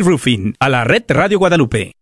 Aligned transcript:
Roofing, 0.00 0.54
a 0.58 0.68
la 0.68 0.84
red 0.84 1.04
Radio 1.08 1.38
Guadalupe. 1.38 1.92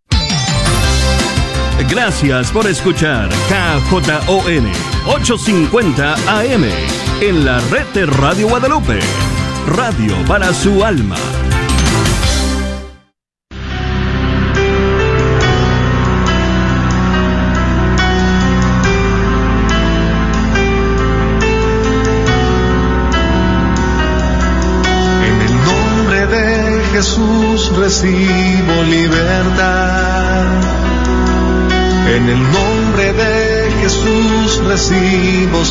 Gracias 1.89 2.51
por 2.51 2.67
escuchar 2.67 3.29
KJON 3.29 4.71
850 5.05 6.13
AM 6.39 6.63
en 7.21 7.45
la 7.45 7.59
red 7.69 7.85
de 7.93 8.05
Radio 8.05 8.49
Guadalupe. 8.49 8.99
Radio 9.67 10.15
para 10.27 10.53
su 10.53 10.83
alma. 10.83 11.17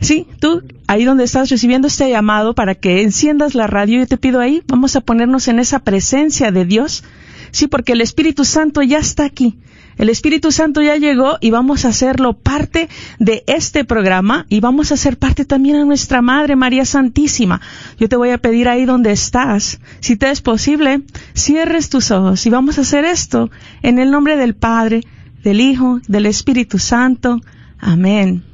sí, 0.00 0.26
tú, 0.40 0.62
ahí 0.86 1.04
donde 1.04 1.24
estás 1.24 1.50
recibiendo 1.50 1.88
este 1.88 2.08
llamado 2.08 2.54
para 2.54 2.74
que 2.74 3.02
enciendas 3.02 3.54
la 3.54 3.66
radio, 3.66 4.00
yo 4.00 4.06
te 4.06 4.16
pido 4.16 4.40
ahí, 4.40 4.62
vamos 4.66 4.96
a 4.96 5.00
ponernos 5.00 5.48
en 5.48 5.58
esa 5.58 5.80
presencia 5.80 6.50
de 6.50 6.64
Dios, 6.64 7.04
sí, 7.50 7.66
porque 7.66 7.92
el 7.92 8.00
Espíritu 8.00 8.44
Santo 8.44 8.82
ya 8.82 8.98
está 8.98 9.24
aquí. 9.24 9.58
El 9.96 10.10
Espíritu 10.10 10.52
Santo 10.52 10.82
ya 10.82 10.96
llegó 10.96 11.38
y 11.40 11.50
vamos 11.50 11.84
a 11.84 11.88
hacerlo 11.88 12.34
parte 12.34 12.88
de 13.18 13.44
este 13.46 13.84
programa 13.84 14.44
y 14.48 14.60
vamos 14.60 14.90
a 14.90 14.94
hacer 14.94 15.18
parte 15.18 15.44
también 15.44 15.76
a 15.76 15.84
nuestra 15.84 16.20
Madre 16.20 16.54
María 16.54 16.84
Santísima. 16.84 17.60
Yo 17.98 18.08
te 18.08 18.16
voy 18.16 18.30
a 18.30 18.38
pedir 18.38 18.68
ahí 18.68 18.84
donde 18.84 19.12
estás, 19.12 19.80
si 20.00 20.16
te 20.16 20.30
es 20.30 20.42
posible, 20.42 21.02
cierres 21.34 21.88
tus 21.88 22.10
ojos 22.10 22.44
y 22.46 22.50
vamos 22.50 22.78
a 22.78 22.82
hacer 22.82 23.04
esto 23.04 23.50
en 23.82 23.98
el 23.98 24.10
nombre 24.10 24.36
del 24.36 24.54
Padre, 24.54 25.02
del 25.42 25.60
Hijo, 25.60 26.00
del 26.08 26.26
Espíritu 26.26 26.78
Santo. 26.78 27.40
Amén. 27.78 28.44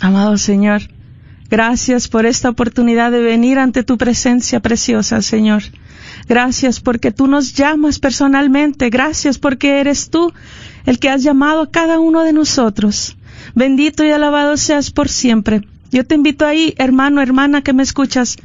Amado 0.00 0.38
Señor, 0.38 0.82
gracias 1.50 2.06
por 2.06 2.26
esta 2.26 2.50
oportunidad 2.50 3.10
de 3.10 3.22
venir 3.22 3.58
ante 3.58 3.82
tu 3.82 3.98
presencia 3.98 4.60
preciosa, 4.60 5.20
Señor. 5.20 5.64
Gracias 6.28 6.80
porque 6.80 7.10
tú 7.10 7.26
nos 7.26 7.54
llamas 7.54 7.98
personalmente. 7.98 8.90
Gracias 8.90 9.38
porque 9.38 9.80
eres 9.80 10.10
tú 10.10 10.32
el 10.84 10.98
que 10.98 11.08
has 11.08 11.22
llamado 11.22 11.62
a 11.62 11.70
cada 11.70 11.98
uno 11.98 12.22
de 12.22 12.34
nosotros. 12.34 13.16
Bendito 13.54 14.04
y 14.04 14.10
alabado 14.10 14.56
seas 14.56 14.90
por 14.90 15.08
siempre. 15.08 15.62
Yo 15.90 16.04
te 16.04 16.14
invito 16.14 16.44
ahí, 16.44 16.74
hermano, 16.76 17.22
hermana, 17.22 17.62
que 17.62 17.72
me 17.72 17.82
escuchas. 17.82 18.36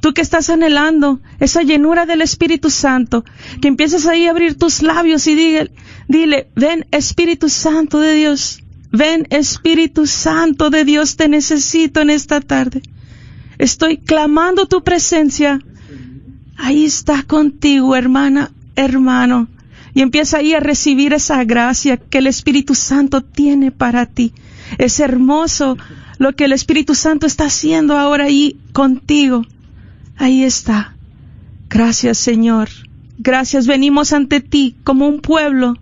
Tú 0.00 0.14
que 0.14 0.22
estás 0.22 0.48
anhelando 0.48 1.20
esa 1.38 1.62
llenura 1.62 2.06
del 2.06 2.22
Espíritu 2.22 2.70
Santo, 2.70 3.24
que 3.60 3.68
empieces 3.68 4.06
ahí 4.06 4.26
a 4.26 4.30
abrir 4.30 4.56
tus 4.56 4.80
labios 4.80 5.26
y 5.26 5.34
dile, 5.34 5.70
dile, 6.06 6.48
ven 6.54 6.86
Espíritu 6.92 7.48
Santo 7.48 7.98
de 7.98 8.14
Dios, 8.14 8.62
ven 8.90 9.26
Espíritu 9.30 10.06
Santo 10.06 10.70
de 10.70 10.84
Dios, 10.84 11.16
te 11.16 11.28
necesito 11.28 12.00
en 12.00 12.10
esta 12.10 12.40
tarde. 12.40 12.80
Estoy 13.58 13.98
clamando 13.98 14.66
tu 14.66 14.84
presencia 14.84 15.60
ahí 16.58 16.84
está 16.84 17.22
contigo, 17.22 17.96
hermana, 17.96 18.50
hermano. 18.76 19.48
Y 19.94 20.02
empieza 20.02 20.38
ahí 20.38 20.52
a 20.52 20.60
recibir 20.60 21.14
esa 21.14 21.42
gracia 21.44 21.96
que 21.96 22.18
el 22.18 22.26
Espíritu 22.26 22.74
Santo 22.74 23.22
tiene 23.22 23.70
para 23.70 24.04
ti. 24.04 24.34
Es 24.76 25.00
hermoso 25.00 25.78
lo 26.18 26.34
que 26.34 26.44
el 26.44 26.52
Espíritu 26.52 26.94
Santo 26.94 27.26
está 27.26 27.46
haciendo 27.46 27.96
ahora 27.96 28.24
ahí 28.24 28.60
contigo. 28.72 29.46
Ahí 30.16 30.44
está. 30.44 30.94
Gracias, 31.70 32.18
Señor. 32.18 32.68
Gracias. 33.18 33.66
Venimos 33.66 34.12
ante 34.12 34.40
ti 34.40 34.76
como 34.84 35.08
un 35.08 35.20
pueblo, 35.20 35.76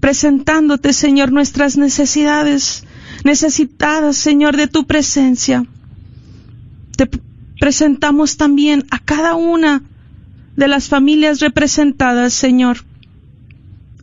presentándote, 0.00 0.92
Señor, 0.92 1.32
nuestras 1.32 1.76
necesidades, 1.76 2.84
necesitadas, 3.24 4.16
Señor, 4.16 4.56
de 4.56 4.68
tu 4.68 4.86
presencia. 4.86 5.64
Te 6.96 7.08
presentamos 7.58 8.36
también 8.36 8.86
a 8.90 8.98
cada 8.98 9.34
una 9.34 9.82
de 10.56 10.68
las 10.68 10.88
familias 10.88 11.40
representadas, 11.40 12.32
Señor. 12.32 12.78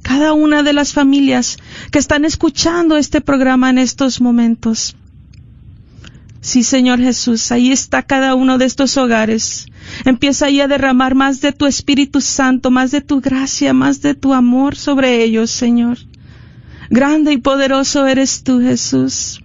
Cada 0.02 0.34
una 0.34 0.64
de 0.64 0.74
las 0.74 0.94
familias 0.94 1.58
que 1.92 2.00
están 2.00 2.26
escuchando 2.26 2.98
este 2.98 3.22
programa 3.22 3.70
en 3.70 3.80
estos 3.80 4.22
momentos. 4.22 4.96
Sí, 6.42 6.64
Señor 6.64 7.00
Jesús, 7.00 7.52
ahí 7.52 7.72
está 7.72 8.04
cada 8.04 8.36
uno 8.36 8.60
de 8.60 8.66
estos 8.66 8.98
hogares. 8.98 9.66
Empieza 10.06 10.46
ahí 10.46 10.62
a 10.62 10.68
derramar 10.68 11.16
más 11.16 11.42
de 11.42 11.52
tu 11.52 11.66
Espíritu 11.66 12.22
Santo, 12.22 12.70
más 12.70 12.92
de 12.92 13.02
tu 13.02 13.20
gracia, 13.20 13.74
más 13.74 14.02
de 14.02 14.14
tu 14.14 14.34
amor 14.34 14.76
sobre 14.76 15.24
ellos, 15.24 15.50
Señor. 15.50 15.98
Grande 16.92 17.34
y 17.34 17.38
poderoso 17.38 18.06
eres 18.06 18.44
tú, 18.44 18.62
Jesús 18.62 19.42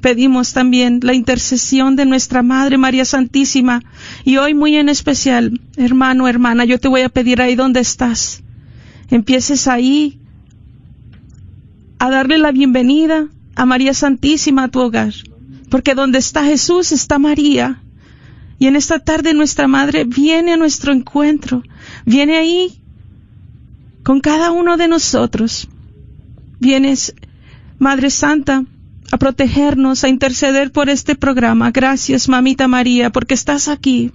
pedimos 0.00 0.52
también 0.52 1.00
la 1.02 1.14
intercesión 1.14 1.96
de 1.96 2.06
nuestra 2.06 2.42
Madre 2.42 2.78
María 2.78 3.04
Santísima. 3.04 3.82
Y 4.24 4.36
hoy 4.36 4.54
muy 4.54 4.76
en 4.76 4.88
especial, 4.88 5.60
hermano, 5.76 6.28
hermana, 6.28 6.64
yo 6.64 6.78
te 6.78 6.88
voy 6.88 7.02
a 7.02 7.08
pedir 7.08 7.40
ahí 7.40 7.54
donde 7.54 7.80
estás. 7.80 8.42
Empieces 9.10 9.68
ahí 9.68 10.18
a 11.98 12.10
darle 12.10 12.38
la 12.38 12.52
bienvenida 12.52 13.28
a 13.54 13.66
María 13.66 13.94
Santísima 13.94 14.64
a 14.64 14.68
tu 14.68 14.80
hogar. 14.80 15.12
Porque 15.70 15.94
donde 15.94 16.18
está 16.18 16.44
Jesús 16.44 16.92
está 16.92 17.18
María. 17.18 17.82
Y 18.58 18.66
en 18.66 18.76
esta 18.76 18.98
tarde 18.98 19.34
nuestra 19.34 19.66
Madre 19.66 20.04
viene 20.04 20.52
a 20.52 20.56
nuestro 20.56 20.92
encuentro. 20.92 21.62
Viene 22.04 22.36
ahí 22.36 22.80
con 24.02 24.20
cada 24.20 24.52
uno 24.52 24.76
de 24.76 24.88
nosotros. 24.88 25.68
Vienes, 26.60 27.14
Madre 27.78 28.10
Santa, 28.10 28.64
a 29.10 29.16
protegernos, 29.18 30.04
a 30.04 30.08
interceder 30.08 30.72
por 30.72 30.88
este 30.88 31.14
programa. 31.14 31.70
Gracias, 31.70 32.28
mamita 32.28 32.68
María, 32.68 33.10
porque 33.10 33.34
estás 33.34 33.68
aquí. 33.68 34.12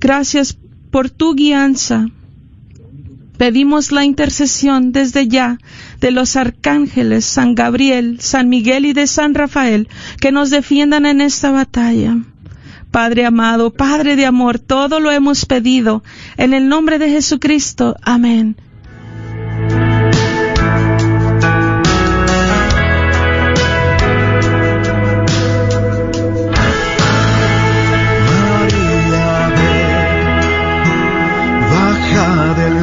Gracias 0.00 0.56
por 0.90 1.10
tu 1.10 1.34
guianza. 1.34 2.06
Pedimos 3.36 3.90
la 3.90 4.04
intercesión 4.04 4.92
desde 4.92 5.26
ya 5.26 5.58
de 6.00 6.10
los 6.10 6.36
arcángeles 6.36 7.24
San 7.24 7.54
Gabriel, 7.54 8.20
San 8.20 8.50
Miguel 8.50 8.84
y 8.84 8.92
de 8.92 9.06
San 9.06 9.34
Rafael 9.34 9.88
que 10.20 10.30
nos 10.30 10.50
defiendan 10.50 11.06
en 11.06 11.22
esta 11.22 11.50
batalla. 11.50 12.18
Padre 12.90 13.24
amado, 13.24 13.70
Padre 13.72 14.16
de 14.16 14.26
amor, 14.26 14.58
todo 14.58 15.00
lo 15.00 15.10
hemos 15.10 15.46
pedido. 15.46 16.02
En 16.36 16.52
el 16.52 16.68
nombre 16.68 16.98
de 16.98 17.08
Jesucristo. 17.08 17.96
Amén. 18.02 18.56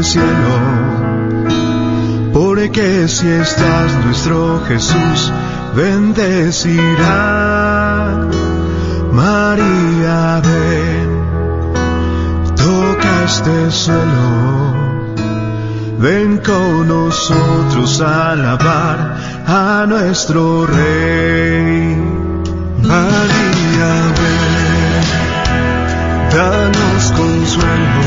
Cielo, 0.07 0.55
porque 2.31 3.07
si 3.09 3.27
estás 3.27 3.93
nuestro 4.05 4.61
Jesús 4.65 5.33
bendecirá. 5.75 7.17
María, 9.11 10.41
ven, 10.47 11.09
toca 12.55 13.23
este 13.25 13.71
suelo, 13.71 14.75
ven 15.99 16.37
con 16.37 16.87
nosotros 16.87 17.99
a 17.99 18.31
alabar 18.31 19.17
a 19.45 19.85
nuestro 19.87 20.67
Rey. 20.67 21.97
María, 22.81 23.91
ven, 24.19 25.03
danos 26.33 27.11
consuelo, 27.11 28.06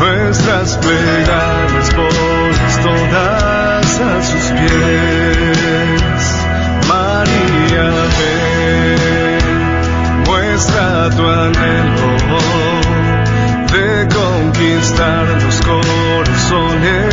nuestras 0.00 0.78
plegarias 0.78 1.90
pones 1.94 2.80
todas 2.82 4.00
a 4.00 4.22
sus 4.22 4.46
pies. 4.58 6.22
María, 6.88 7.88
ven, 8.18 9.42
muestra 10.26 11.10
tu 11.16 11.24
anhelo 11.26 12.10
de 13.72 14.08
conquistar 14.08 15.26
los 15.42 15.60
corazones 15.60 17.09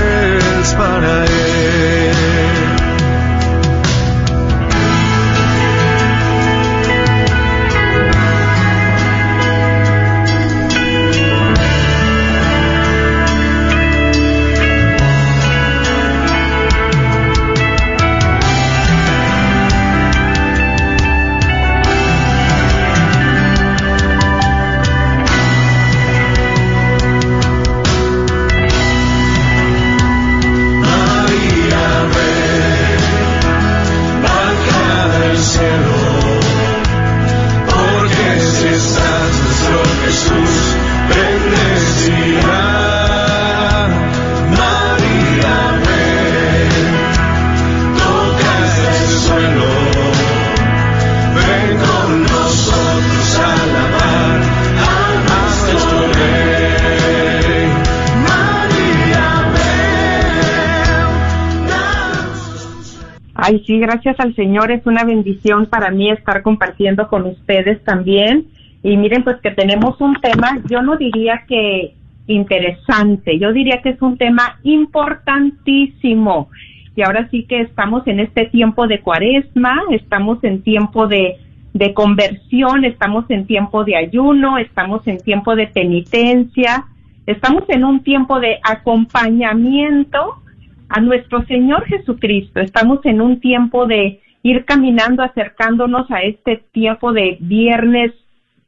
Ay, 63.49 63.63
sí, 63.65 63.79
gracias 63.79 64.19
al 64.19 64.35
Señor. 64.35 64.71
Es 64.71 64.85
una 64.85 65.05
bendición 65.05 65.67
para 65.67 65.89
mí 65.89 66.11
estar 66.11 66.41
compartiendo 66.41 67.07
con 67.07 67.25
ustedes 67.27 67.81
también. 67.85 68.47
Y 68.83 68.97
miren, 68.97 69.23
pues 69.23 69.37
que 69.37 69.51
tenemos 69.51 70.01
un 70.01 70.15
tema, 70.19 70.59
yo 70.69 70.81
no 70.81 70.97
diría 70.97 71.45
que 71.47 71.93
interesante, 72.27 73.39
yo 73.39 73.53
diría 73.53 73.81
que 73.81 73.91
es 73.91 74.01
un 74.01 74.17
tema 74.17 74.59
importantísimo. 74.63 76.49
Y 76.93 77.03
ahora 77.03 77.29
sí 77.31 77.45
que 77.47 77.61
estamos 77.61 78.05
en 78.07 78.19
este 78.19 78.47
tiempo 78.47 78.85
de 78.85 78.99
cuaresma, 78.99 79.81
estamos 79.91 80.43
en 80.43 80.61
tiempo 80.61 81.07
de, 81.07 81.37
de 81.73 81.93
conversión, 81.93 82.83
estamos 82.83 83.29
en 83.29 83.47
tiempo 83.47 83.85
de 83.85 83.95
ayuno, 83.95 84.57
estamos 84.57 85.07
en 85.07 85.19
tiempo 85.19 85.55
de 85.55 85.67
penitencia, 85.67 86.83
estamos 87.25 87.63
en 87.69 87.85
un 87.85 88.01
tiempo 88.01 88.41
de 88.41 88.59
acompañamiento 88.61 90.41
a 90.89 91.01
nuestro 91.01 91.43
Señor 91.45 91.85
Jesucristo. 91.85 92.59
Estamos 92.59 92.99
en 93.05 93.21
un 93.21 93.39
tiempo 93.39 93.85
de 93.85 94.21
ir 94.43 94.65
caminando, 94.65 95.23
acercándonos 95.23 96.09
a 96.11 96.21
este 96.21 96.63
tiempo 96.71 97.11
de 97.11 97.37
viernes, 97.39 98.13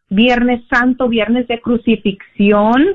viernes 0.10 0.62
santo, 0.70 1.08
viernes 1.08 1.48
de 1.48 1.62
crucifixión, 1.62 2.86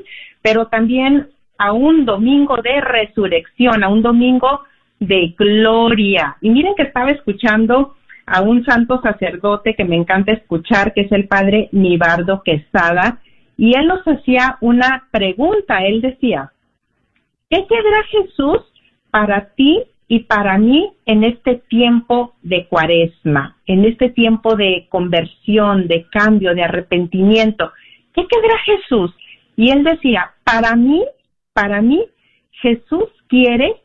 pero 0.41 0.67
también 0.67 1.29
a 1.57 1.71
un 1.71 2.05
domingo 2.05 2.57
de 2.61 2.81
resurrección, 2.81 3.83
a 3.83 3.87
un 3.87 4.01
domingo 4.01 4.61
de 4.99 5.33
gloria. 5.37 6.37
Y 6.41 6.49
miren 6.49 6.75
que 6.75 6.83
estaba 6.83 7.11
escuchando 7.11 7.95
a 8.25 8.41
un 8.41 8.63
santo 8.65 9.01
sacerdote 9.01 9.75
que 9.75 9.85
me 9.85 9.95
encanta 9.95 10.33
escuchar, 10.33 10.93
que 10.93 11.01
es 11.01 11.11
el 11.11 11.27
padre 11.27 11.69
Nibardo 11.71 12.41
Quesada, 12.43 13.19
y 13.57 13.75
él 13.75 13.87
nos 13.87 14.05
hacía 14.05 14.57
una 14.61 15.07
pregunta. 15.11 15.85
Él 15.85 16.01
decía, 16.01 16.51
¿qué 17.49 17.65
quedará 17.67 18.03
Jesús 18.09 18.61
para 19.15 19.53
ti 19.55 19.81
y 20.09 20.25
para 20.25 20.57
mí 20.57 20.91
en 21.05 21.23
este 21.23 21.55
tiempo 21.69 22.33
de 22.41 22.67
cuaresma, 22.67 23.55
en 23.65 23.85
este 23.85 24.09
tiempo 24.09 24.57
de 24.57 24.87
conversión, 24.89 25.87
de 25.87 26.05
cambio, 26.11 26.53
de 26.53 26.63
arrepentimiento? 26.63 27.71
¿Qué 28.13 28.27
quedará 28.27 28.57
Jesús? 28.65 29.15
Y 29.55 29.71
él 29.71 29.85
decía, 29.85 30.33
para 30.43 30.75
mí, 30.75 31.01
para 31.53 31.81
mí, 31.81 32.03
Jesús 32.61 33.05
quiere 33.29 33.75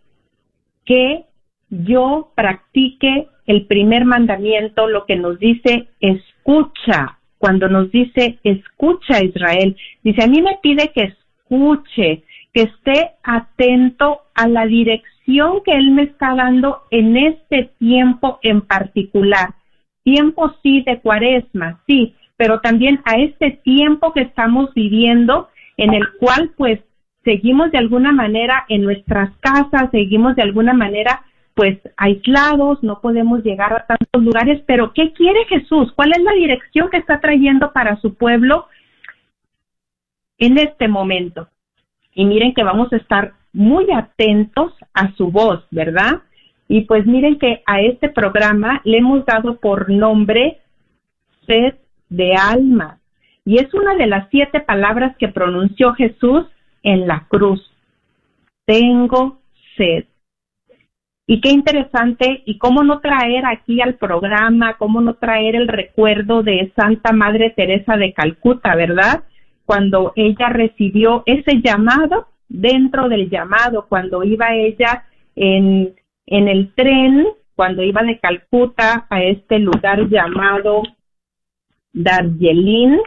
que 0.85 1.27
yo 1.69 2.33
practique 2.35 3.29
el 3.47 3.67
primer 3.67 4.07
mandamiento, 4.07 4.89
lo 4.89 5.07
que 5.07 5.15
nos 5.15 5.39
dice 5.39 5.91
escucha, 6.01 7.21
cuando 7.39 7.69
nos 7.69 7.93
dice 7.93 8.41
escucha 8.43 9.23
Israel, 9.23 9.77
dice 10.03 10.25
a 10.25 10.27
mí 10.27 10.43
me 10.43 10.59
pide 10.61 10.89
que 10.89 11.15
escuche, 11.15 12.25
que 12.53 12.63
esté 12.63 13.13
atento 13.23 14.23
a 14.35 14.49
la 14.49 14.67
dirección 14.67 15.63
que 15.65 15.73
Él 15.73 15.93
me 15.93 16.03
está 16.03 16.35
dando 16.35 16.83
en 16.91 17.17
este 17.17 17.71
tiempo 17.79 18.39
en 18.43 18.63
particular. 18.63 19.55
Tiempo 20.03 20.55
sí 20.63 20.83
de 20.83 21.01
cuaresma, 21.01 21.81
sí, 21.87 22.15
pero 22.37 22.61
también 22.61 23.01
a 23.05 23.17
este 23.17 23.51
tiempo 23.63 24.13
que 24.13 24.23
estamos 24.23 24.73
viviendo 24.75 25.49
en 25.77 25.95
el 25.95 26.11
cual 26.19 26.53
pues 26.57 26.81
seguimos 27.23 27.71
de 27.71 27.79
alguna 27.79 28.13
manera 28.13 28.65
en 28.69 28.83
nuestras 28.83 29.31
casas, 29.41 29.91
seguimos 29.91 30.37
de 30.37 30.43
alguna 30.43 30.73
manera 30.73 31.23
pues 31.55 31.79
aislados, 31.97 32.83
no 32.83 33.01
podemos 33.01 33.43
llegar 33.45 33.73
a 33.73 33.87
tantos 33.87 34.23
lugares, 34.23 34.63
pero 34.67 34.93
¿qué 34.95 35.13
quiere 35.13 35.45
Jesús? 35.47 35.93
¿Cuál 35.95 36.13
es 36.13 36.23
la 36.23 36.33
dirección 36.33 36.89
que 36.89 36.97
está 36.97 37.21
trayendo 37.21 37.73
para 37.73 38.01
su 38.01 38.15
pueblo 38.15 38.67
en 40.39 40.59
este 40.59 40.89
momento? 40.89 41.49
Y 42.15 42.25
miren 42.25 42.55
que 42.55 42.65
vamos 42.65 42.93
a 42.93 42.97
estar 42.97 43.33
muy 43.53 43.87
atentos 43.93 44.73
a 44.95 45.13
su 45.15 45.31
voz, 45.31 45.65
¿verdad? 45.71 46.23
Y 46.69 46.83
pues 46.83 47.07
miren 47.07 47.39
que 47.39 47.63
a 47.67 47.81
este 47.81 48.09
programa 48.09 48.81
le 48.85 48.99
hemos 48.99 49.25
dado 49.27 49.57
por 49.57 49.91
nombre 49.91 50.59
sed 51.47 51.75
de 52.09 52.35
alma. 52.35 52.99
Y 53.45 53.59
es 53.59 53.73
una 53.75 53.97
de 53.97 54.07
las 54.07 54.29
siete 54.31 54.61
palabras 54.61 55.17
que 55.17 55.29
pronunció 55.29 55.95
Jesús 55.95 56.47
en 56.83 57.09
la 57.09 57.27
cruz. 57.29 57.61
Tengo 58.67 59.41
sed. 59.77 60.05
Y 61.27 61.41
qué 61.41 61.51
interesante, 61.51 62.43
y 62.45 62.59
cómo 62.59 62.83
no 62.83 62.99
traer 62.99 63.47
aquí 63.47 63.81
al 63.81 63.95
programa, 63.95 64.75
cómo 64.79 65.01
no 65.01 65.15
traer 65.15 65.55
el 65.55 65.69
recuerdo 65.69 66.43
de 66.43 66.73
Santa 66.75 67.13
Madre 67.13 67.51
Teresa 67.51 67.97
de 67.97 68.13
Calcuta, 68.13 68.75
¿verdad? 68.75 69.23
Cuando 69.71 70.13
ella 70.17 70.49
recibió 70.49 71.23
ese 71.27 71.61
llamado, 71.63 72.27
dentro 72.49 73.09
del 73.09 73.31
llamado, 73.31 73.87
cuando 73.89 74.25
iba 74.25 74.53
ella 74.53 75.05
en, 75.37 75.95
en 76.27 76.49
el 76.49 76.75
tren, 76.75 77.29
cuando 77.55 77.85
iba 77.85 78.03
de 78.03 78.19
Calcuta 78.19 79.07
a 79.09 79.23
este 79.23 79.61
lugar 79.61 80.09
llamado 80.09 80.83
Darjeeling, 81.93 82.99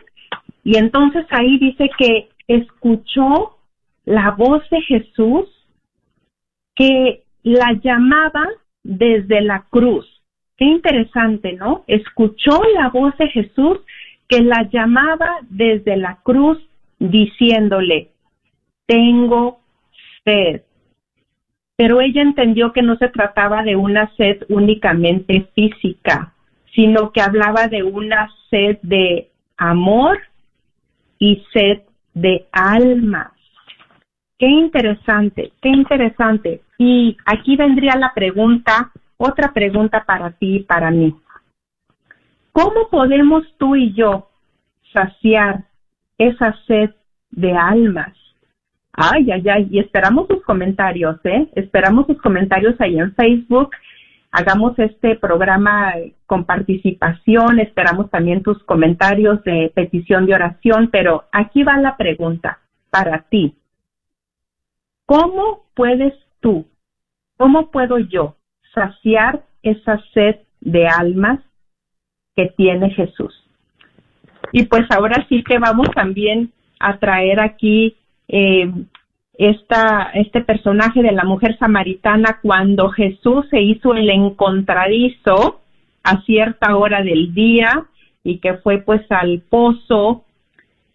y 0.64 0.78
entonces 0.78 1.26
ahí 1.32 1.60
dice 1.60 1.90
que 1.98 2.30
escuchó 2.48 3.58
la 4.06 4.32
voz 4.32 4.64
de 4.70 4.80
Jesús 4.84 5.50
que 6.76 7.26
la 7.44 7.74
llamaba 7.74 8.48
desde 8.84 9.42
la 9.42 9.66
cruz. 9.70 10.06
Qué 10.56 10.64
interesante, 10.64 11.52
¿no? 11.52 11.84
Escuchó 11.88 12.62
la 12.74 12.88
voz 12.88 13.18
de 13.18 13.28
Jesús 13.28 13.80
que 14.34 14.42
la 14.42 14.68
llamaba 14.72 15.30
desde 15.50 15.96
la 15.96 16.18
cruz 16.24 16.58
diciéndole, 16.98 18.10
tengo 18.88 19.60
sed. 20.24 20.62
Pero 21.76 22.02
ella 22.02 22.24
entendió 22.24 22.72
que 22.74 22.82
no 22.82 22.96
se 22.98 23.10
trataba 23.10 23.62
de 23.62 23.76
una 23.76 24.12
sed 24.16 24.44
únicamente 24.50 25.48
física, 25.54 26.34
sino 26.74 27.12
que 27.12 27.22
hablaba 27.22 27.68
de 27.68 27.84
una 27.84 28.28
sed 28.50 28.80
de 28.82 29.30
amor 29.58 30.20
y 31.20 31.44
sed 31.54 31.82
de 32.16 32.48
almas. 32.52 33.32
Qué 34.40 34.48
interesante, 34.48 35.52
qué 35.62 35.70
interesante. 35.70 36.62
Y 36.80 37.18
aquí 37.26 37.56
vendría 37.56 37.96
la 37.98 38.14
pregunta, 38.16 38.92
otra 39.18 39.54
pregunta 39.54 40.04
para 40.06 40.32
ti 40.32 40.56
y 40.56 40.64
para 40.64 40.90
mí. 40.90 41.16
¿Cómo 42.54 42.88
podemos 42.90 43.44
tú 43.58 43.76
y 43.76 43.94
yo 43.94 44.30
saciar 44.94 45.66
esa 46.20 46.56
sed 46.68 46.92
de 47.32 47.52
almas? 47.52 48.16
Ay, 48.94 49.32
ay, 49.32 49.44
ay, 49.50 49.68
y 49.72 49.80
esperamos 49.80 50.28
sus 50.28 50.44
comentarios, 50.44 51.20
¿eh? 51.24 51.50
Esperamos 51.56 52.06
sus 52.06 52.22
comentarios 52.22 52.80
ahí 52.80 53.00
en 53.00 53.14
Facebook. 53.16 53.72
Hagamos 54.32 54.78
este 54.78 55.16
programa 55.16 55.94
con 56.28 56.46
participación, 56.46 57.60
esperamos 57.60 58.12
también 58.12 58.44
tus 58.44 58.64
comentarios 58.64 59.44
de 59.44 59.72
petición 59.74 60.28
de 60.28 60.36
oración, 60.36 60.90
pero 60.92 61.26
aquí 61.32 61.64
va 61.64 61.78
la 61.78 61.98
pregunta 61.98 62.60
para 62.92 63.24
ti. 63.30 63.56
¿Cómo 65.08 65.66
puedes 65.74 66.14
tú, 66.40 66.68
cómo 67.38 67.72
puedo 67.72 67.98
yo 67.98 68.36
saciar 68.76 69.44
esa 69.64 70.00
sed 70.14 70.36
de 70.62 70.88
almas 70.88 71.40
que 72.36 72.48
tiene 72.58 72.90
Jesús? 72.92 73.34
Y 74.52 74.66
pues 74.66 74.84
ahora 74.92 75.26
sí 75.30 75.44
que 75.44 75.58
vamos 75.58 75.90
también 75.96 76.52
a 76.80 76.98
traer 76.98 77.40
aquí 77.40 77.96
eh, 78.28 78.72
esta, 79.36 80.12
este 80.14 80.42
personaje 80.42 81.02
de 81.02 81.12
la 81.12 81.24
mujer 81.24 81.58
samaritana 81.58 82.40
cuando 82.42 82.90
Jesús 82.90 83.48
se 83.50 83.62
hizo 83.62 83.94
el 83.94 84.10
encontradizo 84.10 85.62
a 86.04 86.22
cierta 86.22 86.76
hora 86.76 87.02
del 87.02 87.34
día 87.34 87.86
y 88.24 88.38
que 88.38 88.56
fue 88.56 88.80
pues 88.80 89.02
al 89.10 89.42
pozo 89.50 90.24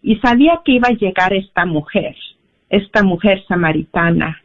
y 0.01 0.15
sabía 0.17 0.61
que 0.63 0.73
iba 0.73 0.87
a 0.87 0.93
llegar 0.93 1.33
esta 1.33 1.65
mujer, 1.65 2.15
esta 2.69 3.03
mujer 3.03 3.43
samaritana. 3.47 4.41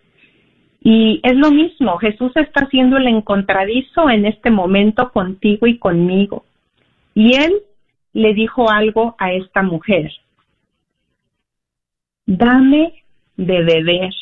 Y 0.80 1.20
es 1.22 1.36
lo 1.36 1.50
mismo, 1.50 1.96
Jesús 1.98 2.32
está 2.34 2.64
haciendo 2.64 2.96
el 2.98 3.06
encontradizo 3.06 4.10
en 4.10 4.26
este 4.26 4.50
momento 4.50 5.12
contigo 5.12 5.66
y 5.66 5.78
conmigo. 5.78 6.44
Y 7.14 7.34
él 7.36 7.62
le 8.12 8.34
dijo 8.34 8.70
algo 8.70 9.14
a 9.18 9.32
esta 9.32 9.62
mujer. 9.62 10.10
Dame 12.26 13.04
de 13.36 13.62
beber. 13.62 14.12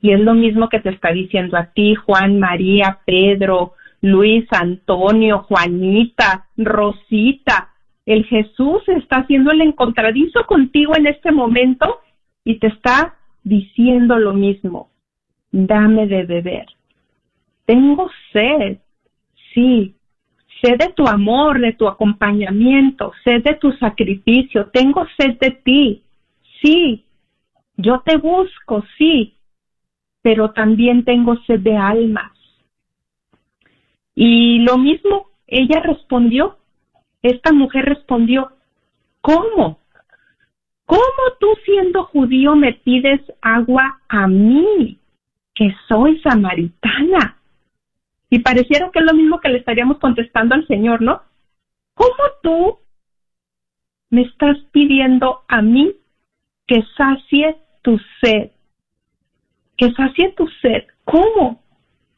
Y 0.00 0.12
es 0.12 0.20
lo 0.20 0.34
mismo 0.34 0.68
que 0.68 0.80
te 0.80 0.90
está 0.90 1.12
diciendo 1.12 1.56
a 1.56 1.66
ti, 1.66 1.94
Juan, 1.94 2.38
María, 2.40 3.00
Pedro, 3.06 3.74
Luis, 4.00 4.44
Antonio, 4.50 5.44
Juanita, 5.44 6.48
Rosita. 6.56 7.70
El 8.04 8.24
Jesús 8.24 8.82
está 8.88 9.20
haciendo 9.20 9.52
el 9.52 9.60
encontradizo 9.60 10.44
contigo 10.46 10.94
en 10.96 11.06
este 11.06 11.30
momento 11.30 12.00
y 12.44 12.58
te 12.58 12.66
está 12.66 13.14
diciendo 13.44 14.18
lo 14.18 14.32
mismo. 14.32 14.90
Dame 15.52 16.08
de 16.08 16.24
beber. 16.24 16.66
Tengo 17.64 18.10
sed. 18.32 18.78
Sí, 19.54 19.94
sed 20.62 20.78
de 20.78 20.92
tu 20.92 21.06
amor, 21.06 21.60
de 21.60 21.72
tu 21.72 21.88
acompañamiento, 21.88 23.12
sed 23.24 23.42
de 23.42 23.54
tu 23.54 23.72
sacrificio. 23.72 24.70
Tengo 24.72 25.06
sed 25.18 25.38
de 25.40 25.50
ti. 25.50 26.02
Sí, 26.62 27.04
yo 27.76 28.00
te 28.00 28.16
busco, 28.16 28.84
sí, 28.96 29.34
pero 30.22 30.52
también 30.52 31.04
tengo 31.04 31.36
sed 31.46 31.60
de 31.60 31.76
almas. 31.76 32.32
Y 34.14 34.60
lo 34.60 34.78
mismo, 34.78 35.30
ella 35.46 35.80
respondió, 35.80 36.56
esta 37.22 37.52
mujer 37.52 37.84
respondió, 37.84 38.52
¿cómo? 39.20 39.78
¿Cómo 40.86 41.22
tú 41.40 41.48
siendo 41.64 42.04
judío 42.04 42.54
me 42.54 42.74
pides 42.74 43.20
agua 43.40 44.00
a 44.08 44.28
mí, 44.28 44.98
que 45.54 45.74
soy 45.88 46.20
samaritana? 46.20 47.41
Y 48.32 48.38
pareciera 48.38 48.90
que 48.90 49.00
es 49.00 49.04
lo 49.04 49.12
mismo 49.12 49.40
que 49.40 49.50
le 49.50 49.58
estaríamos 49.58 49.98
contestando 49.98 50.54
al 50.54 50.66
Señor, 50.66 51.02
¿no? 51.02 51.20
¿Cómo 51.92 52.22
tú 52.42 52.78
me 54.08 54.22
estás 54.22 54.56
pidiendo 54.72 55.42
a 55.48 55.60
mí 55.60 55.94
que 56.66 56.82
sacie 56.96 57.58
tu 57.82 58.00
sed, 58.22 58.50
que 59.76 59.92
sacie 59.92 60.32
tu 60.32 60.48
sed. 60.62 60.84
¿Cómo? 61.04 61.62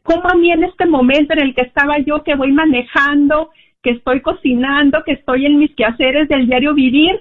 ¿Cómo 0.04 0.28
a 0.28 0.36
mí 0.36 0.52
en 0.52 0.62
este 0.62 0.86
momento 0.86 1.32
en 1.32 1.46
el 1.46 1.54
que 1.56 1.62
estaba 1.62 1.98
yo, 1.98 2.22
que 2.22 2.36
voy 2.36 2.52
manejando, 2.52 3.50
que 3.82 3.90
estoy 3.90 4.20
cocinando, 4.20 5.02
que 5.02 5.14
estoy 5.14 5.46
en 5.46 5.58
mis 5.58 5.74
quehaceres 5.74 6.28
del 6.28 6.46
diario 6.46 6.74
vivir, 6.74 7.20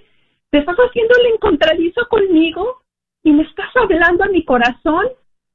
te 0.51 0.59
estás 0.59 0.77
haciendo 0.77 1.15
el 1.19 1.33
encontradizo 1.33 2.07
conmigo 2.11 2.83
y 3.23 3.31
me 3.31 3.41
estás 3.41 3.75
hablando 3.75 4.23
a 4.23 4.29
mi 4.29 4.45
corazón 4.45 5.07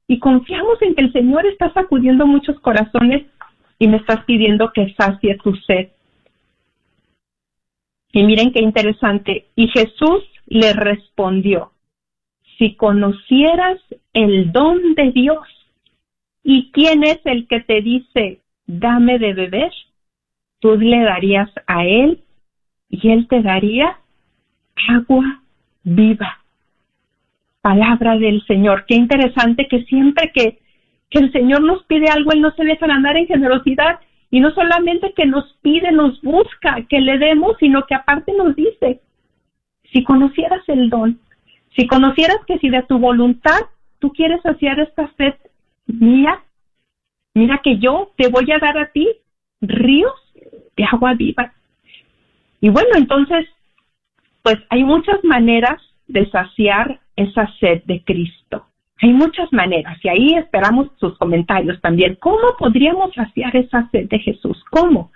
y 0.09 0.17
confiamos 0.17 0.81
en 0.81 0.95
que 0.95 1.03
el 1.03 1.13
Señor 1.13 1.45
está 1.45 1.71
sacudiendo 1.71 2.25
muchos 2.25 2.59
corazones 2.61 3.27
y 3.77 3.87
me 3.87 3.97
estás 3.97 4.25
pidiendo 4.25 4.71
que 4.73 4.91
sacie 4.95 5.37
tu 5.37 5.55
sed. 5.55 5.89
Y 8.11 8.23
miren 8.23 8.51
qué 8.51 8.59
interesante. 8.59 9.45
Y 9.55 9.67
Jesús 9.67 10.23
le 10.47 10.73
respondió, 10.73 11.73
si 12.57 12.73
conocieras 12.73 13.79
el 14.13 14.51
don 14.51 14.95
de 14.95 15.11
Dios 15.11 15.47
y 16.43 16.71
quién 16.71 17.03
es 17.03 17.19
el 17.25 17.47
que 17.47 17.59
te 17.59 17.83
dice, 17.83 18.39
dame 18.65 19.19
de 19.19 19.33
beber, 19.35 19.71
tú 20.57 20.75
le 20.75 21.01
darías 21.01 21.51
a 21.67 21.85
él 21.85 22.23
y 22.89 23.11
él 23.11 23.27
te 23.27 23.43
daría 23.43 23.99
agua 24.89 25.43
viva. 25.83 26.39
Palabra 27.61 28.17
del 28.17 28.45
Señor. 28.45 28.85
Qué 28.87 28.95
interesante 28.95 29.67
que 29.67 29.83
siempre 29.83 30.31
que, 30.33 30.59
el 31.11 31.31
Señor 31.31 31.61
nos 31.63 31.83
pide 31.85 32.07
algo, 32.07 32.31
Él 32.31 32.41
no 32.41 32.51
se 32.51 32.63
deja 32.63 32.85
andar 32.85 33.17
en 33.17 33.25
generosidad 33.25 33.99
y 34.29 34.39
no 34.39 34.51
solamente 34.51 35.13
que 35.15 35.25
nos 35.25 35.57
pide, 35.63 35.91
nos 35.91 36.21
busca 36.21 36.85
que 36.87 37.01
le 37.01 37.17
demos, 37.17 37.57
sino 37.59 37.85
que 37.87 37.95
aparte 37.95 38.31
nos 38.33 38.55
dice, 38.55 39.01
si 39.91 40.03
conocieras 40.03 40.61
el 40.67 40.89
don, 40.89 41.19
si 41.75 41.87
conocieras 41.87 42.37
que 42.45 42.59
si 42.59 42.69
de 42.69 42.83
tu 42.83 42.99
voluntad 42.99 43.59
tú 43.97 44.11
quieres 44.11 44.39
saciar 44.43 44.79
esta 44.79 45.11
sed 45.17 45.33
mía, 45.87 46.43
mira 47.33 47.59
que 47.63 47.79
yo 47.79 48.11
te 48.15 48.29
voy 48.29 48.51
a 48.51 48.59
dar 48.59 48.77
a 48.77 48.91
ti 48.91 49.07
ríos 49.61 50.13
de 50.77 50.83
agua 50.85 51.15
viva. 51.15 51.53
Y 52.61 52.69
bueno, 52.69 52.89
entonces, 52.95 53.47
pues 54.43 54.57
hay 54.69 54.83
muchas 54.83 55.23
maneras 55.23 55.81
de 56.09 56.29
saciar 56.29 56.99
esa 57.15 57.49
sed 57.59 57.83
de 57.85 58.03
Cristo. 58.03 58.65
Hay 59.01 59.13
muchas 59.13 59.51
maneras 59.53 59.97
y 60.03 60.09
ahí 60.09 60.33
esperamos 60.33 60.89
sus 60.99 61.17
comentarios 61.17 61.79
también. 61.79 62.17
¿Cómo 62.19 62.57
podríamos 62.57 63.13
saciar 63.15 63.55
esa 63.55 63.89
sed 63.91 64.09
de 64.09 64.19
Jesús? 64.19 64.61
¿Cómo? 64.69 65.11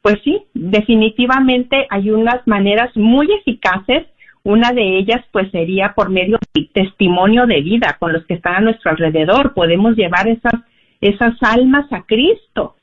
Pues 0.00 0.16
sí, 0.24 0.42
definitivamente 0.54 1.86
hay 1.90 2.10
unas 2.10 2.46
maneras 2.46 2.90
muy 2.96 3.28
eficaces 3.30 4.06
una 4.44 4.72
de 4.72 4.98
ellas 4.98 5.24
pues 5.30 5.50
sería 5.52 5.92
por 5.94 6.10
medio 6.10 6.38
del 6.52 6.68
testimonio 6.70 7.46
de 7.46 7.60
vida 7.60 7.96
con 8.00 8.12
los 8.12 8.24
que 8.26 8.34
están 8.34 8.56
a 8.56 8.60
nuestro 8.60 8.90
alrededor. 8.90 9.54
Podemos 9.54 9.96
llevar 9.96 10.26
esas, 10.28 10.54
esas 11.00 11.34
almas 11.42 11.92
a 11.92 12.02
Cristo. 12.02 12.76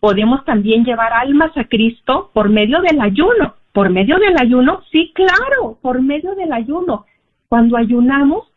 Podemos 0.00 0.44
también 0.44 0.84
llevar 0.84 1.12
almas 1.12 1.56
a 1.56 1.64
Cristo 1.64 2.30
por 2.34 2.48
medio 2.48 2.80
del 2.80 3.00
ayuno. 3.00 3.54
¿Por 3.78 3.90
medio 3.90 4.18
del 4.18 4.36
ayuno? 4.36 4.82
Sí, 4.90 5.12
claro, 5.14 5.78
por 5.80 6.02
medio 6.02 6.34
del 6.34 6.52
ayuno. 6.52 7.06
Cuando 7.48 7.76
ayunamos, 7.76 8.48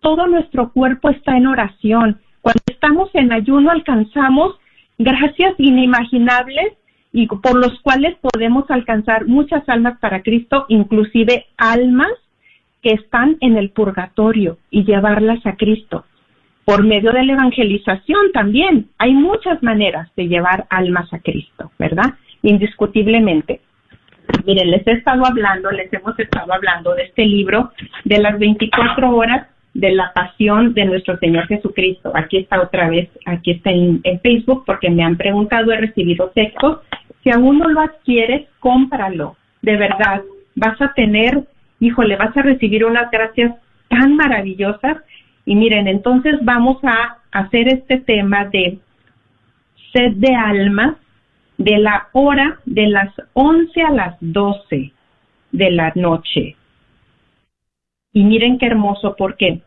todo 0.00 0.26
nuestro 0.26 0.72
cuerpo 0.72 1.10
está 1.10 1.36
en 1.36 1.46
oración. 1.46 2.18
Cuando 2.40 2.60
estamos 2.66 3.08
en 3.14 3.32
ayuno 3.32 3.70
alcanzamos 3.70 4.56
gracias 4.98 5.54
inimaginables 5.58 6.72
y 7.12 7.28
por 7.28 7.54
los 7.54 7.78
cuales 7.82 8.16
podemos 8.16 8.68
alcanzar 8.68 9.26
muchas 9.26 9.62
almas 9.68 9.96
para 10.00 10.24
Cristo, 10.24 10.66
inclusive 10.66 11.46
almas 11.56 12.10
que 12.82 12.94
están 12.94 13.36
en 13.38 13.56
el 13.56 13.70
purgatorio 13.70 14.58
y 14.72 14.82
llevarlas 14.82 15.46
a 15.46 15.54
Cristo. 15.54 16.04
Por 16.64 16.82
medio 16.82 17.12
de 17.12 17.24
la 17.24 17.34
evangelización 17.34 18.32
también 18.32 18.88
hay 18.98 19.12
muchas 19.12 19.62
maneras 19.62 20.10
de 20.16 20.26
llevar 20.26 20.66
almas 20.68 21.12
a 21.12 21.20
Cristo, 21.20 21.70
¿verdad? 21.78 22.14
Indiscutiblemente. 22.42 23.60
Miren, 24.44 24.70
les 24.70 24.86
he 24.86 24.92
estado 24.92 25.24
hablando, 25.24 25.70
les 25.70 25.92
hemos 25.92 26.18
estado 26.18 26.52
hablando 26.52 26.94
de 26.94 27.04
este 27.04 27.24
libro 27.24 27.72
de 28.04 28.18
las 28.18 28.38
24 28.38 29.10
horas 29.14 29.46
de 29.74 29.92
la 29.92 30.12
pasión 30.12 30.72
de 30.74 30.84
nuestro 30.84 31.18
Señor 31.18 31.46
Jesucristo. 31.46 32.12
Aquí 32.14 32.38
está 32.38 32.60
otra 32.60 32.88
vez, 32.88 33.08
aquí 33.26 33.52
está 33.52 33.70
en, 33.70 34.02
Facebook 34.22 34.64
porque 34.66 34.90
me 34.90 35.02
han 35.02 35.16
preguntado, 35.16 35.72
he 35.72 35.76
recibido 35.76 36.30
textos 36.34 36.80
si 37.22 37.30
aún 37.30 37.58
no 37.58 37.68
lo 37.68 37.80
adquieres, 37.80 38.48
cómpralo. 38.60 39.36
De 39.62 39.76
verdad, 39.76 40.22
vas 40.54 40.80
a 40.80 40.92
tener, 40.92 41.42
híjole, 41.80 42.16
vas 42.16 42.36
a 42.36 42.42
recibir 42.42 42.84
unas 42.84 43.10
gracias 43.10 43.54
tan 43.88 44.16
maravillosas. 44.16 44.98
Y 45.46 45.54
miren, 45.54 45.88
entonces 45.88 46.36
vamos 46.42 46.78
a 46.84 47.18
hacer 47.32 47.68
este 47.68 47.98
tema 47.98 48.44
de 48.46 48.78
sed 49.92 50.12
de 50.16 50.34
alma 50.34 50.98
de 51.58 51.78
la 51.78 52.08
hora 52.12 52.58
de 52.64 52.88
las 52.88 53.12
11 53.32 53.82
a 53.82 53.90
las 53.90 54.16
12 54.20 54.92
de 55.52 55.70
la 55.70 55.92
noche. 55.94 56.56
Y 58.12 58.24
miren 58.24 58.58
qué 58.58 58.66
hermoso, 58.66 59.14
porque 59.16 59.60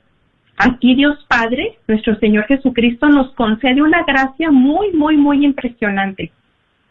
aquí 0.58 0.96
Dios 0.96 1.18
Padre, 1.28 1.78
nuestro 1.88 2.16
Señor 2.20 2.46
Jesucristo, 2.46 3.08
nos 3.10 3.32
concede 3.32 3.82
una 3.82 4.04
gracia 4.04 4.52
muy, 4.52 4.92
muy, 4.94 5.18
muy 5.18 5.46
impresionante, 5.46 6.32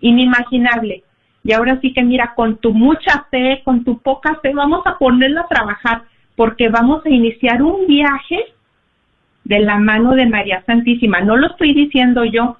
inimaginable. 0.00 1.03
Y 1.45 1.53
ahora 1.53 1.79
sí 1.81 1.93
que 1.93 2.03
mira, 2.03 2.35
con 2.35 2.57
tu 2.59 2.73
mucha 2.73 3.26
fe, 3.31 3.62
con 3.65 3.85
tu 3.85 3.99
poca 3.99 4.38
fe, 4.43 4.53
vamos 4.53 4.83
a 4.87 4.99
ponerla 4.99 5.43
a 5.43 5.49
trabajar, 5.49 6.03
porque 6.35 6.69
vamos 6.69 7.07
a 7.07 7.09
iniciar 7.11 7.62
un 7.62 7.87
viaje 7.87 8.45
de 9.45 9.61
la 9.61 9.79
mano 9.79 10.15
de 10.15 10.26
María 10.26 10.62
Santísima. 10.67 11.21
No 11.21 11.37
lo 11.37 11.47
estoy 11.47 11.73
diciendo 11.73 12.25
yo, 12.25 12.57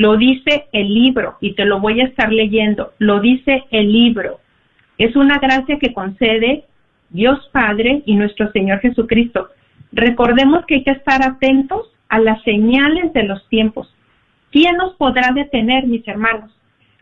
lo 0.00 0.16
dice 0.16 0.64
el 0.72 0.94
libro 0.94 1.36
y 1.42 1.52
te 1.54 1.66
lo 1.66 1.78
voy 1.78 2.00
a 2.00 2.04
estar 2.04 2.32
leyendo. 2.32 2.94
Lo 2.98 3.20
dice 3.20 3.64
el 3.70 3.92
libro. 3.92 4.40
Es 4.96 5.14
una 5.14 5.38
gracia 5.38 5.78
que 5.78 5.92
concede 5.92 6.64
Dios 7.10 7.50
Padre 7.52 8.02
y 8.06 8.14
nuestro 8.14 8.50
Señor 8.52 8.80
Jesucristo. 8.80 9.50
Recordemos 9.92 10.64
que 10.64 10.76
hay 10.76 10.84
que 10.84 10.92
estar 10.92 11.22
atentos 11.22 11.92
a 12.08 12.18
las 12.18 12.42
señales 12.44 13.12
de 13.12 13.24
los 13.24 13.46
tiempos. 13.50 13.94
¿Quién 14.50 14.78
nos 14.78 14.94
podrá 14.94 15.32
detener, 15.34 15.86
mis 15.86 16.08
hermanos? 16.08 16.50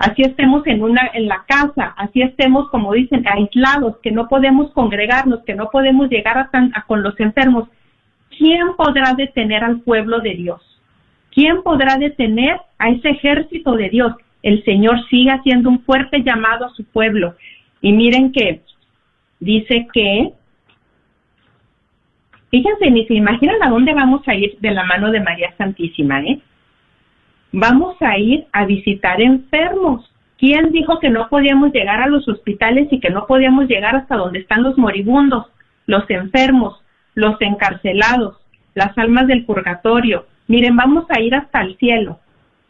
Así 0.01 0.23
estemos 0.23 0.67
en 0.67 0.83
una 0.83 1.09
en 1.15 1.29
la 1.29 1.45
casa, 1.47 1.95
así 1.97 2.23
estemos 2.23 2.69
como 2.71 2.95
dicen 2.95 3.25
aislados, 3.29 3.99
que 3.99 4.11
no 4.11 4.27
podemos 4.27 4.73
congregarnos, 4.73 5.45
que 5.45 5.55
no 5.55 5.71
podemos 5.71 6.11
llegar 6.11 6.37
a, 6.37 6.83
con 6.89 7.05
los 7.05 7.19
enfermos. 7.21 7.69
¿Quién 8.37 8.75
podrá 8.77 9.13
detener 9.13 9.63
al 9.63 9.83
pueblo 9.83 10.19
de 10.19 10.35
Dios? 10.35 10.68
¿Quién 11.33 11.63
podrá 11.63 11.97
detener 11.97 12.61
a 12.79 12.91
ese 12.91 13.11
ejército 13.11 13.73
de 13.73 13.89
Dios? 13.91 14.15
El 14.43 14.65
Señor 14.65 15.05
sigue 15.09 15.31
haciendo 15.31 15.69
un 15.69 15.81
fuerte 15.83 16.23
llamado 16.23 16.67
a 16.67 16.71
su 16.71 16.85
pueblo. 16.85 17.35
Y 17.81 17.93
miren 17.93 18.33
que 18.33 18.63
dice 19.41 19.87
que, 19.93 20.33
fíjense, 22.51 22.91
ni 22.91 23.07
se 23.07 23.15
imaginan 23.15 23.63
a 23.63 23.71
dónde 23.71 23.95
vamos 23.95 24.27
a 24.27 24.35
ir 24.35 24.57
de 24.61 24.71
la 24.71 24.85
mano 24.85 25.11
de 25.11 25.21
María 25.21 25.55
Santísima, 25.57 26.21
¿eh? 26.23 26.41
Vamos 27.53 27.97
a 28.01 28.19
ir 28.19 28.47
a 28.53 28.67
visitar 28.67 29.21
enfermos. 29.21 30.11
¿Quién 30.39 30.71
dijo 30.71 31.01
que 31.01 31.11
no 31.11 31.29
podíamos 31.29 31.73
llegar 31.73 32.01
a 32.01 32.07
los 32.07 32.29
hospitales 32.29 32.89
y 32.91 33.01
que 33.01 33.11
no 33.11 33.27
podíamos 33.27 33.67
llegar 33.69 33.97
hasta 33.97 34.17
donde 34.17 34.41
están 34.41 34.63
los 34.63 34.77
moribundos, 34.79 35.47
los 35.87 36.09
enfermos, 36.11 36.81
los 37.15 37.41
encarcelados, 37.41 38.37
las 38.75 38.97
almas 38.99 39.27
del 39.27 39.45
purgatorio? 39.45 40.27
Miren, 40.49 40.77
vamos 40.77 41.05
a 41.11 41.21
ir 41.21 41.35
hasta 41.35 41.61
el 41.61 41.77
cielo 41.77 42.19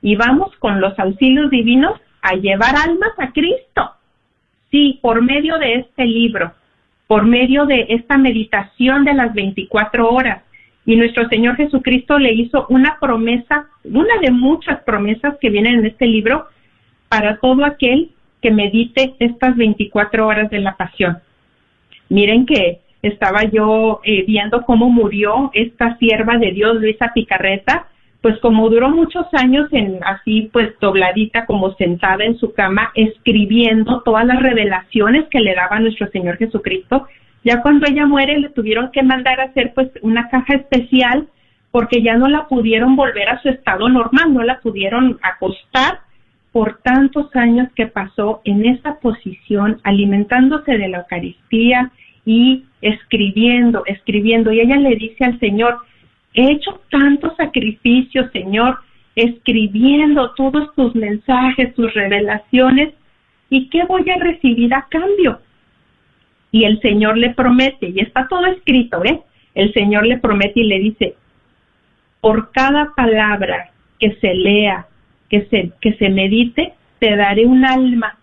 y 0.02 0.16
vamos 0.16 0.54
con 0.56 0.80
los 0.80 0.98
auxilios 0.98 1.50
divinos 1.50 1.94
a 2.22 2.34
llevar 2.34 2.74
almas 2.76 3.12
a 3.18 3.32
Cristo. 3.32 3.92
Sí, 4.70 4.98
por 5.00 5.22
medio 5.22 5.58
de 5.58 5.76
este 5.76 6.04
libro, 6.04 6.52
por 7.06 7.24
medio 7.24 7.66
de 7.66 7.86
esta 7.88 8.18
meditación 8.18 9.04
de 9.04 9.14
las 9.14 9.32
24 9.32 10.10
horas. 10.10 10.42
Y 10.84 10.96
nuestro 10.96 11.28
Señor 11.28 11.56
Jesucristo 11.56 12.18
le 12.18 12.32
hizo 12.32 12.66
una 12.68 12.98
promesa, 13.00 13.68
una 13.84 14.18
de 14.20 14.30
muchas 14.30 14.82
promesas 14.82 15.36
que 15.40 15.50
vienen 15.50 15.78
en 15.78 15.86
este 15.86 16.06
libro, 16.06 16.48
para 17.08 17.38
todo 17.38 17.64
aquel 17.64 18.10
que 18.42 18.50
medite 18.50 19.14
estas 19.18 19.56
24 19.56 20.26
horas 20.26 20.50
de 20.50 20.58
la 20.58 20.76
pasión. 20.76 21.18
Miren 22.08 22.44
que 22.44 22.80
estaba 23.02 23.44
yo 23.44 24.00
eh, 24.04 24.24
viendo 24.26 24.62
cómo 24.62 24.90
murió 24.90 25.50
esta 25.54 25.96
sierva 25.98 26.36
de 26.38 26.52
Dios, 26.52 26.76
Luisa 26.76 27.12
Picarreta, 27.14 27.86
pues 28.20 28.38
como 28.40 28.68
duró 28.68 28.90
muchos 28.90 29.26
años 29.32 29.68
en 29.72 30.00
así 30.04 30.50
pues 30.52 30.70
dobladita 30.80 31.46
como 31.46 31.74
sentada 31.74 32.24
en 32.24 32.36
su 32.38 32.52
cama 32.52 32.90
escribiendo 32.94 34.02
todas 34.02 34.26
las 34.26 34.42
revelaciones 34.42 35.26
que 35.30 35.40
le 35.40 35.54
daba 35.54 35.78
nuestro 35.78 36.08
Señor 36.08 36.36
Jesucristo, 36.36 37.06
ya 37.44 37.62
cuando 37.62 37.86
ella 37.86 38.06
muere 38.06 38.38
le 38.38 38.48
tuvieron 38.48 38.90
que 38.90 39.02
mandar 39.02 39.40
a 39.40 39.44
hacer 39.44 39.72
pues 39.74 39.88
una 40.02 40.28
caja 40.28 40.54
especial 40.54 41.28
porque 41.70 42.02
ya 42.02 42.16
no 42.16 42.28
la 42.28 42.48
pudieron 42.48 42.96
volver 42.96 43.28
a 43.28 43.40
su 43.40 43.48
estado 43.50 43.88
normal, 43.88 44.34
no 44.34 44.42
la 44.42 44.58
pudieron 44.60 45.18
acostar 45.22 46.00
por 46.50 46.78
tantos 46.82 47.34
años 47.36 47.68
que 47.76 47.86
pasó 47.86 48.40
en 48.44 48.66
esa 48.66 48.98
posición 48.98 49.80
alimentándose 49.84 50.76
de 50.76 50.88
la 50.88 50.98
Eucaristía 50.98 51.92
y 52.24 52.64
escribiendo, 52.80 53.82
escribiendo. 53.86 54.52
Y 54.52 54.60
ella 54.60 54.76
le 54.76 54.96
dice 54.96 55.24
al 55.24 55.38
Señor, 55.40 55.78
he 56.34 56.52
hecho 56.52 56.80
tantos 56.90 57.36
sacrificios, 57.36 58.30
Señor, 58.32 58.78
escribiendo 59.14 60.32
todos 60.34 60.74
tus 60.74 60.94
mensajes, 60.94 61.74
tus 61.74 61.92
revelaciones, 61.94 62.94
¿y 63.50 63.68
qué 63.68 63.84
voy 63.84 64.08
a 64.10 64.18
recibir 64.18 64.72
a 64.74 64.86
cambio? 64.88 65.40
Y 66.52 66.64
el 66.64 66.80
Señor 66.80 67.18
le 67.18 67.30
promete, 67.30 67.88
y 67.88 68.00
está 68.00 68.28
todo 68.28 68.46
escrito, 68.46 69.04
¿eh? 69.04 69.20
El 69.54 69.72
Señor 69.72 70.06
le 70.06 70.18
promete 70.18 70.60
y 70.60 70.68
le 70.68 70.78
dice, 70.78 71.14
por 72.20 72.52
cada 72.52 72.94
palabra 72.94 73.70
que 73.98 74.14
se 74.20 74.34
lea, 74.34 74.86
que 75.28 75.46
se, 75.46 75.72
que 75.80 75.94
se 75.94 76.08
medite, 76.08 76.74
te 76.98 77.16
daré 77.16 77.44
un 77.44 77.64
alma. 77.64 78.18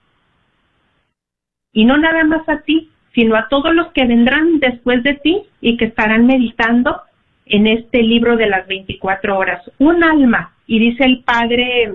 Y 1.73 1.85
no 1.85 1.97
nada 1.97 2.23
más 2.23 2.47
a 2.47 2.61
ti, 2.61 2.89
sino 3.15 3.35
a 3.35 3.47
todos 3.49 3.73
los 3.73 3.87
que 3.93 4.05
vendrán 4.05 4.59
después 4.59 5.01
de 5.01 5.13
ti 5.15 5.43
y 5.61 5.77
que 5.77 5.85
estarán 5.85 6.27
meditando 6.27 7.01
en 7.45 7.65
este 7.65 8.03
libro 8.03 8.35
de 8.35 8.47
las 8.47 8.67
24 8.67 9.37
horas. 9.37 9.61
Un 9.79 10.03
alma, 10.03 10.53
y 10.67 10.79
dice 10.79 11.05
el 11.05 11.23
padre, 11.23 11.93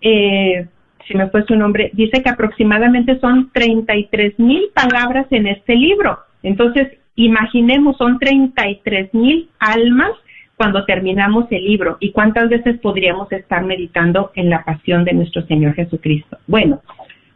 eh, 0.00 0.66
si 1.06 1.16
me 1.16 1.28
fue 1.28 1.44
su 1.44 1.56
nombre, 1.56 1.90
dice 1.92 2.22
que 2.22 2.30
aproximadamente 2.30 3.18
son 3.18 3.50
33 3.52 4.38
mil 4.38 4.70
palabras 4.72 5.26
en 5.30 5.48
este 5.48 5.74
libro. 5.74 6.20
Entonces, 6.42 6.98
imaginemos, 7.16 7.96
son 7.96 8.18
33 8.18 9.12
mil 9.14 9.48
almas 9.58 10.12
cuando 10.56 10.84
terminamos 10.84 11.46
el 11.50 11.64
libro 11.64 11.96
y 12.00 12.12
cuántas 12.12 12.48
veces 12.48 12.78
podríamos 12.78 13.30
estar 13.32 13.64
meditando 13.64 14.30
en 14.34 14.50
la 14.50 14.64
pasión 14.64 15.04
de 15.04 15.12
nuestro 15.12 15.42
Señor 15.46 15.74
Jesucristo. 15.74 16.38
Bueno, 16.46 16.80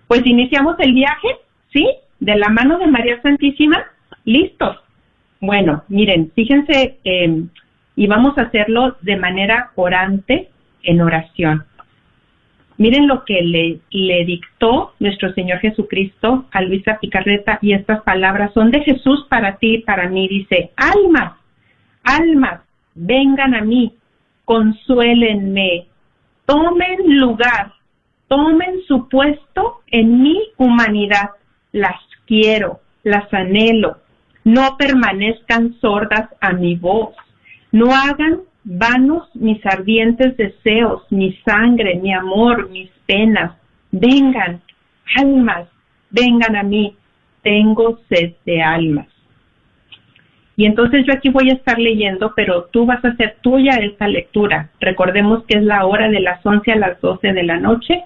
pues 0.06 0.24
iniciamos 0.24 0.76
el 0.78 0.92
viaje, 0.94 1.28
¿sí? 1.72 1.86
De 2.20 2.36
la 2.36 2.48
mano 2.48 2.78
de 2.78 2.86
María 2.86 3.20
Santísima, 3.22 3.84
listos. 4.24 4.76
Bueno, 5.40 5.84
miren, 5.88 6.30
fíjense, 6.34 6.98
eh, 7.02 7.42
y 7.96 8.06
vamos 8.06 8.36
a 8.38 8.42
hacerlo 8.42 8.96
de 9.00 9.16
manera 9.16 9.72
orante 9.74 10.48
en 10.82 11.00
oración. 11.00 11.64
Miren 12.76 13.08
lo 13.08 13.24
que 13.26 13.42
le, 13.42 14.24
dictó 14.24 14.94
nuestro 15.00 15.34
Señor 15.34 15.58
Jesucristo 15.58 16.46
a 16.50 16.62
Luisa 16.62 16.98
Picarreta 16.98 17.58
y 17.60 17.74
estas 17.74 18.02
palabras 18.04 18.54
son 18.54 18.70
de 18.70 18.80
Jesús 18.80 19.26
para 19.28 19.56
ti 19.56 19.74
y 19.74 19.78
para 19.82 20.08
mí. 20.08 20.28
Dice, 20.28 20.70
almas, 20.76 21.34
almas, 22.04 22.62
vengan 22.94 23.54
a 23.54 23.60
mí, 23.60 23.94
consuélenme, 24.46 25.88
tomen 26.46 27.18
lugar, 27.18 27.72
tomen 28.28 28.80
su 28.88 29.10
puesto 29.10 29.82
en 29.88 30.22
mi 30.22 30.40
humanidad, 30.56 31.32
las 31.72 32.00
quiero, 32.30 32.78
las 33.02 33.26
anhelo, 33.34 33.96
no 34.44 34.76
permanezcan 34.78 35.74
sordas 35.80 36.28
a 36.40 36.52
mi 36.52 36.76
voz, 36.76 37.16
no 37.72 37.92
hagan 37.92 38.42
vanos 38.62 39.28
mis 39.34 39.58
ardientes 39.66 40.36
deseos, 40.36 41.02
mi 41.10 41.32
sangre, 41.44 41.96
mi 41.96 42.14
amor, 42.14 42.70
mis 42.70 42.88
penas, 43.04 43.56
vengan, 43.90 44.62
almas, 45.16 45.66
vengan 46.10 46.54
a 46.54 46.62
mí, 46.62 46.94
tengo 47.42 47.98
sed 48.08 48.34
de 48.46 48.62
almas. 48.62 49.08
Y 50.54 50.66
entonces 50.66 51.04
yo 51.08 51.14
aquí 51.14 51.30
voy 51.30 51.50
a 51.50 51.54
estar 51.54 51.80
leyendo, 51.80 52.32
pero 52.36 52.66
tú 52.66 52.86
vas 52.86 53.04
a 53.04 53.08
hacer 53.08 53.38
tuya 53.40 53.72
esta 53.80 54.06
lectura. 54.06 54.70
Recordemos 54.78 55.42
que 55.48 55.58
es 55.58 55.64
la 55.64 55.84
hora 55.84 56.08
de 56.08 56.20
las 56.20 56.46
11 56.46 56.70
a 56.70 56.76
las 56.76 57.00
12 57.00 57.32
de 57.32 57.42
la 57.42 57.56
noche. 57.56 58.04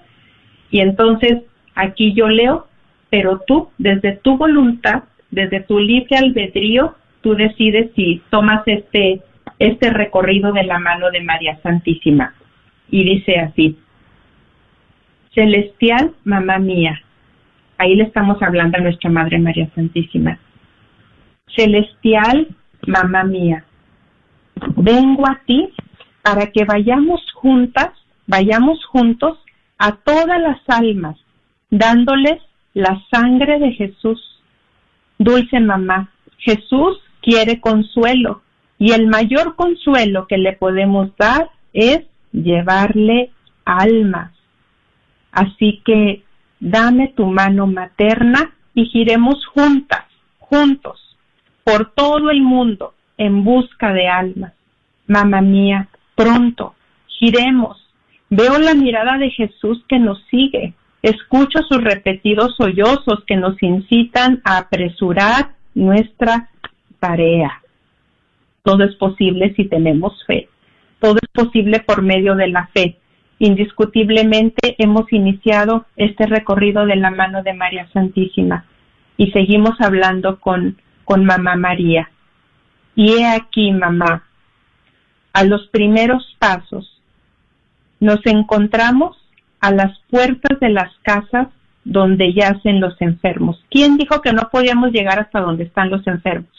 Y 0.71 0.79
entonces 0.79 1.43
aquí 1.75 2.13
yo 2.13 2.27
leo 2.27 2.67
pero 3.15 3.39
tú, 3.47 3.69
desde 3.77 4.17
tu 4.17 4.35
voluntad, 4.35 5.03
desde 5.31 5.61
tu 5.61 5.79
libre 5.79 6.17
albedrío, 6.17 6.95
tú 7.21 7.33
decides 7.33 7.91
si 7.95 8.21
tomas 8.29 8.61
este, 8.65 9.21
este 9.57 9.89
recorrido 9.89 10.51
de 10.51 10.63
la 10.63 10.79
mano 10.79 11.09
de 11.11 11.21
María 11.21 11.57
Santísima. 11.63 12.33
Y 12.89 13.05
dice 13.05 13.39
así, 13.39 13.79
Celestial 15.33 16.11
Mamá 16.25 16.59
mía, 16.59 17.01
ahí 17.77 17.95
le 17.95 18.03
estamos 18.03 18.41
hablando 18.41 18.79
a 18.79 18.81
nuestra 18.81 19.09
Madre 19.09 19.39
María 19.39 19.69
Santísima. 19.73 20.37
Celestial 21.55 22.49
Mamá 22.85 23.23
mía, 23.23 23.63
vengo 24.75 25.25
a 25.25 25.39
ti 25.45 25.69
para 26.21 26.47
que 26.47 26.65
vayamos 26.65 27.21
juntas, 27.35 27.91
vayamos 28.27 28.83
juntos 28.87 29.39
a 29.77 29.93
todas 29.93 30.41
las 30.41 30.59
almas, 30.67 31.15
dándoles 31.69 32.41
la 32.75 33.01
sangre 33.09 33.57
de 33.57 33.71
Jesús. 33.71 34.21
Dulce 35.17 35.59
mamá, 35.59 36.11
Jesús 36.37 36.99
quiere 37.21 37.59
consuelo 37.59 38.43
y 38.77 38.91
el 38.91 39.07
mayor 39.07 39.55
consuelo 39.55 40.27
que 40.27 40.37
le 40.37 40.53
podemos 40.53 41.15
dar 41.17 41.49
es 41.73 42.01
llevarle 42.31 43.31
almas. 43.63 44.31
Así 45.31 45.81
que 45.85 46.23
dame 46.59 47.07
tu 47.15 47.25
mano 47.25 47.65
materna 47.65 48.53
y 48.73 48.85
giremos 48.85 49.45
juntas, 49.47 50.03
juntos, 50.37 51.17
por 51.63 51.91
todo 51.91 52.29
el 52.29 52.41
mundo 52.41 52.93
en 53.17 53.43
busca 53.43 53.93
de 53.93 54.07
almas. 54.07 54.53
Mamá 55.07 55.41
mía, 55.41 55.87
pronto, 56.15 56.75
giremos. 57.07 57.81
Veo 58.29 58.57
la 58.57 58.73
mirada 58.73 59.17
de 59.17 59.29
Jesús 59.29 59.83
que 59.87 59.97
nos 59.97 60.21
sigue. 60.29 60.73
Escucho 61.05 61.59
sus 61.69 61.83
repetidos 61.83 62.55
sollozos 62.55 63.23
que 63.27 63.35
nos 63.35 63.61
incitan 63.61 64.41
a 64.43 64.57
apresurar 64.57 65.51
nuestra 65.75 66.49
tarea. 66.99 67.61
Todo 68.63 68.85
es 68.85 68.95
posible 68.95 69.53
si 69.55 69.65
tenemos 69.65 70.25
fe. 70.25 70.49
Todo 70.99 71.17
es 71.21 71.29
posible 71.31 71.81
por 71.81 72.01
medio 72.01 72.33
de 72.33 72.47
la 72.47 72.65
fe. 72.73 72.97
Indiscutiblemente 73.37 74.77
hemos 74.79 75.13
iniciado 75.13 75.85
este 75.95 76.25
recorrido 76.25 76.87
de 76.87 76.95
la 76.95 77.11
mano 77.11 77.43
de 77.43 77.53
María 77.53 77.87
Santísima 77.93 78.65
y 79.15 79.29
seguimos 79.29 79.79
hablando 79.81 80.39
con, 80.39 80.81
con 81.03 81.23
Mamá 81.23 81.55
María. 81.55 82.09
Y 82.95 83.11
he 83.11 83.27
aquí, 83.27 83.71
mamá, 83.71 84.23
a 85.33 85.43
los 85.43 85.67
primeros 85.67 86.35
pasos 86.39 86.99
nos 87.99 88.25
encontramos 88.25 89.15
a 89.65 89.71
las 89.71 89.97
puertas 90.11 90.59
de 90.59 90.69
las 90.69 90.95
casas 91.01 91.47
donde 91.83 92.33
yacen 92.33 92.79
los 92.79 92.95
enfermos. 93.01 93.63
¿Quién 93.71 93.97
dijo 93.97 94.21
que 94.21 94.31
no 94.31 94.49
podíamos 94.51 94.91
llegar 94.91 95.19
hasta 95.19 95.39
donde 95.39 95.63
están 95.63 95.89
los 95.89 96.05
enfermos? 96.05 96.51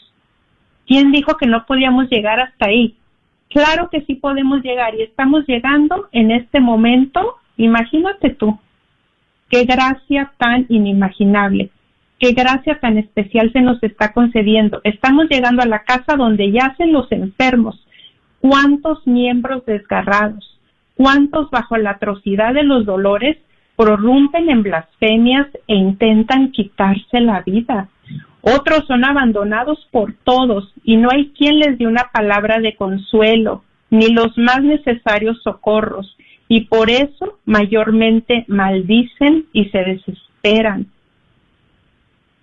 ¿Quién 0.85 1.13
dijo 1.13 1.37
que 1.37 1.47
no 1.47 1.65
podíamos 1.65 2.09
llegar 2.09 2.41
hasta 2.41 2.65
ahí? 2.65 2.97
Claro 3.49 3.89
que 3.89 4.01
sí 4.01 4.15
podemos 4.15 4.61
llegar 4.61 4.93
y 4.93 5.03
estamos 5.03 5.45
llegando 5.47 6.09
en 6.11 6.31
este 6.31 6.59
momento. 6.59 7.37
Imagínate 7.55 8.31
tú, 8.31 8.59
qué 9.49 9.63
gracia 9.63 10.33
tan 10.37 10.65
inimaginable, 10.67 11.69
qué 12.19 12.33
gracia 12.33 12.77
tan 12.81 12.97
especial 12.97 13.53
se 13.53 13.61
nos 13.61 13.81
está 13.83 14.11
concediendo. 14.11 14.81
Estamos 14.83 15.27
llegando 15.29 15.61
a 15.61 15.67
la 15.67 15.83
casa 15.83 16.17
donde 16.17 16.51
yacen 16.51 16.91
los 16.91 17.09
enfermos. 17.13 17.81
¿Cuántos 18.41 19.07
miembros 19.07 19.65
desgarrados? 19.65 20.56
¿Cuántos 20.97 21.51
bajo 21.51 21.77
la 21.77 21.91
atrocidad 21.91 22.55
de 22.55 22.63
los 22.63 22.83
dolores 22.85 23.37
prorrumpen 23.75 24.49
en 24.49 24.63
blasfemias 24.63 25.47
e 25.67 25.75
intentan 25.75 26.51
quitarse 26.51 27.19
la 27.21 27.41
vida? 27.41 27.89
Otros 28.41 28.85
son 28.87 29.05
abandonados 29.05 29.87
por 29.91 30.15
todos 30.23 30.73
y 30.83 30.97
no 30.97 31.09
hay 31.11 31.29
quien 31.37 31.59
les 31.59 31.77
dé 31.77 31.85
una 31.85 32.09
palabra 32.11 32.59
de 32.59 32.75
consuelo, 32.75 33.63
ni 33.91 34.07
los 34.07 34.35
más 34.39 34.63
necesarios 34.63 35.39
socorros, 35.43 36.17
y 36.47 36.61
por 36.61 36.89
eso 36.89 37.37
mayormente 37.45 38.45
maldicen 38.47 39.45
y 39.53 39.65
se 39.65 39.77
desesperan. 39.77 40.87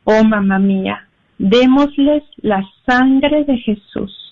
Oh 0.04 0.22
mamá 0.22 0.60
mía, 0.60 1.08
démosles 1.38 2.22
la 2.36 2.62
sangre 2.86 3.44
de 3.44 3.58
Jesús, 3.58 4.23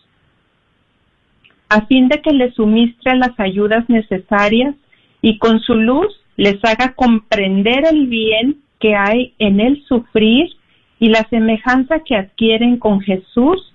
a 1.73 1.87
fin 1.87 2.09
de 2.09 2.21
que 2.21 2.33
les 2.33 2.55
suministre 2.55 3.17
las 3.17 3.39
ayudas 3.41 3.89
necesarias 3.89 4.75
y 5.23 5.39
con 5.39 5.59
su 5.61 5.75
luz 5.75 6.09
les 6.37 6.63
haga 6.65 6.93
comprender 6.95 7.87
el 7.91 8.09
bien 8.09 8.59
que 8.79 8.95
hay 8.95 9.33
en 9.39 9.59
el 9.59 9.83
sufrir 9.85 10.51
y 10.99 11.09
la 11.09 11.27
semejanza 11.31 12.01
que 12.01 12.15
adquieren 12.15 12.77
con 12.77 13.01
Jesús, 13.01 13.73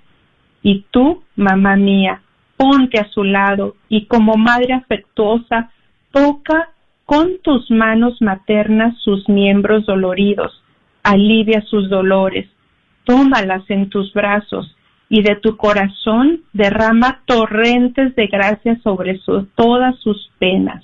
y 0.62 0.86
tú, 0.92 1.24
mamá 1.36 1.76
mía, 1.76 2.22
ponte 2.56 3.00
a 3.00 3.10
su 3.10 3.24
lado 3.24 3.76
y 3.90 4.06
como 4.06 4.36
madre 4.36 4.74
afectuosa, 4.74 5.72
toca 6.12 6.70
con 7.06 7.40
tus 7.42 7.72
manos 7.72 8.22
maternas 8.22 8.96
sus 9.00 9.28
miembros 9.28 9.88
doloridos, 9.88 10.64
alivia 11.02 11.62
sus 11.62 11.90
dolores, 11.90 12.48
tómalas 13.06 13.64
en 13.70 13.90
tus 13.90 14.14
brazos 14.14 14.77
y 15.10 15.22
de 15.22 15.36
tu 15.36 15.56
corazón 15.58 16.41
derrama 16.54 17.22
torrentes 17.26 18.15
de 18.15 18.28
gracia 18.28 18.78
sobre 18.84 19.20
todas 19.56 19.98
sus 20.00 20.32
penas. 20.38 20.84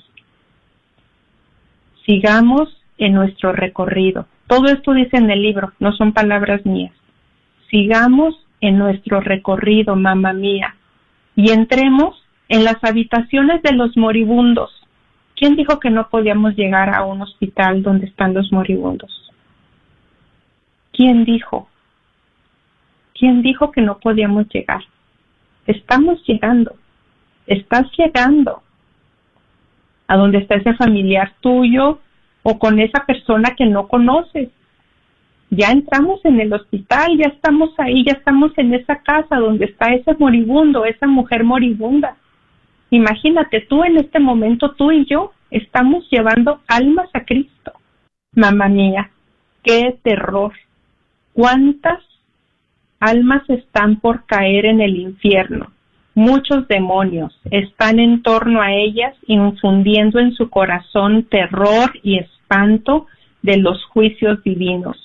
Sigamos 2.06 2.70
en 2.98 3.14
nuestro 3.14 3.52
recorrido. 3.52 4.28
Todo 4.48 4.68
esto 4.68 4.94
dice 4.94 5.18
en 5.18 5.30
el 5.30 5.42
libro, 5.42 5.74
no 5.80 5.94
son 5.94 6.14
palabras 6.14 6.66
mías. 6.66 6.94
Sigamos 7.70 8.36
en 8.62 8.78
nuestro 8.78 9.20
recorrido, 9.20 9.96
mamá 9.96 10.32
mía, 10.32 10.76
y 11.36 11.52
entremos 11.52 12.24
en 12.48 12.64
las 12.64 12.82
habitaciones 12.84 13.62
de 13.62 13.74
los 13.74 13.98
moribundos. 13.98 14.72
¿Quién 15.36 15.56
dijo 15.56 15.80
que 15.80 15.90
no 15.90 16.10
podíamos 16.10 16.56
llegar 16.56 16.94
a 16.94 17.04
un 17.04 17.22
hospital 17.22 17.84
donde 17.84 18.06
están 18.06 18.34
los 18.34 18.52
moribundos? 18.52 19.32
¿Quién 20.94 21.26
dijo? 21.26 21.68
¿Quién 23.14 23.42
dijo 23.42 23.72
que 23.72 23.82
no 23.82 24.00
podíamos 24.00 24.48
llegar? 24.50 24.84
Estamos 25.68 26.24
llegando. 26.26 26.76
Estás 27.48 27.86
llegando 27.98 28.64
a 30.08 30.18
donde 30.18 30.40
está 30.40 30.56
ese 30.56 30.74
familiar 30.74 31.34
tuyo 31.40 32.00
o 32.44 32.60
con 32.60 32.80
esa 32.80 33.06
persona 33.06 33.56
que 33.56 33.66
no 33.66 33.88
conoces. 33.88 34.50
Ya 35.50 35.72
entramos 35.72 36.24
en 36.26 36.40
el 36.40 36.52
hospital, 36.52 37.18
ya 37.18 37.30
estamos 37.30 37.70
ahí, 37.78 38.04
ya 38.04 38.14
estamos 38.14 38.52
en 38.58 38.74
esa 38.74 39.02
casa 39.04 39.38
donde 39.38 39.66
está 39.66 39.94
ese 39.94 40.16
moribundo, 40.16 40.86
esa 40.86 41.08
mujer 41.08 41.44
moribunda. 41.44 42.18
Imagínate 42.90 43.62
tú 43.62 43.84
en 43.84 43.98
este 43.98 44.20
momento, 44.20 44.72
tú 44.72 44.92
y 44.92 45.06
yo 45.06 45.32
estamos 45.52 46.08
llevando 46.10 46.62
almas 46.68 47.10
a 47.14 47.24
Cristo. 47.24 47.74
Mamá 48.36 48.68
mía, 48.68 49.12
qué 49.64 49.98
terror. 50.04 50.54
¿Cuántas 51.34 52.00
almas 53.10 53.48
están 53.50 54.00
por 54.00 54.26
caer 54.26 54.66
en 54.66 54.82
el 54.82 54.96
infierno? 54.96 55.72
Muchos 56.16 56.68
demonios 56.68 57.38
están 57.50 58.00
en 58.00 58.22
torno 58.22 58.62
a 58.62 58.72
ellas, 58.72 59.16
infundiendo 59.26 60.20
en 60.20 60.34
su 60.34 60.50
corazón 60.50 61.24
terror 61.24 61.92
y 62.04 62.20
espanto 62.20 63.08
de 63.42 63.58
los 63.58 63.84
juicios 63.86 64.44
divinos. 64.44 64.98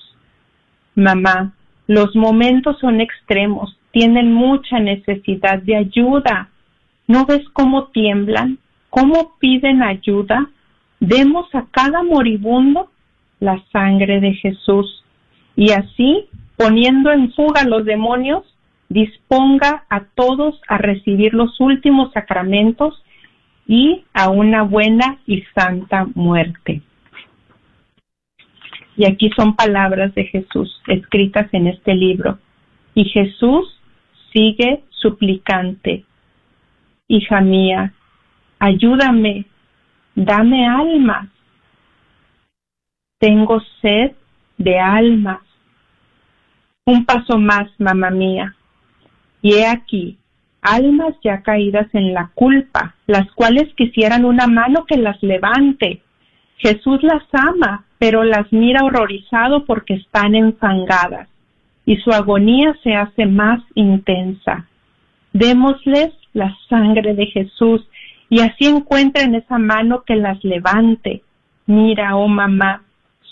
Mamá, 0.95 1.53
los 1.87 2.15
momentos 2.15 2.77
son 2.79 3.01
extremos, 3.01 3.75
tienen 3.91 4.33
mucha 4.33 4.79
necesidad 4.79 5.59
de 5.63 5.75
ayuda. 5.77 6.49
¿No 7.07 7.25
ves 7.25 7.41
cómo 7.53 7.87
tiemblan? 7.87 8.59
¿Cómo 8.91 9.33
piden 9.39 9.81
ayuda? 9.81 10.47
Demos 10.99 11.47
a 11.55 11.65
cada 11.71 12.03
moribundo 12.03 12.91
la 13.39 13.63
sangre 13.71 14.19
de 14.19 14.33
Jesús. 14.33 15.03
Y 15.55 15.71
así, 15.71 16.27
poniendo 16.59 17.09
en 17.09 17.31
fuga 17.31 17.63
los 17.63 17.85
demonios, 17.85 18.43
disponga 18.89 19.85
a 19.89 20.03
todos 20.13 20.59
a 20.67 20.77
recibir 20.77 21.33
los 21.33 21.57
últimos 21.61 22.11
sacramentos 22.11 23.01
y 23.65 24.03
a 24.13 24.29
una 24.29 24.63
buena 24.63 25.19
y 25.25 25.43
santa 25.55 26.05
muerte. 26.15 26.81
Y 28.97 29.05
aquí 29.05 29.29
son 29.37 29.55
palabras 29.55 30.13
de 30.15 30.25
Jesús 30.25 30.81
escritas 30.87 31.47
en 31.53 31.67
este 31.67 31.95
libro. 31.95 32.39
Y 32.93 33.05
Jesús 33.05 33.79
sigue 34.33 34.83
suplicante. 34.89 36.03
Hija 37.07 37.39
mía, 37.39 37.93
ayúdame, 38.59 39.45
dame 40.13 40.67
almas. 40.67 41.29
Tengo 43.17 43.61
sed 43.81 44.11
de 44.57 44.77
almas. 44.77 45.48
Un 46.85 47.05
paso 47.05 47.37
más, 47.37 47.69
mamá 47.77 48.09
mía. 48.09 48.55
Y 49.41 49.53
he 49.53 49.67
aquí, 49.67 50.17
almas 50.61 51.15
ya 51.23 51.41
caídas 51.41 51.87
en 51.93 52.13
la 52.13 52.31
culpa, 52.33 52.95
las 53.07 53.31
cuales 53.33 53.73
quisieran 53.75 54.25
una 54.25 54.47
mano 54.47 54.85
que 54.85 54.97
las 54.97 55.21
levante. 55.21 56.01
Jesús 56.57 57.01
las 57.03 57.23
ama, 57.31 57.85
pero 57.99 58.23
las 58.23 58.51
mira 58.51 58.83
horrorizado 58.83 59.65
porque 59.65 59.95
están 59.95 60.35
enfangadas, 60.35 61.29
y 61.85 61.97
su 61.97 62.11
agonía 62.11 62.75
se 62.83 62.95
hace 62.95 63.25
más 63.25 63.61
intensa. 63.75 64.65
Démosles 65.33 66.11
la 66.33 66.55
sangre 66.69 67.13
de 67.13 67.27
Jesús, 67.27 67.87
y 68.29 68.41
así 68.41 68.65
encuentren 68.65 69.35
esa 69.35 69.57
mano 69.57 70.03
que 70.03 70.15
las 70.15 70.43
levante. 70.43 71.23
Mira, 71.65 72.15
oh 72.15 72.27
mamá, 72.27 72.83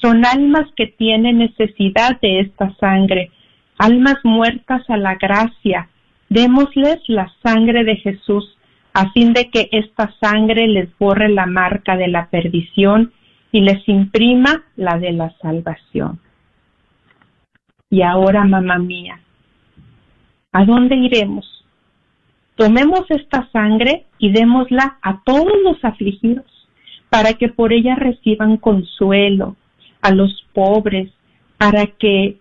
son 0.01 0.25
almas 0.25 0.67
que 0.75 0.87
tienen 0.87 1.39
necesidad 1.39 2.19
de 2.21 2.39
esta 2.41 2.73
sangre, 2.75 3.31
almas 3.77 4.17
muertas 4.23 4.89
a 4.89 4.97
la 4.97 5.15
gracia, 5.15 5.89
Démosles 6.29 6.99
la 7.07 7.31
sangre 7.41 7.83
de 7.83 7.95
Jesús 7.97 8.57
a 8.93 9.11
fin 9.11 9.33
de 9.33 9.49
que 9.49 9.69
esta 9.71 10.13
sangre 10.19 10.67
les 10.67 10.89
borre 10.97 11.29
la 11.29 11.45
marca 11.45 11.95
de 11.95 12.07
la 12.07 12.29
perdición 12.29 13.13
y 13.51 13.61
les 13.61 13.87
imprima 13.87 14.63
la 14.75 14.97
de 14.97 15.13
la 15.13 15.29
salvación. 15.41 16.19
Y 17.89 18.01
ahora, 18.01 18.43
mamá 18.43 18.77
mía, 18.79 19.21
¿a 20.51 20.65
dónde 20.65 20.95
iremos? 20.95 21.63
Tomemos 22.55 23.05
esta 23.09 23.47
sangre 23.51 24.05
y 24.17 24.31
démosla 24.31 24.97
a 25.01 25.21
todos 25.23 25.53
los 25.63 25.83
afligidos, 25.85 26.45
para 27.09 27.33
que 27.33 27.47
por 27.47 27.71
ella 27.71 27.95
reciban 27.95 28.57
consuelo, 28.57 29.55
a 30.01 30.11
los 30.11 30.45
pobres, 30.53 31.09
para 31.57 31.85
que 31.85 32.37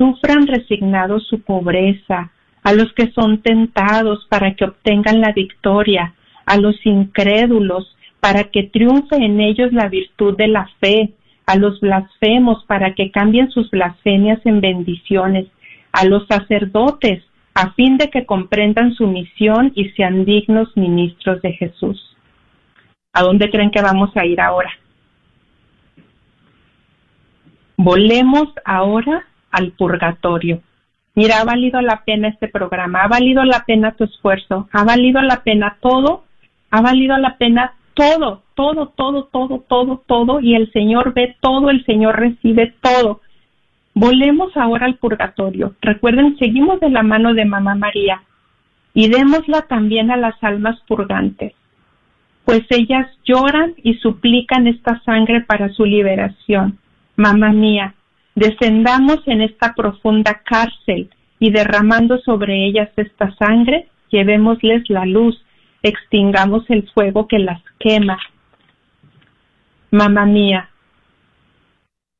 sufran 0.00 0.46
resignados 0.46 1.26
su 1.26 1.42
pobreza, 1.42 2.30
a 2.62 2.72
los 2.72 2.90
que 2.94 3.10
son 3.12 3.42
tentados 3.42 4.26
para 4.30 4.54
que 4.54 4.64
obtengan 4.64 5.20
la 5.20 5.32
victoria, 5.32 6.14
a 6.46 6.56
los 6.56 6.74
incrédulos 6.86 7.94
para 8.18 8.44
que 8.44 8.62
triunfe 8.62 9.16
en 9.16 9.40
ellos 9.40 9.74
la 9.74 9.88
virtud 9.88 10.38
de 10.38 10.48
la 10.48 10.70
fe, 10.80 11.12
a 11.44 11.56
los 11.56 11.80
blasfemos 11.80 12.64
para 12.64 12.94
que 12.94 13.10
cambien 13.10 13.50
sus 13.50 13.70
blasfemias 13.70 14.40
en 14.46 14.62
bendiciones, 14.62 15.48
a 15.92 16.06
los 16.06 16.26
sacerdotes 16.26 17.22
a 17.52 17.72
fin 17.72 17.98
de 17.98 18.08
que 18.08 18.24
comprendan 18.24 18.94
su 18.94 19.06
misión 19.06 19.72
y 19.74 19.90
sean 19.90 20.24
dignos 20.24 20.74
ministros 20.76 21.42
de 21.42 21.52
Jesús. 21.52 22.16
¿A 23.12 23.22
dónde 23.22 23.50
creen 23.50 23.70
que 23.70 23.82
vamos 23.82 24.16
a 24.16 24.24
ir 24.24 24.40
ahora? 24.40 24.70
Volemos 27.76 28.48
ahora 28.64 29.26
al 29.50 29.72
purgatorio. 29.72 30.60
Mira, 31.14 31.40
ha 31.40 31.44
valido 31.44 31.80
la 31.80 32.04
pena 32.04 32.28
este 32.28 32.48
programa, 32.48 33.02
ha 33.02 33.08
valido 33.08 33.44
la 33.44 33.64
pena 33.64 33.92
tu 33.92 34.04
esfuerzo, 34.04 34.68
ha 34.72 34.84
valido 34.84 35.20
la 35.22 35.42
pena 35.42 35.76
todo, 35.80 36.24
ha 36.70 36.80
valido 36.80 37.16
la 37.18 37.36
pena 37.36 37.74
todo, 37.94 38.42
todo, 38.54 38.88
todo, 38.96 39.24
todo, 39.24 39.64
todo, 39.68 40.02
todo, 40.06 40.40
y 40.40 40.54
el 40.54 40.70
Señor 40.72 41.12
ve 41.12 41.36
todo, 41.40 41.70
el 41.70 41.84
Señor 41.84 42.18
recibe 42.18 42.74
todo. 42.80 43.20
Volemos 43.94 44.56
ahora 44.56 44.86
al 44.86 44.96
purgatorio. 44.96 45.74
Recuerden, 45.80 46.38
seguimos 46.38 46.80
de 46.80 46.90
la 46.90 47.02
mano 47.02 47.34
de 47.34 47.44
Mamá 47.44 47.74
María 47.74 48.22
y 48.94 49.08
démosla 49.08 49.62
también 49.62 50.10
a 50.10 50.16
las 50.16 50.42
almas 50.42 50.80
purgantes, 50.86 51.52
pues 52.44 52.62
ellas 52.70 53.06
lloran 53.24 53.74
y 53.82 53.94
suplican 53.94 54.66
esta 54.66 55.00
sangre 55.02 55.42
para 55.42 55.68
su 55.70 55.84
liberación. 55.84 56.78
Mamá 57.16 57.52
mía, 57.52 57.94
descendamos 58.34 59.18
en 59.26 59.42
esta 59.42 59.74
profunda 59.74 60.42
cárcel 60.44 61.10
y 61.38 61.50
derramando 61.50 62.18
sobre 62.18 62.66
ellas 62.66 62.90
esta 62.96 63.34
sangre, 63.36 63.88
llevémosles 64.10 64.88
la 64.88 65.06
luz, 65.06 65.42
extingamos 65.82 66.64
el 66.68 66.88
fuego 66.90 67.26
que 67.26 67.38
las 67.38 67.62
quema. 67.78 68.18
Mamá 69.90 70.26
mía, 70.26 70.70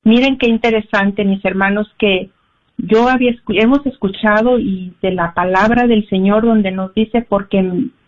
miren 0.04 0.38
qué 0.38 0.48
interesante, 0.48 1.24
mis 1.24 1.44
hermanos, 1.44 1.88
que 1.98 2.30
yo 2.78 3.08
había 3.08 3.34
hemos 3.48 3.84
escuchado 3.86 4.58
y 4.58 4.94
de 5.02 5.12
la 5.12 5.34
palabra 5.34 5.86
del 5.86 6.08
Señor 6.08 6.44
donde 6.44 6.70
nos 6.70 6.94
dice 6.94 7.22
porque 7.28 7.62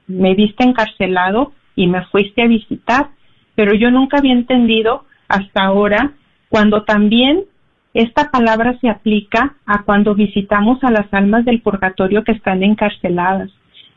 me 0.07 0.35
viste 0.35 0.65
encarcelado 0.65 1.53
y 1.77 1.87
me 1.87 2.05
fuiste 2.07 2.43
a 2.43 2.47
visitar, 2.47 3.11
pero 3.55 3.75
yo 3.75 3.91
nunca 3.91 4.19
había 4.19 4.33
entendido 4.33 5.05
hasta 5.29 5.65
ahora 5.65 6.13
cuando 6.49 6.85
también 6.85 7.45
esta 7.95 8.31
palabra 8.31 8.79
se 8.81 8.89
aplica 8.89 9.57
a 9.67 9.83
cuando 9.83 10.15
visitamos 10.15 10.83
a 10.83 10.91
las 10.91 11.13
almas 11.13 11.45
del 11.45 11.61
purgatorio 11.61 12.25
que 12.25 12.33
están 12.33 12.63
encarceladas. 12.63 13.51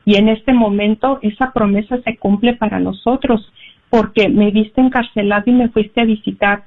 Y 0.04 0.18
en 0.18 0.30
este 0.30 0.54
momento 0.54 1.20
esa 1.22 1.54
promesa 1.54 2.02
se 2.04 2.18
cumple 2.18 2.54
para 2.54 2.80
nosotros, 2.80 3.52
porque 3.90 4.30
me 4.30 4.52
viste 4.52 4.82
encarcelado 4.82 5.44
y 5.48 5.54
me 5.54 5.70
fuiste 5.70 6.02
a 6.02 6.06
visitar. 6.06 6.66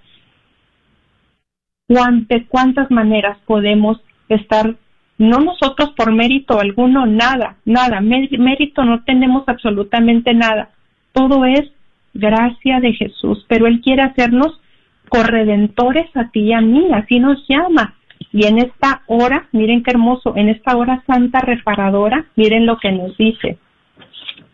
¿De 1.88 2.46
cuántas 2.46 2.90
maneras 2.90 3.38
podemos 3.46 4.00
estar, 4.28 4.76
no 5.18 5.38
nosotros 5.38 5.90
por 5.96 6.12
mérito 6.12 6.60
alguno, 6.60 7.06
nada, 7.06 7.56
nada, 7.64 8.00
mérito 8.00 8.84
no 8.84 9.04
tenemos 9.04 9.44
absolutamente 9.46 10.34
nada. 10.34 10.70
Todo 11.12 11.44
es 11.44 11.70
gracia 12.14 12.80
de 12.80 12.92
Jesús, 12.92 13.44
pero 13.48 13.66
Él 13.66 13.80
quiere 13.80 14.02
hacernos 14.02 14.60
corredentores 15.08 16.08
a 16.16 16.30
ti 16.30 16.40
y 16.40 16.52
a 16.52 16.60
mí, 16.60 16.88
así 16.92 17.18
nos 17.18 17.46
llama. 17.48 17.94
Y 18.32 18.46
en 18.46 18.58
esta 18.58 19.02
hora, 19.06 19.48
miren 19.52 19.82
qué 19.82 19.92
hermoso, 19.92 20.34
en 20.36 20.48
esta 20.48 20.76
hora 20.76 21.02
santa 21.06 21.40
reparadora, 21.40 22.26
miren 22.36 22.66
lo 22.66 22.78
que 22.78 22.92
nos 22.92 23.16
dice. 23.16 23.58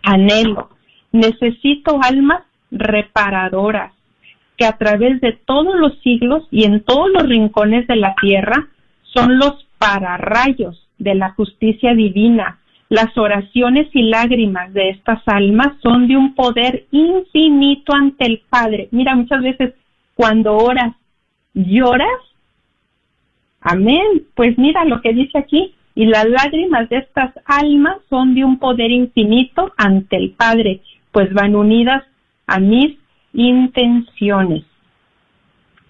Anhelo, 0.02 0.70
necesito 1.12 1.98
almas 2.02 2.42
reparadoras 2.70 3.92
que 4.56 4.64
a 4.64 4.76
través 4.76 5.20
de 5.20 5.32
todos 5.32 5.74
los 5.76 5.98
siglos 6.02 6.46
y 6.50 6.64
en 6.64 6.82
todos 6.82 7.10
los 7.10 7.24
rincones 7.24 7.86
de 7.86 7.96
la 7.96 8.14
tierra 8.20 8.68
son 9.02 9.38
los 9.38 9.66
pararrayos 9.78 10.88
de 10.98 11.14
la 11.14 11.30
justicia 11.30 11.94
divina. 11.94 12.58
Las 12.88 13.16
oraciones 13.16 13.88
y 13.92 14.02
lágrimas 14.02 14.72
de 14.72 14.90
estas 14.90 15.22
almas 15.26 15.68
son 15.82 16.06
de 16.06 16.16
un 16.16 16.34
poder 16.34 16.84
infinito 16.90 17.94
ante 17.94 18.26
el 18.26 18.42
Padre. 18.48 18.88
Mira, 18.92 19.14
muchas 19.16 19.42
veces 19.42 19.74
cuando 20.14 20.56
oras, 20.56 20.94
lloras. 21.54 22.20
Amén. 23.60 24.24
Pues 24.34 24.56
mira 24.58 24.84
lo 24.84 25.00
que 25.00 25.12
dice 25.12 25.38
aquí. 25.38 25.74
Y 25.96 26.06
las 26.06 26.26
lágrimas 26.26 26.88
de 26.88 26.98
estas 26.98 27.32
almas 27.44 27.98
son 28.10 28.34
de 28.34 28.44
un 28.44 28.58
poder 28.58 28.90
infinito 28.90 29.72
ante 29.76 30.16
el 30.16 30.32
Padre, 30.32 30.80
pues 31.12 31.32
van 31.32 31.54
unidas 31.54 32.02
a 32.48 32.58
mis 32.58 32.98
intenciones. 33.32 34.64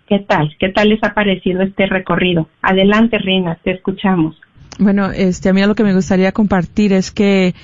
¿Qué 0.06 0.18
tal? 0.18 0.54
¿Qué 0.58 0.68
tal 0.68 0.90
les 0.90 1.02
ha 1.02 1.14
parecido 1.14 1.62
este 1.62 1.86
recorrido? 1.86 2.48
Adelante, 2.60 3.16
Reina, 3.18 3.58
te 3.62 3.70
escuchamos. 3.70 4.38
Bueno, 4.78 5.10
este, 5.10 5.48
a 5.48 5.52
mí 5.54 5.64
lo 5.64 5.74
que 5.74 5.84
me 5.84 5.94
gustaría 5.94 6.32
compartir 6.32 6.92
es 6.92 7.10
que 7.10 7.54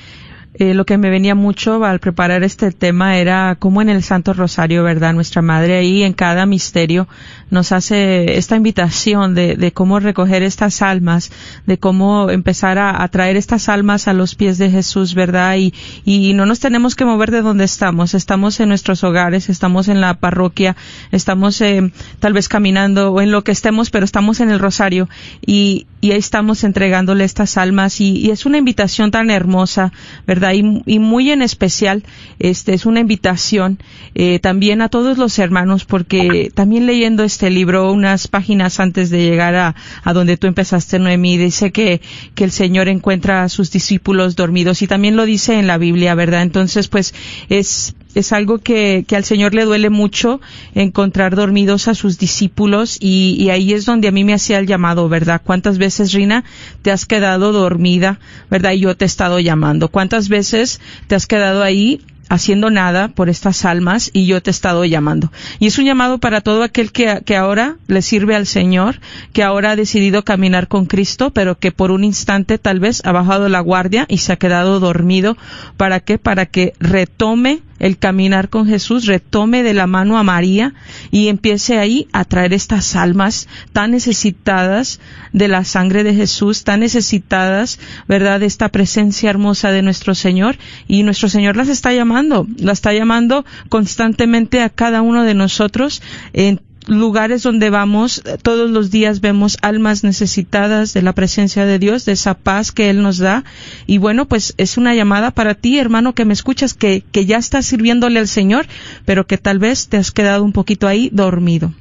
eh, 0.52 0.74
lo 0.74 0.84
que 0.84 0.98
me 0.98 1.10
venía 1.10 1.36
mucho 1.36 1.84
al 1.84 2.00
preparar 2.00 2.42
este 2.42 2.72
tema 2.72 3.18
era 3.18 3.56
cómo 3.56 3.82
en 3.82 3.88
el 3.88 4.02
Santo 4.02 4.32
Rosario, 4.32 4.82
¿verdad? 4.82 5.14
Nuestra 5.14 5.42
Madre 5.42 5.76
ahí 5.76 6.02
en 6.02 6.12
cada 6.12 6.44
misterio 6.44 7.06
nos 7.50 7.70
hace 7.70 8.36
esta 8.36 8.56
invitación 8.56 9.36
de, 9.36 9.54
de 9.54 9.72
cómo 9.72 10.00
recoger 10.00 10.42
estas 10.42 10.82
almas, 10.82 11.30
de 11.66 11.78
cómo 11.78 12.30
empezar 12.30 12.78
a, 12.78 13.06
traer 13.08 13.36
estas 13.36 13.68
almas 13.68 14.08
a 14.08 14.12
los 14.12 14.34
pies 14.34 14.58
de 14.58 14.70
Jesús, 14.70 15.14
¿verdad? 15.14 15.56
Y, 15.56 15.72
y 16.04 16.34
no 16.34 16.46
nos 16.46 16.58
tenemos 16.58 16.96
que 16.96 17.04
mover 17.04 17.30
de 17.30 17.42
donde 17.42 17.64
estamos. 17.64 18.14
Estamos 18.14 18.58
en 18.58 18.68
nuestros 18.68 19.04
hogares, 19.04 19.48
estamos 19.50 19.86
en 19.86 20.00
la 20.00 20.14
parroquia, 20.14 20.76
estamos 21.12 21.60
eh, 21.60 21.92
tal 22.18 22.32
vez 22.32 22.48
caminando 22.48 23.12
o 23.12 23.20
en 23.20 23.30
lo 23.30 23.44
que 23.44 23.52
estemos, 23.52 23.90
pero 23.90 24.04
estamos 24.04 24.40
en 24.40 24.50
el 24.50 24.58
Rosario 24.58 25.08
y, 25.44 25.86
y 26.00 26.10
ahí 26.10 26.18
estamos 26.18 26.64
entregándole 26.64 27.24
estas 27.24 27.56
almas 27.56 28.00
y, 28.00 28.16
y 28.16 28.30
es 28.30 28.46
una 28.46 28.58
invitación 28.58 29.10
tan 29.10 29.30
hermosa, 29.30 29.92
¿verdad? 30.26 30.39
Y, 30.52 30.98
muy 30.98 31.30
en 31.30 31.42
especial, 31.42 32.02
este 32.38 32.74
es 32.74 32.86
una 32.86 33.00
invitación 33.00 33.78
eh, 34.14 34.38
también 34.38 34.82
a 34.82 34.88
todos 34.88 35.18
los 35.18 35.38
hermanos, 35.38 35.84
porque 35.84 36.50
también 36.54 36.86
leyendo 36.86 37.22
este 37.22 37.50
libro 37.50 37.92
unas 37.92 38.28
páginas 38.28 38.80
antes 38.80 39.10
de 39.10 39.22
llegar 39.22 39.54
a, 39.54 39.74
a 40.02 40.12
donde 40.12 40.36
tú 40.36 40.46
empezaste, 40.46 40.98
Noemí, 40.98 41.36
dice 41.36 41.70
que, 41.70 42.00
que 42.34 42.44
el 42.44 42.50
Señor 42.50 42.88
encuentra 42.88 43.42
a 43.42 43.48
sus 43.48 43.70
discípulos 43.70 44.36
dormidos 44.36 44.82
y 44.82 44.86
también 44.86 45.16
lo 45.16 45.24
dice 45.24 45.58
en 45.58 45.66
la 45.66 45.78
Biblia, 45.78 46.14
¿verdad? 46.14 46.42
Entonces, 46.42 46.88
pues 46.88 47.14
es 47.48 47.94
es 48.14 48.32
algo 48.32 48.58
que, 48.58 49.04
que, 49.06 49.16
al 49.16 49.24
Señor 49.24 49.54
le 49.54 49.64
duele 49.64 49.90
mucho 49.90 50.40
encontrar 50.74 51.36
dormidos 51.36 51.88
a 51.88 51.94
sus 51.94 52.18
discípulos 52.18 52.96
y, 53.00 53.36
y, 53.38 53.50
ahí 53.50 53.72
es 53.72 53.84
donde 53.84 54.08
a 54.08 54.12
mí 54.12 54.24
me 54.24 54.34
hacía 54.34 54.58
el 54.58 54.66
llamado, 54.66 55.08
¿verdad? 55.08 55.40
¿Cuántas 55.44 55.78
veces, 55.78 56.12
Rina, 56.12 56.44
te 56.82 56.90
has 56.90 57.06
quedado 57.06 57.52
dormida, 57.52 58.18
¿verdad? 58.50 58.72
Y 58.72 58.80
yo 58.80 58.96
te 58.96 59.04
he 59.04 59.06
estado 59.06 59.40
llamando. 59.40 59.88
¿Cuántas 59.88 60.28
veces 60.28 60.80
te 61.06 61.14
has 61.14 61.26
quedado 61.26 61.62
ahí 61.62 62.00
haciendo 62.30 62.70
nada 62.70 63.08
por 63.08 63.28
estas 63.28 63.64
almas 63.64 64.08
y 64.12 64.24
yo 64.24 64.40
te 64.40 64.50
he 64.50 64.52
estado 64.52 64.84
llamando. 64.84 65.30
Y 65.58 65.66
es 65.66 65.78
un 65.78 65.84
llamado 65.84 66.18
para 66.18 66.40
todo 66.40 66.62
aquel 66.62 66.92
que, 66.92 67.22
que 67.26 67.36
ahora 67.36 67.76
le 67.88 68.02
sirve 68.02 68.36
al 68.36 68.46
Señor, 68.46 69.00
que 69.32 69.42
ahora 69.42 69.72
ha 69.72 69.76
decidido 69.76 70.24
caminar 70.24 70.68
con 70.68 70.86
Cristo, 70.86 71.32
pero 71.32 71.58
que 71.58 71.72
por 71.72 71.90
un 71.90 72.04
instante 72.04 72.56
tal 72.56 72.78
vez 72.78 73.02
ha 73.04 73.10
bajado 73.10 73.48
la 73.48 73.60
guardia 73.60 74.06
y 74.08 74.18
se 74.18 74.32
ha 74.32 74.36
quedado 74.36 74.78
dormido. 74.78 75.36
¿Para 75.76 75.98
qué? 75.98 76.18
Para 76.18 76.46
que 76.46 76.72
retome 76.78 77.62
el 77.80 77.98
caminar 77.98 78.48
con 78.48 78.66
Jesús, 78.66 79.06
retome 79.06 79.64
de 79.64 79.74
la 79.74 79.88
mano 79.88 80.18
a 80.18 80.22
María 80.22 80.74
y 81.10 81.28
empiece 81.28 81.78
ahí 81.78 82.06
a 82.12 82.24
traer 82.24 82.52
estas 82.52 82.94
almas 82.94 83.48
tan 83.72 83.90
necesitadas 83.90 85.00
de 85.32 85.48
la 85.48 85.64
sangre 85.64 86.04
de 86.04 86.14
Jesús, 86.14 86.62
tan 86.62 86.80
necesitadas, 86.80 87.80
¿verdad?, 88.06 88.38
de 88.38 88.46
esta 88.46 88.68
presencia 88.68 89.30
hermosa 89.30 89.72
de 89.72 89.82
nuestro 89.82 90.14
Señor. 90.14 90.56
Y 90.86 91.02
nuestro 91.02 91.28
Señor 91.28 91.56
las 91.56 91.68
está 91.68 91.92
llamando, 91.92 92.46
las 92.58 92.78
está 92.78 92.92
llamando 92.92 93.44
constantemente 93.68 94.62
a 94.62 94.68
cada 94.68 95.02
uno 95.02 95.24
de 95.24 95.34
nosotros 95.34 96.02
en 96.32 96.60
lugares 96.90 97.42
donde 97.42 97.70
vamos, 97.70 98.22
todos 98.42 98.70
los 98.70 98.90
días 98.90 99.20
vemos 99.20 99.56
almas 99.62 100.04
necesitadas 100.04 100.92
de 100.92 101.02
la 101.02 101.12
presencia 101.12 101.64
de 101.64 101.78
Dios, 101.78 102.04
de 102.04 102.12
esa 102.12 102.34
paz 102.34 102.72
que 102.72 102.90
Él 102.90 103.02
nos 103.02 103.18
da. 103.18 103.44
Y 103.86 103.98
bueno, 103.98 104.26
pues 104.26 104.54
es 104.58 104.76
una 104.76 104.94
llamada 104.94 105.30
para 105.30 105.54
ti, 105.54 105.78
hermano, 105.78 106.14
que 106.14 106.24
me 106.24 106.32
escuchas, 106.32 106.74
que, 106.74 107.02
que 107.12 107.24
ya 107.24 107.38
estás 107.38 107.66
sirviéndole 107.66 108.18
al 108.18 108.26
Señor, 108.26 108.66
pero 109.04 109.26
que 109.26 109.38
tal 109.38 109.58
vez 109.58 109.88
te 109.88 109.96
has 109.96 110.10
quedado 110.10 110.44
un 110.44 110.52
poquito 110.52 110.88
ahí 110.88 111.08
dormido. 111.12 111.72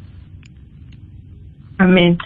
Amén. 1.78 2.17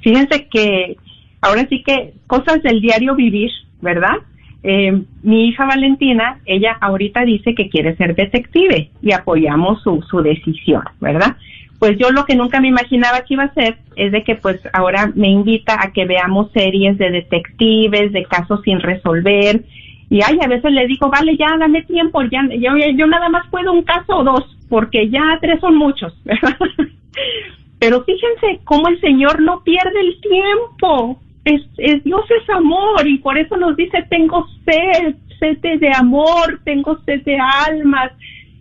Fíjense 0.00 0.48
que 0.50 0.96
ahora 1.40 1.66
sí 1.68 1.82
que 1.84 2.14
cosas 2.26 2.62
del 2.62 2.80
diario 2.80 3.14
vivir, 3.14 3.50
¿verdad? 3.80 4.16
Eh, 4.62 5.02
mi 5.22 5.48
hija 5.48 5.66
Valentina, 5.66 6.38
ella 6.46 6.78
ahorita 6.80 7.24
dice 7.26 7.54
que 7.54 7.68
quiere 7.68 7.96
ser 7.96 8.14
detective 8.14 8.90
y 9.02 9.12
apoyamos 9.12 9.82
su, 9.82 10.02
su 10.08 10.22
decisión, 10.22 10.82
¿verdad? 11.00 11.36
Pues 11.84 11.98
yo 11.98 12.10
lo 12.10 12.24
que 12.24 12.34
nunca 12.34 12.62
me 12.62 12.68
imaginaba 12.68 13.20
que 13.24 13.34
iba 13.34 13.42
a 13.42 13.48
hacer 13.48 13.76
es 13.94 14.10
de 14.10 14.24
que 14.24 14.36
pues 14.36 14.58
ahora 14.72 15.12
me 15.14 15.28
invita 15.28 15.76
a 15.78 15.92
que 15.92 16.06
veamos 16.06 16.50
series 16.52 16.96
de 16.96 17.10
detectives, 17.10 18.10
de 18.10 18.24
casos 18.24 18.62
sin 18.64 18.80
resolver. 18.80 19.62
Y 20.08 20.22
ay, 20.22 20.38
a 20.42 20.48
veces 20.48 20.72
le 20.72 20.86
digo, 20.86 21.10
vale, 21.10 21.36
ya 21.36 21.54
dame 21.58 21.82
tiempo, 21.82 22.22
ya, 22.22 22.42
yo, 22.58 22.70
yo 22.96 23.06
nada 23.06 23.28
más 23.28 23.46
puedo 23.50 23.70
un 23.70 23.82
caso 23.82 24.16
o 24.16 24.24
dos, 24.24 24.56
porque 24.70 25.10
ya 25.10 25.36
tres 25.42 25.60
son 25.60 25.76
muchos. 25.76 26.18
Pero 27.78 28.02
fíjense 28.04 28.60
cómo 28.64 28.88
el 28.88 28.98
Señor 29.02 29.42
no 29.42 29.62
pierde 29.62 30.00
el 30.00 30.18
tiempo 30.22 31.20
es, 31.44 31.60
es, 31.76 32.02
Dios 32.02 32.24
es 32.30 32.48
amor 32.48 33.06
y 33.06 33.18
por 33.18 33.36
eso 33.36 33.58
nos 33.58 33.76
dice 33.76 34.06
tengo 34.08 34.46
sed, 34.64 35.16
sed 35.38 35.58
de 35.58 35.90
amor, 35.94 36.60
tengo 36.64 36.98
sed 37.04 37.22
de 37.24 37.36
almas. 37.38 38.12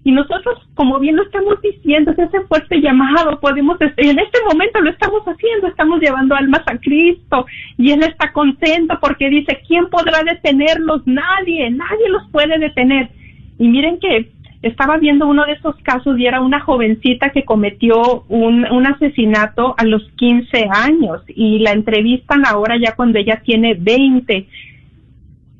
Y 0.05 0.11
nosotros, 0.11 0.59
como 0.75 0.99
bien 0.99 1.15
lo 1.15 1.23
estamos 1.23 1.61
diciendo, 1.61 2.11
es 2.11 2.19
ese 2.19 2.41
fuerte 2.41 2.81
llamado, 2.81 3.39
podemos, 3.39 3.77
en 3.79 4.19
este 4.19 4.39
momento 4.45 4.81
lo 4.81 4.89
estamos 4.89 5.21
haciendo, 5.23 5.67
estamos 5.67 6.01
llevando 6.01 6.35
almas 6.35 6.61
a 6.65 6.77
Cristo 6.77 7.45
y 7.77 7.91
Él 7.91 8.03
está 8.03 8.33
contento 8.33 8.97
porque 8.99 9.29
dice, 9.29 9.61
¿quién 9.65 9.89
podrá 9.89 10.23
detenerlos? 10.23 11.03
Nadie, 11.05 11.69
nadie 11.71 12.09
los 12.09 12.27
puede 12.31 12.59
detener. 12.59 13.11
Y 13.57 13.69
miren 13.69 13.97
que 13.99 14.29
estaba 14.61 14.97
viendo 14.97 15.25
uno 15.25 15.45
de 15.45 15.53
esos 15.53 15.75
casos 15.83 16.19
y 16.19 16.25
era 16.25 16.41
una 16.41 16.59
jovencita 16.59 17.29
que 17.29 17.45
cometió 17.45 18.23
un, 18.27 18.65
un 18.69 18.87
asesinato 18.87 19.73
a 19.77 19.85
los 19.85 20.03
15 20.17 20.67
años 20.69 21.21
y 21.27 21.59
la 21.59 21.71
entrevistan 21.71 22.45
ahora 22.45 22.77
ya 22.77 22.95
cuando 22.95 23.19
ella 23.19 23.41
tiene 23.45 23.75
20. 23.75 24.47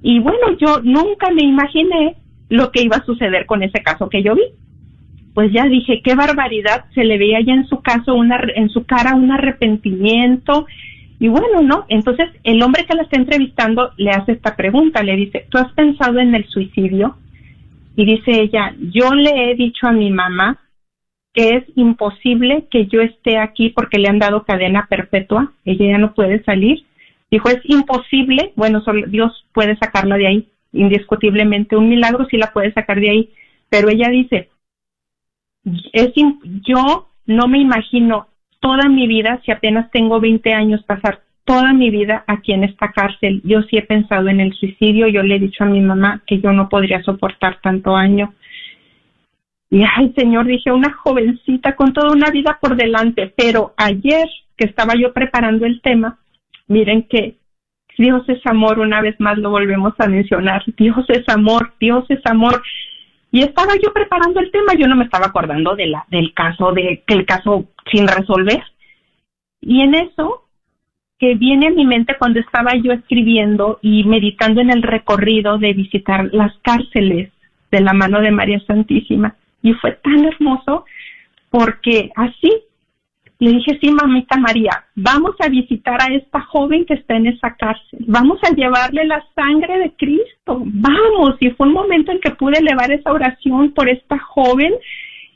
Y 0.02 0.20
bueno, 0.20 0.58
yo 0.58 0.82
nunca 0.84 1.32
me 1.32 1.44
imaginé 1.44 2.18
lo 2.54 2.72
que 2.72 2.84
iba 2.84 2.98
a 2.98 3.06
suceder 3.06 3.48
con 3.48 3.64
ese 3.64 3.82
caso 3.82 4.10
que 4.10 4.22
yo 4.22 4.36
vi. 4.36 4.44
Pues 5.34 5.52
ya 5.52 5.66
dije, 5.66 6.02
qué 6.04 6.14
barbaridad, 6.14 6.86
se 6.94 7.04
le 7.04 7.18
veía 7.18 7.42
ya 7.42 7.54
en 7.54 7.66
su 7.66 7.82
caso 7.82 8.14
una, 8.14 8.40
en 8.56 8.70
su 8.70 8.86
cara 8.86 9.16
un 9.16 9.32
arrepentimiento 9.32 10.68
y 11.20 11.30
bueno, 11.30 11.64
¿no? 11.64 11.86
Entonces 11.90 12.30
el 12.44 12.62
hombre 12.62 12.86
que 12.86 12.94
la 12.94 13.02
está 13.02 13.18
entrevistando 13.18 13.90
le 13.98 14.12
hace 14.12 14.34
esta 14.34 14.56
pregunta, 14.56 15.02
le 15.02 15.16
dice, 15.16 15.48
¿tú 15.50 15.58
has 15.58 15.72
pensado 15.74 16.20
en 16.20 16.36
el 16.36 16.46
suicidio? 16.46 17.18
Y 17.96 18.06
dice 18.06 18.42
ella, 18.42 18.76
yo 18.92 19.10
le 19.16 19.50
he 19.50 19.56
dicho 19.56 19.88
a 19.88 19.92
mi 19.92 20.12
mamá 20.12 20.60
que 21.34 21.56
es 21.56 21.64
imposible 21.76 22.68
que 22.70 22.86
yo 22.86 23.02
esté 23.02 23.40
aquí 23.40 23.70
porque 23.70 23.98
le 23.98 24.10
han 24.10 24.20
dado 24.20 24.44
cadena 24.44 24.86
perpetua, 24.88 25.54
ella 25.66 25.88
ya 25.88 25.98
no 25.98 26.14
puede 26.14 26.44
salir. 26.44 26.86
Dijo, 27.32 27.50
es 27.50 27.62
imposible, 27.64 28.54
bueno, 28.56 28.82
solo 28.82 29.08
Dios 29.08 29.44
puede 29.54 29.76
sacarla 29.78 30.18
de 30.18 30.28
ahí, 30.28 30.53
indiscutiblemente, 30.74 31.78
un 31.78 31.90
milagro 31.90 32.26
sí 32.26 32.38
la 32.38 32.52
puede 32.52 32.74
sacar 32.74 33.00
de 33.00 33.10
ahí, 33.10 33.30
pero 33.70 33.90
ella 33.90 34.10
dice, 34.10 34.50
es 35.94 36.12
yo 36.68 37.08
no 37.26 37.48
me 37.48 37.60
imagino 37.60 38.28
toda 38.60 38.90
mi 38.90 39.08
vida, 39.08 39.42
si 39.46 39.52
apenas 39.52 39.90
tengo 39.92 40.20
20 40.20 40.54
años, 40.54 40.84
pasar 40.84 41.22
toda 41.46 41.74
mi 41.74 41.90
vida 41.90 42.24
aquí 42.28 42.54
en 42.54 42.64
esta 42.64 42.92
cárcel. 42.92 43.42
Yo 43.44 43.62
sí 43.64 43.78
he 43.78 43.82
pensado 43.82 44.30
en 44.30 44.40
el 44.40 44.54
suicidio, 44.54 45.08
yo 45.08 45.24
le 45.24 45.36
he 45.36 45.40
dicho 45.40 45.64
a 45.64 45.68
mi 45.68 45.82
mamá 45.82 46.22
que 46.26 46.40
yo 46.40 46.52
no 46.52 46.70
podría 46.70 47.02
soportar 47.04 47.60
tanto 47.62 47.96
año. 47.96 48.34
Y 49.70 49.84
ay, 49.84 50.14
Señor, 50.16 50.46
dije, 50.46 50.72
una 50.72 50.94
jovencita 50.94 51.76
con 51.76 51.94
toda 51.94 52.12
una 52.12 52.30
vida 52.30 52.58
por 52.62 52.76
delante, 52.76 53.34
pero 53.36 53.74
ayer 53.76 54.30
que 54.56 54.66
estaba 54.66 54.94
yo 54.96 55.14
preparando 55.14 55.66
el 55.66 55.82
tema, 55.82 56.20
miren 56.68 57.04
que 57.04 57.38
Dios 57.98 58.24
es 58.28 58.46
amor, 58.46 58.80
una 58.80 59.02
vez 59.02 59.20
más 59.20 59.38
lo 59.38 59.52
volvemos 59.52 59.94
a 60.00 60.08
mencionar, 60.08 60.64
Dios 60.78 61.06
es 61.10 61.28
amor, 61.30 61.74
Dios 61.80 62.06
es 62.10 62.26
amor. 62.26 62.62
Y 63.32 63.42
estaba 63.42 63.74
yo 63.84 63.92
preparando 63.94 64.40
el 64.40 64.52
tema, 64.52 64.74
yo 64.78 64.88
no 64.88 64.96
me 64.96 65.06
estaba 65.06 65.28
acordando 65.28 65.76
de 65.76 65.88
la, 65.88 66.06
del 66.10 66.34
caso, 66.34 66.72
de 66.72 67.04
que 67.06 67.14
el 67.14 67.26
caso 67.26 67.66
sin 67.92 68.08
resolver. 68.08 68.64
Y 69.62 69.82
en 69.82 69.96
eso 69.96 70.44
que 71.20 71.36
viene 71.36 71.68
a 71.68 71.72
mi 71.72 71.86
mente 71.86 72.16
cuando 72.20 72.40
estaba 72.40 72.76
yo 72.76 72.92
escribiendo 72.92 73.80
y 73.82 74.04
meditando 74.04 74.62
en 74.62 74.72
el 74.72 74.84
recorrido 74.84 75.58
de 75.58 75.74
visitar 75.74 76.30
las 76.34 76.54
cárceles 76.64 77.32
de 77.72 77.82
la 77.82 77.94
mano 77.94 78.20
de 78.20 78.32
María 78.32 78.60
Santísima. 78.68 79.36
Y 79.62 79.74
fue 79.76 79.94
tan 80.04 80.26
hermoso 80.26 80.86
porque 81.50 82.12
así 82.16 82.52
le 83.44 83.52
dije, 83.54 83.78
sí, 83.82 83.92
mamita 83.92 84.38
María, 84.38 84.86
vamos 84.96 85.36
a 85.40 85.50
visitar 85.50 86.02
a 86.02 86.14
esta 86.14 86.42
joven 86.42 86.86
que 86.86 86.96
está 86.96 87.16
en 87.16 87.28
esa 87.28 87.56
cárcel, 87.56 88.06
vamos 88.08 88.40
a 88.44 88.54
llevarle 88.54 89.06
la 89.06 89.24
sangre 89.36 89.80
de 89.80 89.94
Cristo, 89.98 90.62
vamos. 90.66 91.36
Y 91.40 91.50
fue 91.52 91.68
un 91.68 91.74
momento 91.74 92.12
en 92.12 92.20
que 92.20 92.32
pude 92.32 92.60
elevar 92.60 92.92
esa 92.92 93.12
oración 93.12 93.72
por 93.72 93.90
esta 93.90 94.18
joven 94.20 94.74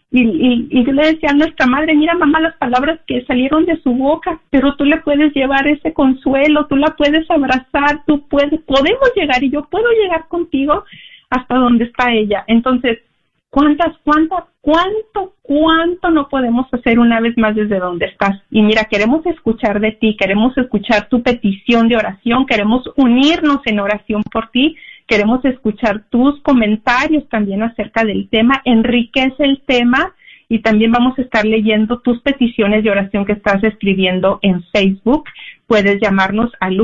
y, 0.09 0.85
yo 0.85 0.93
le 0.93 1.11
decía 1.11 1.29
a 1.31 1.35
nuestra 1.35 1.67
madre, 1.67 1.93
mira 1.93 2.13
mamá 2.13 2.39
las 2.39 2.55
palabras 2.55 2.99
que 3.07 3.25
salieron 3.25 3.65
de 3.65 3.81
su 3.81 3.93
boca, 3.93 4.39
pero 4.49 4.75
tú 4.75 4.85
le 4.85 4.97
puedes 4.97 5.33
llevar 5.33 5.67
ese 5.67 5.93
consuelo, 5.93 6.65
tú 6.67 6.77
la 6.77 6.95
puedes 6.95 7.29
abrazar, 7.29 8.03
tú 8.05 8.25
puedes, 8.27 8.61
podemos 8.61 9.11
llegar 9.15 9.43
y 9.43 9.49
yo 9.49 9.65
puedo 9.65 9.89
llegar 10.01 10.27
contigo 10.29 10.85
hasta 11.29 11.55
donde 11.55 11.85
está 11.85 12.13
ella. 12.13 12.45
Entonces, 12.47 12.99
¿cuántas, 13.49 13.97
cuántas, 14.03 14.43
cuánto, 14.61 15.35
cuánto 15.41 16.09
no 16.11 16.29
podemos 16.29 16.67
hacer 16.71 16.99
una 16.99 17.19
vez 17.19 17.37
más 17.37 17.55
desde 17.55 17.79
donde 17.79 18.07
estás? 18.07 18.41
Y 18.51 18.61
mira, 18.61 18.85
queremos 18.85 19.25
escuchar 19.25 19.79
de 19.79 19.91
ti, 19.93 20.15
queremos 20.17 20.57
escuchar 20.57 21.07
tu 21.09 21.23
petición 21.23 21.87
de 21.87 21.97
oración, 21.97 22.45
queremos 22.45 22.83
unirnos 22.95 23.61
en 23.65 23.79
oración 23.79 24.23
por 24.31 24.49
ti 24.49 24.75
Queremos 25.07 25.43
escuchar 25.45 26.03
tus 26.09 26.41
comentarios 26.41 27.27
también 27.29 27.63
acerca 27.63 28.03
del 28.03 28.27
tema. 28.29 28.61
Enriquece 28.65 29.41
el 29.45 29.61
tema 29.65 30.13
y 30.49 30.59
también 30.59 30.91
vamos 30.91 31.17
a 31.17 31.21
estar 31.21 31.45
leyendo 31.45 31.99
tus 32.01 32.21
peticiones 32.21 32.83
de 32.83 32.91
oración 32.91 33.25
que 33.25 33.31
estás 33.31 33.63
escribiendo 33.63 34.39
en 34.41 34.63
Facebook. 34.63 35.23
Puedes 35.65 36.01
llamarnos 36.01 36.51
al 36.59 36.81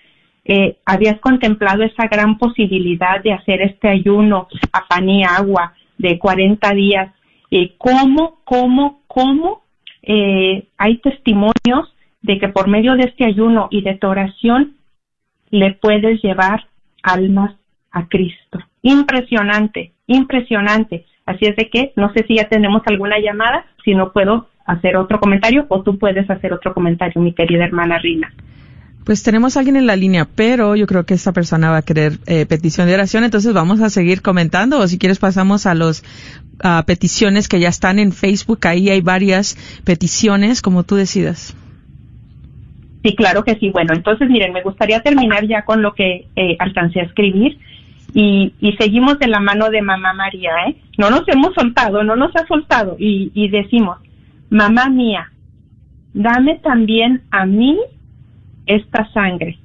Eh, 0.50 0.78
habías 0.86 1.20
contemplado 1.20 1.84
esa 1.84 2.08
gran 2.08 2.38
posibilidad 2.38 3.22
de 3.22 3.34
hacer 3.34 3.62
este 3.62 3.90
ayuno 3.90 4.48
a 4.72 4.88
pan 4.88 5.10
y 5.10 5.24
agua 5.24 5.74
de 5.98 6.18
40 6.18 6.74
días. 6.74 7.14
Eh, 7.52 7.74
¿Cómo, 7.78 8.40
cómo, 8.46 9.02
cómo 9.08 9.64
eh, 10.04 10.68
hay 10.78 10.98
testimonios 11.00 11.94
de 12.28 12.38
que 12.38 12.50
por 12.50 12.68
medio 12.68 12.96
de 12.96 13.06
este 13.06 13.26
ayuno 13.26 13.70
y 13.72 13.82
de 13.82 13.96
tu 13.96 14.08
oración 14.08 14.76
le 15.50 15.74
puedes 15.74 16.22
llevar 16.22 16.68
almas 17.02 17.56
a 17.92 18.08
Cristo? 18.08 18.60
Impresionante, 18.82 19.94
impresionante. 20.06 21.06
Así 21.26 21.46
es 21.46 21.56
de 21.56 21.70
que 21.70 21.94
no 21.96 22.14
sé 22.14 22.26
si 22.28 22.36
ya 22.36 22.48
tenemos 22.48 22.84
alguna 22.86 23.18
llamada, 23.20 23.66
si 23.84 23.96
no 23.96 24.12
puedo 24.12 24.48
hacer 24.66 24.98
otro 24.98 25.20
comentario 25.20 25.66
o 25.70 25.82
tú 25.82 25.98
puedes 25.98 26.30
hacer 26.30 26.54
otro 26.54 26.74
comentario, 26.74 27.22
mi 27.22 27.34
querida 27.34 27.64
hermana 27.64 27.98
Rina. 27.98 28.32
Pues 29.06 29.24
tenemos 29.24 29.56
a 29.56 29.60
alguien 29.60 29.78
en 29.78 29.88
la 29.88 29.96
línea, 29.96 30.28
pero 30.36 30.76
yo 30.76 30.86
creo 30.86 31.06
que 31.06 31.14
esta 31.14 31.32
persona 31.32 31.72
va 31.72 31.78
a 31.78 31.82
querer 31.82 32.20
eh, 32.26 32.46
petición 32.46 32.88
de 32.88 32.94
oración, 32.94 33.24
entonces 33.24 33.54
vamos 33.54 33.80
a 33.80 33.90
seguir 33.90 34.22
comentando 34.22 34.80
o 34.80 34.88
si 34.88 34.98
quieres 34.98 35.18
pasamos 35.18 35.66
a 35.66 35.76
los 35.76 36.04
peticiones 36.86 37.48
que 37.48 37.62
ya 37.62 37.70
están 37.70 38.00
en 38.00 38.12
Facebook, 38.12 38.60
ahí 38.68 38.90
hay 38.90 39.00
varias 39.00 39.56
peticiones, 39.86 40.62
como 40.62 40.84
tú 40.84 40.96
decidas. 40.96 41.56
Sí, 43.04 43.16
claro 43.16 43.44
que 43.44 43.56
sí. 43.56 43.70
Bueno, 43.70 43.94
entonces 43.94 44.30
miren, 44.30 44.54
me 44.54 44.64
gustaría 44.64 45.02
terminar 45.02 45.46
ya 45.46 45.64
con 45.64 45.82
lo 45.82 45.94
que 45.94 46.28
eh, 46.36 46.56
alcancé 46.60 47.02
a 47.02 47.04
escribir 47.04 47.58
y, 48.14 48.54
y, 48.60 48.74
seguimos 48.74 49.20
de 49.20 49.28
la 49.28 49.40
mano 49.40 49.70
de 49.70 49.82
mamá 49.82 50.14
María, 50.14 50.52
¿eh? 50.68 50.78
No 50.98 51.10
nos 51.10 51.28
hemos 51.28 51.54
soltado, 51.54 52.04
no 52.04 52.16
nos 52.16 52.36
ha 52.36 52.48
soltado 52.48 52.96
y, 52.98 53.32
y 53.34 53.50
decimos, 53.50 53.98
mamá 54.50 54.90
mía, 54.90 55.32
dame 56.14 56.56
también 56.56 57.22
a 57.32 57.46
mí 57.46 57.78
esta 58.66 59.12
sangre. 59.12 59.60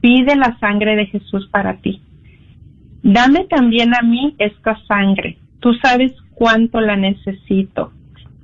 Pide 0.00 0.36
la 0.36 0.58
sangre 0.60 0.96
de 0.96 1.06
Jesús 1.06 1.48
para 1.50 1.78
ti. 1.78 2.00
Dame 3.02 3.44
también 3.44 3.94
a 3.94 4.02
mí 4.02 4.34
esta 4.38 4.78
sangre. 4.86 5.38
Tú 5.60 5.74
sabes 5.74 6.12
cuánto 6.34 6.80
la 6.80 6.96
necesito. 6.96 7.92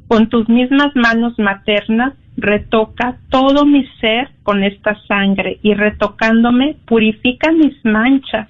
Con 0.09 0.29
tus 0.29 0.49
mismas 0.49 0.95
manos 0.97 1.39
maternas 1.39 2.15
retoca 2.37 3.19
todo 3.31 3.65
mi 3.65 3.87
ser 4.01 4.31
con 4.43 4.65
esta 4.65 5.01
sangre 5.07 5.59
y 5.63 5.75
retocándome 5.75 6.77
purifica 6.85 7.53
mis 7.53 7.77
manchas, 7.85 8.49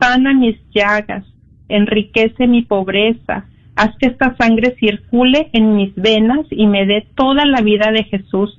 sana 0.00 0.32
mis 0.34 0.56
llagas, 0.72 1.24
enriquece 1.68 2.46
mi 2.46 2.62
pobreza, 2.62 3.46
Haz 3.78 3.96
que 3.98 4.08
esta 4.08 4.36
sangre 4.36 4.74
circule 4.80 5.50
en 5.52 5.76
mis 5.76 5.94
venas 5.94 6.44
y 6.50 6.66
me 6.66 6.84
dé 6.84 7.06
toda 7.14 7.46
la 7.46 7.60
vida 7.60 7.92
de 7.92 8.02
Jesús 8.02 8.58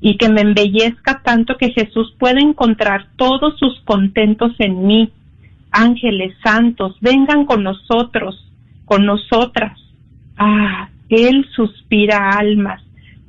y 0.00 0.16
que 0.16 0.28
me 0.28 0.40
embellezca 0.40 1.22
tanto 1.22 1.56
que 1.56 1.70
Jesús 1.70 2.12
pueda 2.18 2.40
encontrar 2.40 3.06
todos 3.14 3.56
sus 3.56 3.80
contentos 3.84 4.50
en 4.58 4.84
mí. 4.84 5.12
Ángeles 5.70 6.34
santos, 6.42 6.96
vengan 7.00 7.46
con 7.46 7.62
nosotros, 7.62 8.50
con 8.84 9.06
nosotras. 9.06 9.78
Ah, 10.36 10.88
Él 11.08 11.46
suspira 11.54 12.30
almas. 12.30 12.82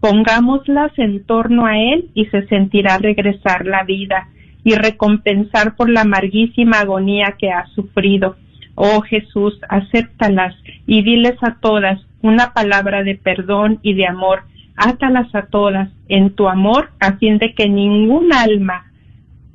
Pongámoslas 0.08 0.91
en 0.99 1.24
torno 1.24 1.66
a 1.66 1.80
Él 1.80 2.12
y 2.14 2.26
se 2.26 2.45
sentirá 2.45 2.99
regresar 2.99 3.66
la 3.66 3.84
vida 3.84 4.28
y 4.64 4.76
recompensar 4.76 5.76
por 5.76 5.89
la 5.89 6.01
amarguísima 6.01 6.82
agonía 6.82 7.38
que 7.39 7.49
ha 7.49 7.66
sufrido. 7.74 8.36
Oh 8.76 9.01
Jesús, 9.01 9.60
acéptalas 9.68 10.53
y 10.86 11.01
diles 11.01 11.41
a 11.41 11.56
todas 11.60 11.99
una 12.22 12.53
palabra 12.53 13.01
de 13.01 13.16
perdón 13.16 13.80
y 13.82 13.95
de 13.95 14.06
amor. 14.06 14.43
Átalas 14.76 15.34
a 15.34 15.47
todas 15.47 15.89
en 16.08 16.36
tu 16.36 16.49
amor 16.49 16.91
a 16.99 17.14
fin 17.14 17.39
de 17.39 17.56
que 17.56 17.68
ningún 17.68 18.32
alma 18.32 18.91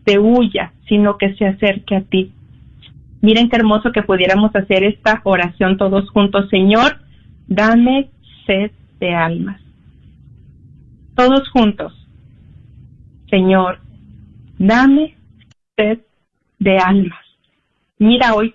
te 0.02 0.18
huya, 0.18 0.72
sino 0.88 1.16
que 1.16 1.32
se 1.34 1.46
acerque 1.46 1.94
a 1.94 2.00
ti. 2.00 2.32
Miren 3.20 3.50
qué 3.50 3.56
hermoso 3.56 3.92
que 3.92 4.02
pudiéramos 4.02 4.50
hacer 4.56 4.82
esta 4.82 5.20
oración 5.22 5.76
todos 5.76 6.10
juntos. 6.10 6.48
Señor, 6.50 6.98
dame 7.46 8.08
sed 8.46 8.72
de 8.98 9.14
almas. 9.14 9.60
Todos 11.20 11.50
juntos. 11.50 11.92
Señor, 13.28 13.78
dame 14.58 15.16
sed 15.76 15.98
de 16.58 16.78
almas. 16.78 17.20
Mira, 17.98 18.32
hoy 18.32 18.54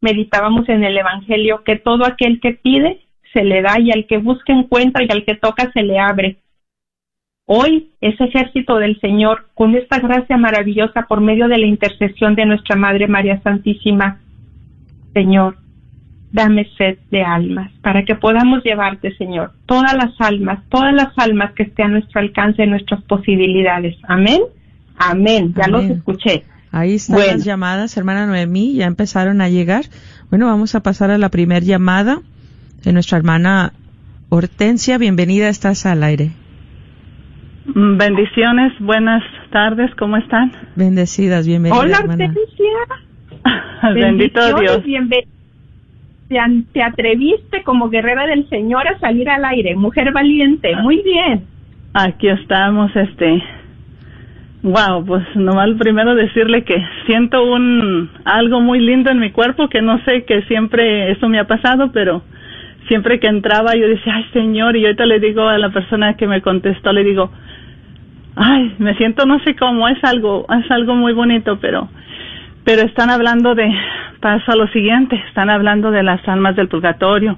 meditábamos 0.00 0.68
en 0.68 0.84
el 0.84 0.96
Evangelio 0.96 1.64
que 1.64 1.74
todo 1.74 2.06
aquel 2.06 2.38
que 2.38 2.52
pide 2.52 3.00
se 3.32 3.42
le 3.42 3.62
da 3.62 3.80
y 3.80 3.90
al 3.90 4.06
que 4.06 4.18
busca 4.18 4.52
encuentra 4.52 5.02
y 5.02 5.10
al 5.10 5.24
que 5.24 5.34
toca 5.34 5.72
se 5.72 5.82
le 5.82 5.98
abre. 5.98 6.36
Hoy 7.46 7.90
ese 8.00 8.22
ejército 8.22 8.76
del 8.76 9.00
Señor, 9.00 9.48
con 9.54 9.74
esta 9.74 9.98
gracia 9.98 10.36
maravillosa 10.36 11.06
por 11.08 11.20
medio 11.20 11.48
de 11.48 11.58
la 11.58 11.66
intercesión 11.66 12.36
de 12.36 12.46
nuestra 12.46 12.76
Madre 12.76 13.08
María 13.08 13.42
Santísima, 13.42 14.20
Señor, 15.14 15.56
dame 16.34 16.66
sed 16.76 16.98
de 17.12 17.22
almas, 17.22 17.70
para 17.80 18.04
que 18.04 18.16
podamos 18.16 18.64
llevarte, 18.64 19.14
Señor, 19.16 19.52
todas 19.66 19.94
las 19.94 20.12
almas, 20.20 20.58
todas 20.68 20.92
las 20.92 21.16
almas 21.16 21.52
que 21.52 21.62
estén 21.62 21.86
a 21.86 21.88
nuestro 21.90 22.20
alcance, 22.20 22.66
nuestras 22.66 23.00
posibilidades. 23.04 23.96
Amén. 24.08 24.40
Amén. 24.98 25.54
Ya 25.56 25.68
los 25.68 25.84
escuché. 25.84 26.42
Ahí 26.72 26.94
están 26.96 27.16
Bueno. 27.18 27.32
las 27.34 27.44
llamadas, 27.44 27.96
hermana 27.96 28.26
Noemí, 28.26 28.74
ya 28.74 28.86
empezaron 28.86 29.40
a 29.40 29.48
llegar. 29.48 29.84
Bueno, 30.28 30.46
vamos 30.46 30.74
a 30.74 30.82
pasar 30.82 31.12
a 31.12 31.18
la 31.18 31.28
primer 31.28 31.62
llamada 31.62 32.18
de 32.82 32.92
nuestra 32.92 33.16
hermana 33.16 33.72
Hortensia. 34.28 34.98
Bienvenida, 34.98 35.48
estás 35.48 35.86
al 35.86 36.02
aire. 36.02 36.32
Mm, 37.66 37.96
Bendiciones, 37.96 38.72
buenas 38.80 39.22
tardes, 39.52 39.94
¿cómo 39.94 40.16
están? 40.16 40.50
Bendecidas, 40.74 41.46
bienvenida, 41.46 41.80
Hola, 41.80 41.98
hermana. 41.98 42.26
Hortensia. 42.26 43.94
Bendito 43.94 44.40
Dios. 44.58 44.82
bienven- 44.84 45.28
Te, 46.72 46.82
atreviste 46.82 47.62
como 47.62 47.88
guerrera 47.88 48.26
del 48.26 48.48
Señor 48.48 48.88
a 48.88 48.98
salir 48.98 49.28
al 49.28 49.44
aire, 49.44 49.76
mujer 49.76 50.12
valiente. 50.12 50.74
Muy 50.76 51.00
bien. 51.02 51.44
Aquí 51.92 52.26
estamos, 52.26 52.90
este. 52.96 53.40
Wow, 54.62 55.04
pues 55.06 55.22
nomás 55.36 55.70
primero 55.78 56.14
decirle 56.16 56.64
que 56.64 56.74
siento 57.06 57.44
un 57.44 58.10
algo 58.24 58.60
muy 58.60 58.80
lindo 58.80 59.10
en 59.10 59.20
mi 59.20 59.30
cuerpo 59.30 59.68
que 59.68 59.82
no 59.82 60.02
sé 60.04 60.24
que 60.24 60.42
siempre 60.42 61.12
eso 61.12 61.28
me 61.28 61.38
ha 61.38 61.46
pasado, 61.46 61.92
pero 61.92 62.22
siempre 62.88 63.20
que 63.20 63.28
entraba 63.28 63.76
yo 63.76 63.86
decía, 63.86 64.14
ay 64.16 64.26
Señor, 64.32 64.76
y 64.76 64.86
ahorita 64.86 65.06
le 65.06 65.20
digo 65.20 65.46
a 65.46 65.58
la 65.58 65.70
persona 65.70 66.16
que 66.16 66.26
me 66.26 66.42
contestó, 66.42 66.92
le 66.92 67.04
digo, 67.04 67.30
ay, 68.34 68.74
me 68.78 68.96
siento 68.96 69.26
no 69.26 69.38
sé 69.40 69.54
cómo, 69.54 69.86
es 69.86 70.02
algo, 70.02 70.46
es 70.48 70.68
algo 70.70 70.94
muy 70.94 71.12
bonito, 71.12 71.58
pero, 71.60 71.88
pero 72.64 72.82
están 72.82 73.10
hablando 73.10 73.54
de, 73.54 73.70
pasa 74.20 74.56
lo 74.56 74.66
siguiente, 74.68 75.16
están 75.28 75.50
hablando 75.50 75.90
de 75.90 76.02
las 76.02 76.26
almas 76.28 76.56
del 76.56 76.68
purgatorio. 76.68 77.36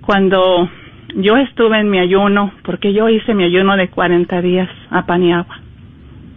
Cuando 0.00 0.70
yo 1.16 1.36
estuve 1.36 1.78
en 1.80 1.90
mi 1.90 1.98
ayuno, 1.98 2.52
porque 2.62 2.92
yo 2.92 3.08
hice 3.08 3.34
mi 3.34 3.44
ayuno 3.44 3.76
de 3.76 3.88
40 3.88 4.40
días 4.42 4.68
a 4.90 5.04
pan 5.04 5.46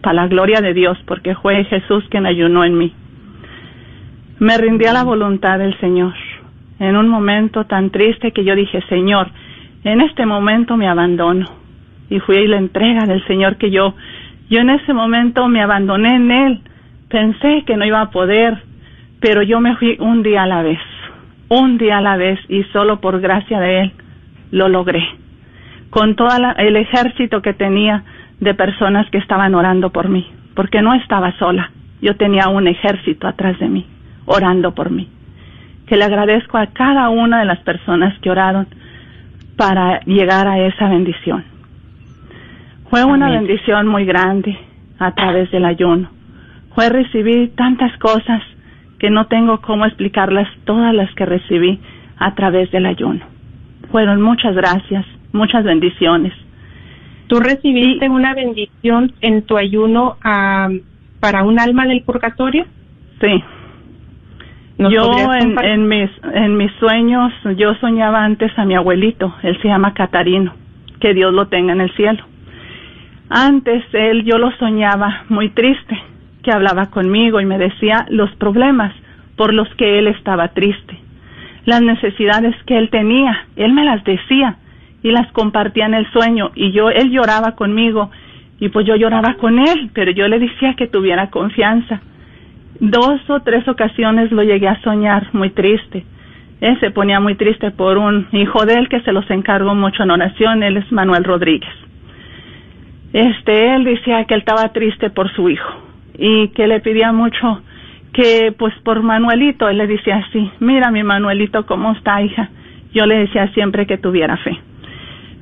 para 0.02 0.14
la 0.14 0.28
gloria 0.28 0.62
de 0.62 0.74
Dios, 0.74 0.98
porque 1.06 1.36
fue 1.36 1.64
Jesús 1.66 2.04
quien 2.10 2.26
ayunó 2.26 2.64
en 2.64 2.78
mí. 2.78 2.94
Me 4.40 4.58
rindí 4.58 4.86
a 4.86 4.94
la 4.94 5.04
voluntad 5.04 5.60
del 5.60 5.78
Señor 5.80 6.14
en 6.80 6.96
un 6.96 7.10
momento 7.10 7.66
tan 7.66 7.90
triste 7.90 8.32
que 8.32 8.44
yo 8.44 8.56
dije, 8.56 8.82
Señor, 8.88 9.28
en 9.84 10.02
este 10.02 10.26
momento 10.26 10.78
me 10.78 10.88
abandono. 10.88 11.46
Y 12.10 12.20
fui 12.20 12.48
la 12.48 12.58
entrega 12.58 13.06
del 13.06 13.24
Señor 13.28 13.58
que 13.58 13.70
yo, 13.70 13.94
yo 14.50 14.60
en 14.62 14.70
ese 14.72 14.94
momento 14.94 15.48
me 15.48 15.62
abandoné 15.62 16.16
en 16.16 16.32
Él. 16.32 16.62
Pensé 17.10 17.64
que 17.66 17.76
no 17.76 17.86
iba 17.86 18.02
a 18.02 18.12
poder, 18.12 18.62
pero 19.20 19.42
yo 19.42 19.60
me 19.60 19.76
fui 19.76 19.98
un 20.00 20.24
día 20.24 20.44
a 20.44 20.48
la 20.48 20.62
vez, 20.62 20.80
un 21.50 21.78
día 21.78 21.98
a 21.98 22.02
la 22.02 22.18
vez 22.18 22.40
y 22.48 22.64
solo 22.66 23.02
por 23.02 23.20
gracia 23.20 23.60
de 23.60 23.82
Él 23.82 23.92
lo 24.52 24.70
logré. 24.70 25.04
Con 25.90 26.16
todo 26.16 26.30
el 26.58 26.76
ejército 26.76 27.42
que 27.42 27.54
tenía 27.54 28.04
de 28.40 28.54
personas 28.54 29.10
que 29.10 29.18
estaban 29.18 29.56
orando 29.56 29.90
por 29.90 30.08
mí, 30.08 30.28
porque 30.56 30.82
no 30.82 30.94
estaba 30.94 31.38
sola, 31.40 31.72
yo 32.02 32.16
tenía 32.16 32.48
un 32.48 32.68
ejército 32.68 33.28
atrás 33.28 33.58
de 33.60 33.68
mí, 33.68 33.86
orando 34.26 34.74
por 34.76 34.92
mí 34.92 35.10
que 35.90 35.98
le 35.98 36.06
agradezco 36.06 36.58
a 36.58 36.68
cada 36.68 37.10
una 37.10 37.40
de 37.40 37.46
las 37.46 37.60
personas 37.62 38.18
que 38.20 38.30
oraron 38.30 38.68
para 39.58 40.00
llegar 40.02 40.48
a 40.48 40.60
esa 40.60 40.88
bendición. 40.88 41.44
Fue 42.92 43.04
una 43.04 43.26
Amén. 43.26 43.48
bendición 43.48 43.88
muy 43.88 44.06
grande 44.06 44.58
a 45.00 45.12
través 45.14 45.50
del 45.50 45.66
ayuno. 45.66 46.10
Fue 46.76 46.90
recibir 46.90 47.56
tantas 47.56 47.98
cosas 47.98 48.42
que 49.00 49.10
no 49.10 49.28
tengo 49.28 49.62
cómo 49.62 49.86
explicarlas 49.86 50.48
todas 50.66 50.94
las 50.94 51.14
que 51.16 51.26
recibí 51.26 51.80
a 52.18 52.36
través 52.36 52.70
del 52.72 52.86
ayuno. 52.86 53.22
Fueron 53.92 54.22
muchas 54.22 54.56
gracias, 54.56 55.06
muchas 55.32 55.64
bendiciones. 55.64 56.34
¿Tú 57.28 57.40
recibiste 57.40 58.10
una 58.10 58.34
bendición 58.34 59.14
en 59.22 59.44
tu 59.44 59.58
ayuno 59.58 60.18
ah, 60.24 60.70
para 61.20 61.44
un 61.44 61.60
alma 61.60 61.86
del 61.86 62.02
purgatorio? 62.04 62.66
Sí. 63.22 63.44
¿Nos 64.80 64.94
Yo 64.94 65.12
en, 65.34 65.60
en 65.60 65.88
mis 65.88 66.10
en 66.34 66.56
mis 66.56 66.72
sueños 66.80 67.34
yo 67.58 67.76
soñaba 67.76 68.24
antes 68.24 68.58
a 68.58 68.64
mi 68.64 68.76
abuelito, 68.76 69.36
él 69.44 69.62
se 69.62 69.68
llama 69.68 69.94
Catarino, 69.94 70.54
que 71.02 71.14
Dios 71.14 71.34
lo 71.34 71.50
tenga 71.50 71.74
en 71.74 71.82
el 71.82 71.94
cielo. 71.96 72.24
Antes 73.30 73.84
él 73.94 74.24
yo 74.24 74.38
lo 74.38 74.52
soñaba 74.54 75.26
muy 75.28 75.50
triste, 75.50 76.02
que 76.44 76.52
hablaba 76.52 76.88
conmigo 76.88 77.40
y 77.40 77.46
me 77.46 77.58
decía 77.58 78.06
los 78.10 78.32
problemas 78.36 78.94
por 79.36 79.54
los 79.54 79.68
que 79.76 80.00
él 80.00 80.08
estaba 80.08 80.50
triste, 80.50 80.98
las 81.66 81.82
necesidades 81.82 82.56
que 82.66 82.78
él 82.78 82.90
tenía, 82.90 83.46
él 83.56 83.74
me 83.74 83.86
las 83.86 84.04
decía 84.04 84.58
y 85.02 85.12
las 85.12 85.32
compartía 85.32 85.86
en 85.86 85.94
el 85.94 86.12
sueño 86.12 86.52
y 86.56 86.72
yo 86.72 86.90
él 86.90 87.12
lloraba 87.12 87.56
conmigo 87.56 88.10
y 88.60 88.70
pues 88.70 88.86
yo 88.86 88.96
lloraba 88.96 89.36
con 89.36 89.60
él, 89.60 89.90
pero 89.94 90.12
yo 90.12 90.28
le 90.28 90.40
decía 90.40 90.74
que 90.74 90.88
tuviera 90.88 91.30
confianza 91.30 92.02
dos 92.80 93.22
o 93.30 93.42
tres 93.42 93.68
ocasiones 93.68 94.32
lo 94.32 94.44
llegué 94.44 94.68
a 94.68 94.82
soñar 94.82 95.28
muy 95.34 95.50
triste. 95.50 96.06
Él 96.62 96.78
se 96.80 96.92
ponía 96.92 97.20
muy 97.20 97.36
triste 97.36 97.72
por 97.72 97.98
un 97.98 98.28
hijo 98.32 98.66
de 98.66 98.74
él 98.74 98.90
que 98.90 99.02
se 99.02 99.12
los 99.12 99.30
encargó 99.30 99.76
mucho 99.76 100.04
en 100.04 100.12
oración, 100.12 100.64
él 100.64 100.78
es 100.78 100.92
Manuel 100.92 101.24
Rodríguez. 101.24 101.70
Este, 103.14 103.76
él 103.76 103.86
decía 103.86 104.26
que 104.26 104.34
él 104.34 104.42
estaba 104.42 104.70
triste 104.70 105.10
por 105.10 105.32
su 105.34 105.50
hijo 105.50 105.89
y 106.20 106.50
que 106.50 106.68
le 106.68 106.80
pedía 106.82 107.12
mucho 107.12 107.62
que 108.14 108.54
pues 108.58 108.74
por 108.84 109.02
Manuelito, 109.04 109.70
él 109.70 109.78
le 109.78 109.88
decía 109.88 110.18
así, 110.18 110.52
mira 110.60 110.92
mi 110.92 111.04
Manuelito 111.04 111.66
cómo 111.66 111.94
está 111.94 112.22
hija. 112.22 112.50
Yo 112.94 113.06
le 113.06 113.20
decía 113.20 113.48
siempre 113.54 113.86
que 113.86 113.98
tuviera 113.98 114.36
fe. 114.38 114.58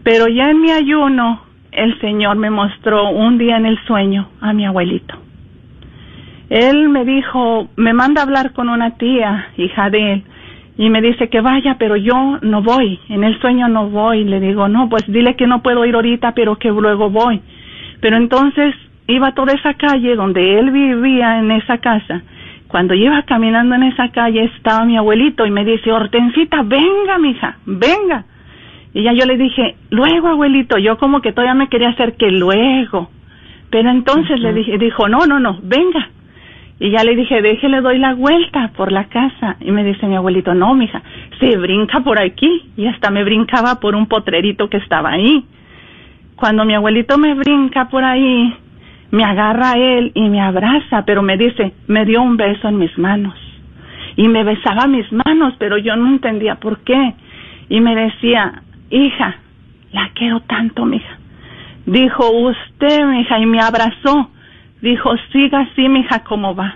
Pero 0.04 0.28
ya 0.28 0.50
en 0.50 0.62
mi 0.62 0.72
ayuno, 0.72 1.42
el 1.72 2.00
Señor 2.00 2.36
me 2.38 2.50
mostró 2.50 3.10
un 3.10 3.38
día 3.38 3.58
en 3.58 3.66
el 3.66 3.78
sueño 3.86 4.30
a 4.42 4.54
mi 4.54 4.66
abuelito 4.66 5.28
él 6.50 6.90
me 6.90 7.04
dijo, 7.04 7.70
me 7.76 7.94
manda 7.94 8.22
a 8.22 8.24
hablar 8.24 8.54
con 8.54 8.70
una 8.70 8.98
tía, 8.98 9.50
hija 9.58 9.90
de 9.90 10.14
él, 10.14 10.24
y 10.78 10.90
me 10.90 11.02
dice 11.02 11.30
que 11.30 11.42
vaya, 11.42 11.76
pero 11.80 11.96
yo 11.96 12.38
no 12.42 12.62
voy, 12.62 13.00
en 13.10 13.24
el 13.24 13.40
sueño 13.42 13.68
no 13.68 13.90
voy. 13.90 14.24
Le 14.24 14.40
digo, 14.40 14.68
no, 14.68 14.90
pues 14.90 15.04
dile 15.08 15.36
que 15.36 15.48
no 15.48 15.64
puedo 15.64 15.84
ir 15.86 15.96
ahorita, 15.96 16.34
pero 16.34 16.58
que 16.58 16.70
luego 16.70 17.10
voy. 17.10 17.42
Pero 18.00 18.16
entonces 18.16 18.76
iba 19.08 19.34
toda 19.34 19.54
esa 19.54 19.74
calle 19.74 20.16
donde 20.16 20.60
él 20.60 20.72
vivía 20.72 21.40
en 21.40 21.52
esa 21.52 21.78
casa. 21.80 22.22
Cuando 22.68 22.94
iba 22.94 23.22
caminando 23.24 23.76
en 23.76 23.84
esa 23.84 24.10
calle 24.10 24.44
estaba 24.44 24.86
mi 24.86 24.98
abuelito 24.98 25.46
y 25.46 25.52
me 25.52 25.64
dice, 25.64 25.92
Hortensita, 25.92 26.64
venga, 26.64 27.18
mija, 27.18 27.58
venga. 27.66 28.26
Y 28.94 29.04
ya 29.04 29.14
yo 29.14 29.26
le 29.26 29.38
dije, 29.38 29.76
luego, 29.90 30.28
abuelito, 30.28 30.78
yo 30.78 30.98
como 30.98 31.22
que 31.22 31.32
todavía 31.32 31.54
me 31.54 31.70
quería 31.70 31.90
hacer 31.90 32.16
que 32.18 32.32
luego. 32.32 33.10
Pero 33.70 33.90
entonces 33.90 34.40
le 34.40 34.54
dije, 34.54 34.78
dijo, 34.78 35.08
no, 35.08 35.26
no, 35.28 35.40
no, 35.40 35.60
venga. 35.62 36.10
Y 36.80 36.92
ya 36.92 37.04
le 37.04 37.16
dije, 37.16 37.42
déjele, 37.42 37.82
doy 37.82 38.00
la 38.00 38.14
vuelta 38.14 38.72
por 38.76 38.92
la 38.92 39.06
casa. 39.06 39.58
Y 39.60 39.72
me 39.72 39.84
dice 39.84 40.08
mi 40.08 40.16
abuelito, 40.16 40.54
no, 40.54 40.74
mija, 40.74 41.02
se 41.40 41.58
brinca 41.58 42.02
por 42.02 42.20
aquí. 42.20 42.72
Y 42.76 42.88
hasta 42.88 43.10
me 43.10 43.24
brincaba 43.24 43.80
por 43.80 43.96
un 43.96 44.08
potrerito 44.08 44.70
que 44.70 44.78
estaba 44.78 45.12
ahí. 45.12 45.46
Cuando 46.36 46.66
mi 46.66 46.76
abuelito 46.76 47.18
me 47.18 47.34
brinca 47.34 47.90
por 47.90 48.04
ahí, 48.04 48.54
me 49.12 49.24
agarra 49.24 49.74
él 49.78 50.12
y 50.16 50.30
me 50.30 50.42
abraza, 50.42 51.04
pero 51.06 51.22
me 51.22 51.38
dice, 51.38 51.74
me 51.88 52.06
dio 52.06 52.22
un 52.22 52.38
beso 52.38 52.68
en 52.68 52.78
mis 52.78 52.98
manos. 52.98 53.36
Y 54.16 54.28
me 54.28 54.44
besaba 54.44 54.88
mis 54.88 55.10
manos, 55.12 55.54
pero 55.60 55.78
yo 55.78 55.96
no 55.96 56.08
entendía 56.08 56.56
por 56.56 56.80
qué. 56.80 57.14
Y 57.70 57.80
me 57.82 57.96
decía, 57.96 58.64
hija, 58.90 59.38
la 59.92 60.10
quiero 60.14 60.42
tanto, 60.42 60.86
mija. 60.86 61.18
Dijo 61.86 62.30
usted, 62.32 63.06
mija, 63.06 63.40
y 63.40 63.46
me 63.46 63.62
abrazó. 63.62 64.32
Dijo, 64.82 65.16
siga 65.32 65.60
así, 65.62 65.88
mija, 65.88 66.24
como 66.24 66.56
va. 66.56 66.76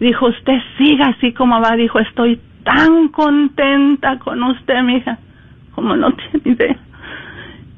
Dijo, 0.00 0.26
usted 0.26 0.58
siga 0.76 1.06
así 1.16 1.32
como 1.32 1.60
va. 1.60 1.76
Dijo, 1.76 1.98
estoy 2.00 2.40
tan 2.64 3.08
contenta 3.08 4.18
con 4.18 4.42
usted, 4.42 4.82
mija, 4.82 5.18
como 5.74 5.96
no 5.96 6.12
tiene 6.12 6.56
idea. 6.56 6.76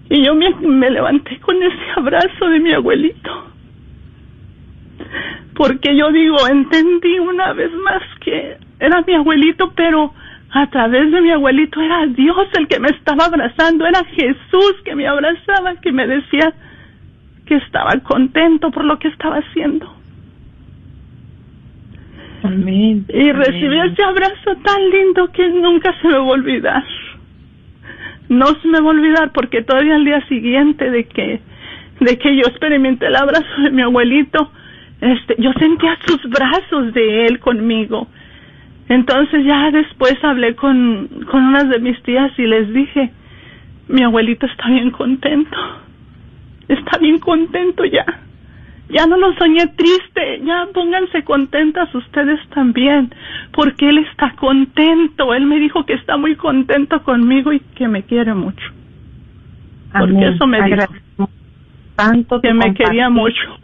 Y 0.08 0.24
yo 0.24 0.34
me, 0.34 0.50
me 0.50 0.90
levanté 0.90 1.38
con 1.40 1.62
ese 1.62 1.90
abrazo 1.96 2.48
de 2.48 2.60
mi 2.60 2.72
abuelito. 2.72 3.55
Porque 5.54 5.96
yo 5.96 6.10
digo, 6.12 6.36
entendí 6.48 7.18
una 7.18 7.52
vez 7.52 7.72
más 7.72 8.02
que 8.20 8.56
era 8.78 9.02
mi 9.02 9.14
abuelito, 9.14 9.72
pero 9.74 10.12
a 10.50 10.68
través 10.70 11.10
de 11.10 11.20
mi 11.20 11.30
abuelito 11.30 11.80
era 11.80 12.06
Dios 12.06 12.48
el 12.58 12.68
que 12.68 12.78
me 12.78 12.88
estaba 12.88 13.26
abrazando, 13.26 13.86
era 13.86 14.04
Jesús 14.04 14.74
que 14.84 14.94
me 14.94 15.06
abrazaba, 15.06 15.76
que 15.80 15.92
me 15.92 16.06
decía 16.06 16.52
que 17.46 17.56
estaba 17.56 17.92
contento 18.02 18.70
por 18.70 18.84
lo 18.84 18.98
que 18.98 19.08
estaba 19.08 19.36
haciendo. 19.38 19.94
Amén. 22.42 23.04
Y 23.08 23.32
recibí 23.32 23.80
ese 23.80 24.02
abrazo 24.02 24.56
tan 24.62 24.90
lindo 24.90 25.32
que 25.32 25.48
nunca 25.48 25.94
se 26.00 26.08
me 26.08 26.14
va 26.14 26.20
a 26.20 26.22
olvidar. 26.22 26.84
No 28.28 28.46
se 28.46 28.68
me 28.68 28.80
va 28.80 28.86
a 28.86 28.90
olvidar 28.90 29.32
porque 29.32 29.62
todavía 29.62 29.94
al 29.94 30.04
día 30.04 30.26
siguiente 30.26 30.90
de 30.90 31.04
que 31.04 31.40
de 32.00 32.18
que 32.18 32.36
yo 32.36 32.42
experimenté 32.42 33.06
el 33.06 33.16
abrazo 33.16 33.62
de 33.62 33.70
mi 33.70 33.82
abuelito, 33.82 34.50
este, 35.00 35.36
yo 35.38 35.52
sentía 35.54 35.96
sus 36.06 36.22
brazos 36.30 36.92
de 36.94 37.26
él 37.26 37.38
conmigo. 37.40 38.08
Entonces 38.88 39.44
ya 39.44 39.70
después 39.70 40.14
hablé 40.22 40.54
con, 40.54 41.08
con 41.30 41.44
unas 41.44 41.68
de 41.68 41.80
mis 41.80 42.00
tías 42.02 42.32
y 42.38 42.46
les 42.46 42.72
dije, 42.72 43.10
mi 43.88 44.02
abuelito 44.02 44.46
está 44.46 44.68
bien 44.68 44.90
contento, 44.90 45.56
está 46.68 46.98
bien 46.98 47.18
contento 47.18 47.84
ya. 47.84 48.04
Ya 48.88 49.04
no 49.06 49.16
lo 49.16 49.34
soñé 49.34 49.66
triste, 49.76 50.42
ya 50.44 50.68
pónganse 50.72 51.24
contentas 51.24 51.92
ustedes 51.92 52.38
también, 52.50 53.12
porque 53.52 53.88
él 53.88 53.98
está 53.98 54.36
contento, 54.36 55.34
él 55.34 55.44
me 55.44 55.58
dijo 55.58 55.84
que 55.84 55.94
está 55.94 56.16
muy 56.16 56.36
contento 56.36 57.02
conmigo 57.02 57.52
y 57.52 57.58
que 57.58 57.88
me 57.88 58.04
quiere 58.04 58.32
mucho. 58.34 58.64
Porque 59.98 60.26
eso 60.26 60.46
me 60.46 60.62
dijo, 60.62 61.28
tanto 61.96 62.40
que 62.40 62.54
me 62.54 62.74
quería 62.74 63.10
mucho. 63.10 63.58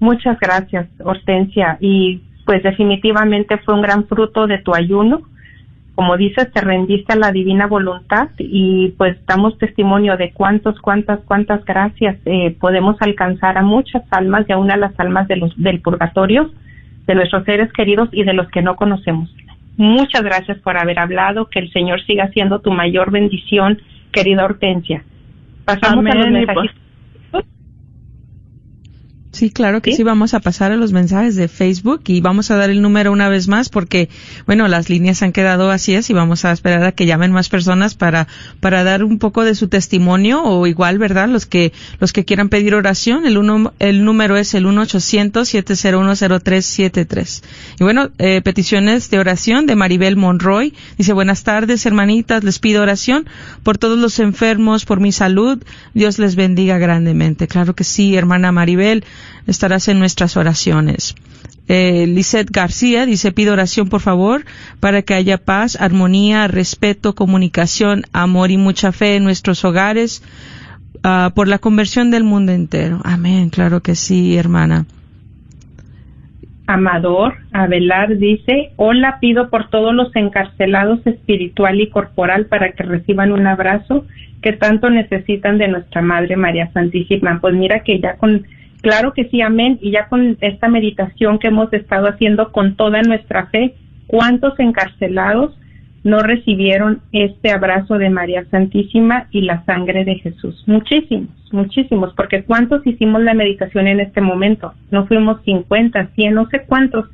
Muchas 0.00 0.38
gracias, 0.40 0.88
Hortensia. 1.02 1.78
Y 1.80 2.20
pues 2.44 2.62
definitivamente 2.62 3.58
fue 3.58 3.74
un 3.74 3.82
gran 3.82 4.06
fruto 4.06 4.46
de 4.46 4.58
tu 4.58 4.74
ayuno. 4.74 5.22
Como 5.94 6.16
dices, 6.16 6.52
te 6.52 6.60
rendiste 6.60 7.12
a 7.12 7.16
la 7.16 7.30
divina 7.30 7.66
voluntad 7.66 8.28
y 8.38 8.94
pues 8.98 9.16
damos 9.26 9.56
testimonio 9.58 10.16
de 10.16 10.32
cuántos, 10.32 10.80
cuántas, 10.80 11.20
cuántas 11.20 11.64
gracias 11.64 12.16
eh, 12.24 12.56
podemos 12.58 13.00
alcanzar 13.00 13.56
a 13.56 13.62
muchas 13.62 14.02
almas 14.10 14.44
y 14.48 14.52
aún 14.52 14.72
a 14.72 14.76
las 14.76 14.98
almas 14.98 15.28
de 15.28 15.36
los, 15.36 15.56
del 15.56 15.80
purgatorio, 15.80 16.50
de 17.06 17.14
nuestros 17.14 17.44
seres 17.44 17.72
queridos 17.72 18.08
y 18.10 18.24
de 18.24 18.32
los 18.32 18.48
que 18.48 18.62
no 18.62 18.74
conocemos. 18.74 19.32
Muchas 19.76 20.22
gracias 20.22 20.58
por 20.58 20.76
haber 20.76 20.98
hablado. 20.98 21.48
Que 21.48 21.60
el 21.60 21.72
Señor 21.72 22.04
siga 22.04 22.28
siendo 22.28 22.60
tu 22.60 22.72
mayor 22.72 23.10
bendición, 23.10 23.80
querida 24.12 24.44
Hortensia. 24.44 25.04
Pasamos 25.64 26.04
a 26.06 26.14
los 26.14 26.30
mensajes. 26.30 26.83
Sí, 29.34 29.50
claro 29.50 29.82
que 29.82 29.90
¿Sí? 29.90 29.98
sí. 29.98 30.02
vamos 30.04 30.32
a 30.32 30.38
pasar 30.38 30.70
a 30.70 30.76
los 30.76 30.92
mensajes 30.92 31.34
de 31.34 31.48
Facebook 31.48 32.02
y 32.06 32.20
vamos 32.20 32.52
a 32.52 32.56
dar 32.56 32.70
el 32.70 32.80
número 32.80 33.10
una 33.10 33.28
vez 33.28 33.48
más 33.48 33.68
porque, 33.68 34.08
bueno, 34.46 34.68
las 34.68 34.88
líneas 34.88 35.24
han 35.24 35.32
quedado 35.32 35.66
vacías 35.66 36.08
y 36.08 36.12
vamos 36.12 36.44
a 36.44 36.52
esperar 36.52 36.84
a 36.84 36.92
que 36.92 37.04
llamen 37.04 37.32
más 37.32 37.48
personas 37.48 37.96
para, 37.96 38.28
para 38.60 38.84
dar 38.84 39.02
un 39.02 39.18
poco 39.18 39.42
de 39.42 39.56
su 39.56 39.66
testimonio 39.66 40.44
o 40.44 40.68
igual, 40.68 40.98
¿verdad? 40.98 41.28
Los 41.28 41.46
que, 41.46 41.72
los 41.98 42.12
que 42.12 42.24
quieran 42.24 42.48
pedir 42.48 42.76
oración, 42.76 43.26
el 43.26 43.36
uno, 43.36 43.72
el 43.80 44.04
número 44.04 44.36
es 44.36 44.54
el 44.54 44.66
1-800-701-0373. 44.66 47.42
Y 47.80 47.84
bueno, 47.84 48.10
eh, 48.18 48.40
peticiones 48.42 49.10
de 49.10 49.18
oración 49.18 49.66
de 49.66 49.74
Maribel 49.74 50.16
Monroy. 50.16 50.74
Dice, 50.96 51.12
buenas 51.12 51.42
tardes, 51.42 51.84
hermanitas, 51.86 52.44
les 52.44 52.60
pido 52.60 52.82
oración 52.82 53.26
por 53.64 53.78
todos 53.78 53.98
los 53.98 54.20
enfermos, 54.20 54.84
por 54.84 55.00
mi 55.00 55.10
salud. 55.10 55.60
Dios 55.92 56.20
les 56.20 56.36
bendiga 56.36 56.78
grandemente. 56.78 57.48
Claro 57.48 57.74
que 57.74 57.82
sí, 57.82 58.14
hermana 58.14 58.52
Maribel 58.52 59.02
estarás 59.46 59.88
en 59.88 59.98
nuestras 59.98 60.36
oraciones. 60.36 61.14
Eh, 61.66 62.06
Lisette 62.06 62.50
García 62.50 63.06
dice, 63.06 63.32
pido 63.32 63.54
oración 63.54 63.88
por 63.88 64.00
favor 64.00 64.44
para 64.80 65.02
que 65.02 65.14
haya 65.14 65.38
paz, 65.38 65.80
armonía, 65.80 66.46
respeto, 66.46 67.14
comunicación, 67.14 68.02
amor 68.12 68.50
y 68.50 68.58
mucha 68.58 68.92
fe 68.92 69.16
en 69.16 69.24
nuestros 69.24 69.64
hogares 69.64 70.22
ah, 71.02 71.32
por 71.34 71.48
la 71.48 71.58
conversión 71.58 72.10
del 72.10 72.24
mundo 72.24 72.52
entero. 72.52 73.00
Amén, 73.04 73.48
claro 73.48 73.80
que 73.80 73.94
sí, 73.94 74.36
hermana. 74.36 74.84
Amador 76.66 77.34
Avelar 77.52 78.16
dice, 78.16 78.70
hola, 78.76 79.18
pido 79.20 79.50
por 79.50 79.68
todos 79.68 79.94
los 79.94 80.14
encarcelados 80.16 81.06
espiritual 81.06 81.80
y 81.80 81.90
corporal 81.90 82.46
para 82.46 82.72
que 82.72 82.82
reciban 82.82 83.32
un 83.32 83.46
abrazo 83.46 84.06
que 84.40 84.52
tanto 84.52 84.90
necesitan 84.90 85.58
de 85.58 85.68
nuestra 85.68 86.00
Madre 86.00 86.36
María 86.36 86.70
Santísima. 86.72 87.38
Pues 87.40 87.54
mira 87.54 87.80
que 87.80 88.00
ya 88.00 88.16
con, 88.16 88.46
claro 88.84 89.14
que 89.14 89.28
sí, 89.30 89.40
amén, 89.40 89.78
y 89.80 89.90
ya 89.90 90.08
con 90.08 90.36
esta 90.42 90.68
meditación 90.68 91.38
que 91.38 91.48
hemos 91.48 91.72
estado 91.72 92.06
haciendo 92.06 92.52
con 92.52 92.76
toda 92.76 93.00
nuestra 93.02 93.46
fe, 93.46 93.74
¿cuántos 94.06 94.60
encarcelados 94.60 95.58
no 96.04 96.20
recibieron 96.20 97.00
este 97.12 97.50
abrazo 97.50 97.96
de 97.96 98.10
María 98.10 98.44
Santísima 98.50 99.26
y 99.30 99.40
la 99.40 99.64
sangre 99.64 100.04
de 100.04 100.16
Jesús? 100.16 100.62
Muchísimos, 100.66 101.30
muchísimos, 101.50 102.12
porque 102.14 102.44
¿cuántos 102.44 102.86
hicimos 102.86 103.22
la 103.22 103.32
meditación 103.32 103.88
en 103.88 104.00
este 104.00 104.20
momento? 104.20 104.74
No 104.90 105.06
fuimos 105.06 105.42
50, 105.44 106.10
100, 106.14 106.34
no 106.34 106.46
sé 106.50 106.64
cuántos, 106.66 107.08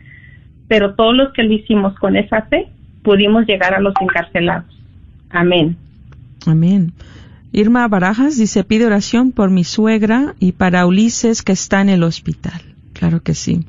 pero 0.66 0.94
todos 0.94 1.16
los 1.16 1.32
que 1.32 1.44
lo 1.44 1.52
hicimos 1.52 1.94
con 2.00 2.16
esa 2.16 2.42
fe 2.42 2.66
pudimos 3.04 3.46
llegar 3.46 3.74
a 3.74 3.80
los 3.80 3.94
encarcelados. 4.00 4.66
Amén. 5.30 5.76
Amén. 6.46 6.92
Irma 7.53 7.86
Barajas 7.88 8.38
dice, 8.38 8.62
pide 8.64 8.86
oración 8.86 9.32
por 9.32 9.51
mi 9.51 9.64
suegra 9.64 10.34
y 10.38 10.53
para 10.53 10.86
Ulises 10.86 11.42
que 11.42 11.53
está 11.53 11.80
en 11.80 11.88
el 11.88 12.03
hospital. 12.03 12.61
Claro 12.92 13.20
que 13.22 13.34
sí. 13.34 13.64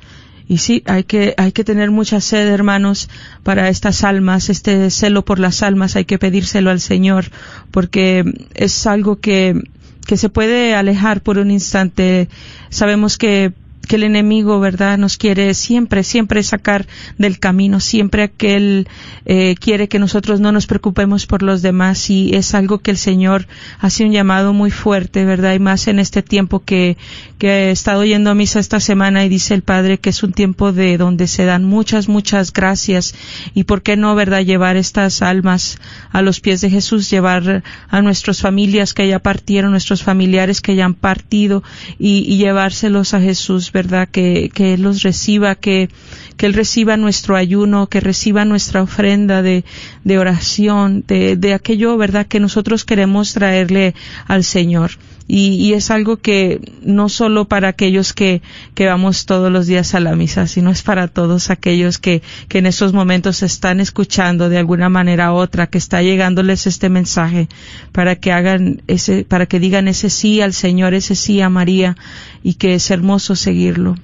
Y 0.48 0.58
sí, 0.58 0.82
hay 0.86 1.04
que, 1.04 1.34
hay 1.36 1.52
que 1.52 1.62
tener 1.62 1.90
mucha 1.90 2.20
sed, 2.20 2.48
hermanos, 2.48 3.08
para 3.42 3.68
estas 3.68 4.02
almas, 4.02 4.48
este 4.50 4.90
celo 4.90 5.24
por 5.24 5.38
las 5.38 5.62
almas, 5.62 5.94
hay 5.94 6.04
que 6.04 6.18
pedírselo 6.18 6.70
al 6.70 6.80
Señor, 6.80 7.26
porque 7.70 8.24
es 8.54 8.86
algo 8.86 9.20
que, 9.20 9.62
que 10.06 10.16
se 10.16 10.28
puede 10.28 10.74
alejar 10.74 11.20
por 11.20 11.38
un 11.38 11.50
instante. 11.50 12.28
Sabemos 12.70 13.18
que 13.18 13.52
que 13.86 13.96
el 13.96 14.04
enemigo, 14.04 14.60
¿verdad?, 14.60 14.98
nos 14.98 15.16
quiere 15.16 15.54
siempre, 15.54 16.02
siempre 16.04 16.42
sacar 16.42 16.86
del 17.18 17.38
camino, 17.38 17.80
siempre 17.80 18.30
que 18.30 18.56
él 18.56 18.88
eh, 19.26 19.54
quiere 19.60 19.88
que 19.88 19.98
nosotros 19.98 20.40
no 20.40 20.52
nos 20.52 20.66
preocupemos 20.66 21.26
por 21.26 21.42
los 21.42 21.62
demás 21.62 22.08
y 22.10 22.34
es 22.34 22.54
algo 22.54 22.78
que 22.78 22.90
el 22.90 22.96
Señor 22.96 23.46
hace 23.78 24.04
un 24.04 24.12
llamado 24.12 24.52
muy 24.52 24.70
fuerte, 24.70 25.24
¿verdad?, 25.24 25.54
y 25.54 25.58
más 25.58 25.88
en 25.88 25.98
este 25.98 26.22
tiempo 26.22 26.60
que, 26.60 26.96
que 27.38 27.68
he 27.68 27.70
estado 27.70 28.04
yendo 28.04 28.30
a 28.30 28.34
misa 28.34 28.60
esta 28.60 28.80
semana 28.80 29.24
y 29.24 29.28
dice 29.28 29.54
el 29.54 29.62
Padre 29.62 29.98
que 29.98 30.10
es 30.10 30.22
un 30.22 30.32
tiempo 30.32 30.72
de 30.72 30.96
donde 30.96 31.26
se 31.26 31.44
dan 31.44 31.64
muchas, 31.64 32.08
muchas 32.08 32.52
gracias 32.52 33.14
y 33.54 33.64
por 33.64 33.82
qué 33.82 33.96
no, 33.96 34.14
¿verdad?, 34.14 34.42
llevar 34.42 34.76
estas 34.76 35.22
almas 35.22 35.78
a 36.10 36.22
los 36.22 36.40
pies 36.40 36.60
de 36.60 36.70
Jesús, 36.70 37.10
llevar 37.10 37.62
a 37.88 38.02
nuestras 38.02 38.40
familias 38.40 38.94
que 38.94 39.06
ya 39.06 39.18
partieron, 39.18 39.70
nuestros 39.70 40.02
familiares 40.02 40.60
que 40.60 40.76
ya 40.76 40.84
han 40.84 40.94
partido 40.94 41.62
y, 41.98 42.24
y 42.26 42.38
llevárselos 42.38 43.14
a 43.14 43.20
Jesús, 43.20 43.70
¿verdad? 43.72 43.81
Que, 44.06 44.50
que 44.54 44.74
Él 44.74 44.82
los 44.82 45.02
reciba, 45.02 45.54
que, 45.54 45.88
que 46.36 46.46
Él 46.46 46.54
reciba 46.54 46.96
nuestro 46.96 47.36
ayuno, 47.36 47.88
que 47.88 48.00
reciba 48.00 48.44
nuestra 48.44 48.82
ofrenda 48.82 49.42
de, 49.42 49.64
de 50.04 50.18
oración, 50.18 51.04
de, 51.06 51.36
de 51.36 51.54
aquello, 51.54 51.96
¿verdad? 51.96 52.26
Que 52.26 52.40
nosotros 52.40 52.84
queremos 52.84 53.32
traerle 53.32 53.94
al 54.26 54.44
Señor. 54.44 54.92
Y, 55.34 55.54
y, 55.54 55.72
es 55.72 55.90
algo 55.90 56.18
que 56.18 56.60
no 56.82 57.08
solo 57.08 57.46
para 57.46 57.68
aquellos 57.68 58.12
que, 58.12 58.42
que 58.74 58.84
vamos 58.84 59.24
todos 59.24 59.50
los 59.50 59.66
días 59.66 59.94
a 59.94 60.00
la 60.00 60.14
misa, 60.14 60.46
sino 60.46 60.68
es 60.68 60.82
para 60.82 61.08
todos 61.08 61.48
aquellos 61.48 61.96
que, 61.96 62.20
que 62.48 62.58
en 62.58 62.66
estos 62.66 62.92
momentos 62.92 63.42
están 63.42 63.80
escuchando 63.80 64.50
de 64.50 64.58
alguna 64.58 64.90
manera 64.90 65.32
u 65.32 65.36
otra, 65.36 65.68
que 65.68 65.78
está 65.78 66.02
llegándoles 66.02 66.66
este 66.66 66.90
mensaje 66.90 67.48
para 67.92 68.16
que 68.16 68.30
hagan 68.30 68.82
ese, 68.88 69.24
para 69.24 69.46
que 69.46 69.58
digan 69.58 69.88
ese 69.88 70.10
sí 70.10 70.42
al 70.42 70.52
Señor, 70.52 70.92
ese 70.92 71.14
sí 71.14 71.40
a 71.40 71.48
María 71.48 71.96
y 72.42 72.58
que 72.58 72.74
es 72.74 72.90
hermoso 72.90 73.34
seguirlo. 73.34 73.94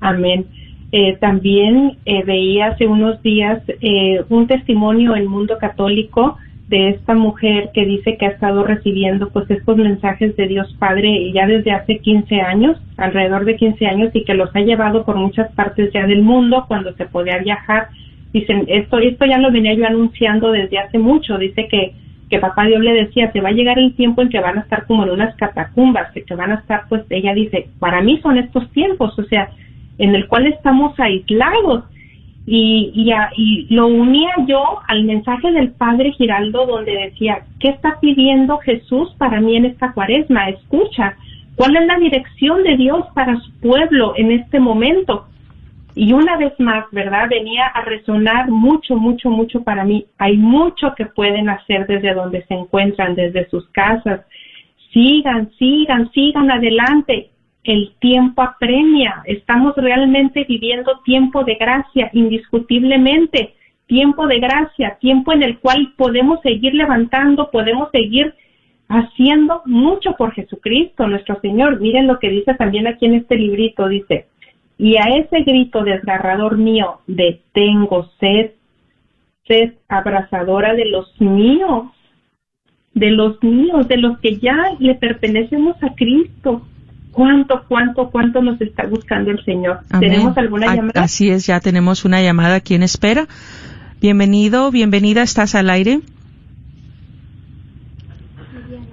Amén. 0.00 0.46
Eh, 0.90 1.18
también 1.20 1.98
eh, 2.06 2.24
veía 2.24 2.68
hace 2.68 2.86
unos 2.86 3.22
días 3.22 3.62
eh, 3.82 4.24
un 4.30 4.46
testimonio 4.46 5.16
en 5.16 5.26
mundo 5.26 5.58
católico 5.58 6.38
de 6.68 6.90
esta 6.90 7.14
mujer 7.14 7.70
que 7.72 7.86
dice 7.86 8.16
que 8.18 8.26
ha 8.26 8.30
estado 8.30 8.62
recibiendo 8.62 9.30
pues 9.30 9.50
estos 9.50 9.76
mensajes 9.76 10.36
de 10.36 10.48
Dios 10.48 10.74
Padre 10.78 11.32
ya 11.32 11.46
desde 11.46 11.72
hace 11.72 11.98
15 11.98 12.40
años, 12.42 12.76
alrededor 12.98 13.46
de 13.46 13.56
15 13.56 13.86
años 13.86 14.10
y 14.12 14.24
que 14.24 14.34
los 14.34 14.54
ha 14.54 14.60
llevado 14.60 15.04
por 15.04 15.16
muchas 15.16 15.50
partes 15.52 15.90
ya 15.92 16.06
del 16.06 16.22
mundo 16.22 16.66
cuando 16.68 16.92
se 16.94 17.06
podía 17.06 17.38
viajar. 17.38 17.88
Dicen, 18.34 18.66
esto 18.68 18.98
esto 18.98 19.24
ya 19.24 19.38
lo 19.38 19.50
venía 19.50 19.72
yo 19.72 19.86
anunciando 19.86 20.52
desde 20.52 20.78
hace 20.78 20.98
mucho, 20.98 21.38
dice 21.38 21.68
que 21.68 21.92
que 22.28 22.38
papá 22.38 22.66
Dios 22.66 22.82
le 22.82 22.92
decía, 22.92 23.32
se 23.32 23.40
va 23.40 23.48
a 23.48 23.52
llegar 23.52 23.78
el 23.78 23.94
tiempo 23.94 24.20
en 24.20 24.28
que 24.28 24.38
van 24.38 24.58
a 24.58 24.60
estar 24.60 24.84
como 24.84 25.04
en 25.04 25.10
unas 25.10 25.34
catacumbas, 25.36 26.12
que 26.12 26.34
van 26.34 26.52
a 26.52 26.56
estar 26.56 26.82
pues 26.90 27.02
ella 27.08 27.32
dice, 27.32 27.68
para 27.78 28.02
mí 28.02 28.20
son 28.22 28.36
estos 28.36 28.70
tiempos, 28.72 29.18
o 29.18 29.24
sea, 29.24 29.48
en 29.96 30.14
el 30.14 30.28
cual 30.28 30.46
estamos 30.46 30.98
aislados 31.00 31.84
y, 32.50 32.92
y, 32.94 33.12
y, 33.36 33.74
lo 33.74 33.88
unía 33.88 34.30
yo 34.46 34.80
al 34.88 35.04
mensaje 35.04 35.52
del 35.52 35.72
padre 35.72 36.12
Giraldo 36.12 36.64
donde 36.64 36.92
decía, 36.92 37.42
¿qué 37.60 37.68
está 37.68 38.00
pidiendo 38.00 38.56
Jesús 38.58 39.14
para 39.18 39.38
mí 39.38 39.56
en 39.56 39.66
esta 39.66 39.92
cuaresma? 39.92 40.48
Escucha, 40.48 41.14
¿cuál 41.56 41.76
es 41.76 41.86
la 41.86 41.98
dirección 41.98 42.62
de 42.62 42.78
Dios 42.78 43.04
para 43.14 43.38
su 43.38 43.52
pueblo 43.60 44.14
en 44.16 44.32
este 44.32 44.60
momento? 44.60 45.26
Y 45.94 46.14
una 46.14 46.38
vez 46.38 46.58
más, 46.58 46.86
¿verdad? 46.90 47.28
Venía 47.28 47.66
a 47.66 47.82
resonar 47.82 48.48
mucho, 48.48 48.96
mucho, 48.96 49.28
mucho 49.28 49.62
para 49.62 49.84
mí. 49.84 50.06
Hay 50.16 50.38
mucho 50.38 50.94
que 50.96 51.04
pueden 51.04 51.50
hacer 51.50 51.86
desde 51.86 52.14
donde 52.14 52.46
se 52.46 52.54
encuentran, 52.54 53.14
desde 53.14 53.46
sus 53.50 53.68
casas. 53.72 54.22
Sigan, 54.94 55.50
sigan, 55.58 56.10
sigan 56.12 56.50
adelante 56.50 57.28
el 57.68 57.92
tiempo 58.00 58.40
apremia. 58.40 59.22
Estamos 59.26 59.76
realmente 59.76 60.46
viviendo 60.48 61.00
tiempo 61.04 61.44
de 61.44 61.56
gracia, 61.56 62.08
indiscutiblemente, 62.14 63.54
tiempo 63.86 64.26
de 64.26 64.40
gracia, 64.40 64.96
tiempo 64.98 65.34
en 65.34 65.42
el 65.42 65.58
cual 65.58 65.92
podemos 65.98 66.40
seguir 66.40 66.72
levantando, 66.72 67.50
podemos 67.50 67.90
seguir 67.92 68.34
haciendo 68.88 69.60
mucho 69.66 70.12
por 70.16 70.32
Jesucristo, 70.32 71.06
nuestro 71.06 71.38
Señor. 71.42 71.78
Miren 71.78 72.06
lo 72.06 72.18
que 72.18 72.30
dice 72.30 72.54
también 72.54 72.86
aquí 72.86 73.04
en 73.04 73.16
este 73.16 73.36
librito, 73.36 73.86
dice, 73.86 74.28
y 74.78 74.96
a 74.96 75.02
ese 75.18 75.42
grito 75.42 75.84
desgarrador 75.84 76.56
mío 76.56 77.00
de 77.06 77.42
tengo 77.52 78.08
sed, 78.18 78.52
sed 79.46 79.74
abrazadora 79.88 80.72
de 80.72 80.86
los 80.86 81.20
míos, 81.20 81.88
de 82.94 83.10
los 83.10 83.42
míos, 83.42 83.86
de 83.88 83.98
los 83.98 84.18
que 84.20 84.38
ya 84.38 84.56
le 84.78 84.94
pertenecemos 84.94 85.76
a 85.82 85.94
Cristo, 85.94 86.62
cuánto, 87.18 87.64
cuánto, 87.66 88.10
cuánto 88.10 88.40
nos 88.40 88.60
está 88.60 88.86
buscando 88.86 89.32
el 89.32 89.44
Señor. 89.44 89.80
Amén. 89.90 90.10
¿Tenemos 90.10 90.38
alguna 90.38 90.72
llamada? 90.72 91.02
Así 91.02 91.28
es, 91.30 91.48
ya 91.48 91.58
tenemos 91.58 92.04
una 92.04 92.22
llamada 92.22 92.54
aquí 92.54 92.76
en 92.76 92.84
espera. 92.84 93.26
Bienvenido, 94.00 94.70
bienvenida, 94.70 95.22
estás 95.22 95.56
al 95.56 95.68
aire. 95.68 95.98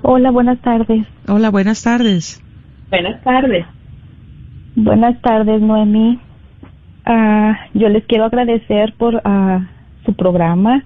Hola, 0.02 0.32
buenas 0.32 0.60
tardes. 0.62 1.06
Hola, 1.28 1.52
buenas 1.52 1.84
tardes. 1.84 2.42
Buenas 2.90 3.24
tardes. 3.24 3.66
Buenas 4.76 5.22
tardes, 5.22 5.62
Noemí. 5.62 6.20
Uh, 7.06 7.54
yo 7.76 7.90
les 7.90 8.06
quiero 8.06 8.26
agradecer 8.26 8.96
por 8.98 9.16
uh, 9.16 9.64
su 10.04 10.16
programa, 10.16 10.84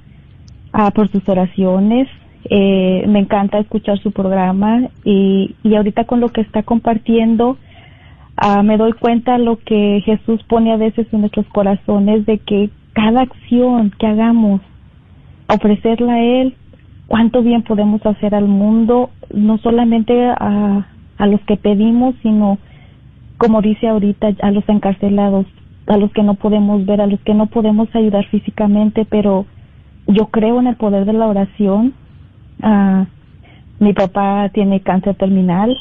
uh, 0.74 0.92
por 0.92 1.10
sus 1.10 1.28
oraciones. 1.30 2.10
Eh, 2.46 3.06
me 3.08 3.20
encanta 3.20 3.60
escuchar 3.60 4.00
su 4.00 4.12
programa 4.12 4.88
y, 5.04 5.56
y 5.64 5.76
ahorita 5.76 6.06
con 6.06 6.20
lo 6.20 6.30
que 6.30 6.42
está 6.42 6.64
compartiendo 6.64 7.58
me 8.64 8.78
doy 8.78 8.94
cuenta 8.94 9.38
lo 9.38 9.58
que 9.58 10.02
Jesús 10.06 10.42
pone 10.44 10.72
a 10.72 10.78
veces 10.78 11.08
en 11.12 11.22
nuestros 11.22 11.46
corazones 11.48 12.26
de 12.26 12.38
que 12.38 12.70
cada 12.94 13.22
acción 13.22 13.92
que 13.98 14.08
hagamos, 14.08 14.62
ofrecerla 15.48 16.14
a 16.14 16.24
Él, 16.24 16.56
cuánto 17.08 17.42
bien 17.42 17.64
podemos 17.64 18.06
hacer 18.06 18.36
al 18.36 18.48
mundo, 18.48 19.10
no 19.34 19.58
solamente 19.58 20.26
a, 20.26 20.88
a 21.18 21.28
los 21.28 21.42
que 21.42 21.58
pedimos, 21.58 22.16
sino 22.22 22.58
como 23.38 23.62
dice 23.62 23.88
ahorita, 23.88 24.36
a 24.42 24.52
los 24.52 24.68
encarcelados, 24.68 25.46
a 25.88 25.98
los 25.98 26.12
que 26.12 26.24
no 26.24 26.36
podemos 26.36 26.86
ver, 26.86 27.02
a 27.02 27.08
los 27.08 27.20
que 27.22 27.34
no 27.34 27.48
podemos 27.48 27.94
ayudar 27.96 28.26
físicamente, 28.28 29.06
pero 29.06 29.46
yo 30.08 30.28
creo 30.28 30.60
en 30.60 30.68
el 30.68 30.76
poder 30.76 31.06
de 31.06 31.14
la 31.14 31.28
oración. 31.28 31.94
Uh, 32.62 33.05
mi 33.80 33.93
papá 33.93 34.49
tiene 34.53 34.82
cáncer 34.82 35.16
terminal, 35.16 35.78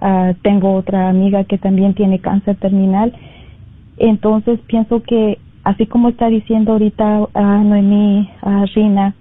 uh, 0.00 0.32
tengo 0.42 0.74
otra 0.74 1.10
amiga 1.10 1.44
que 1.44 1.58
también 1.58 1.92
tiene 1.94 2.20
cáncer 2.20 2.56
terminal, 2.56 3.12
entonces 3.98 4.58
pienso 4.66 5.02
que 5.02 5.38
así 5.62 5.86
como 5.86 6.08
está 6.08 6.28
diciendo 6.28 6.72
ahorita 6.72 7.20
uh, 7.34 7.64
Noemí, 7.64 8.30
Rina, 8.74 9.14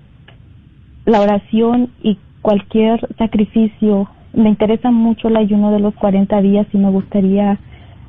la 1.05 1.19
oración 1.19 1.89
y 2.01 2.17
cualquier 2.41 3.05
sacrificio, 3.17 4.07
me 4.33 4.47
interesa 4.47 4.91
mucho 4.91 5.27
el 5.27 5.35
ayuno 5.35 5.71
de 5.71 5.79
los 5.79 5.93
40 5.95 6.41
días 6.41 6.65
y 6.71 6.77
me 6.77 6.89
gustaría 6.89 7.59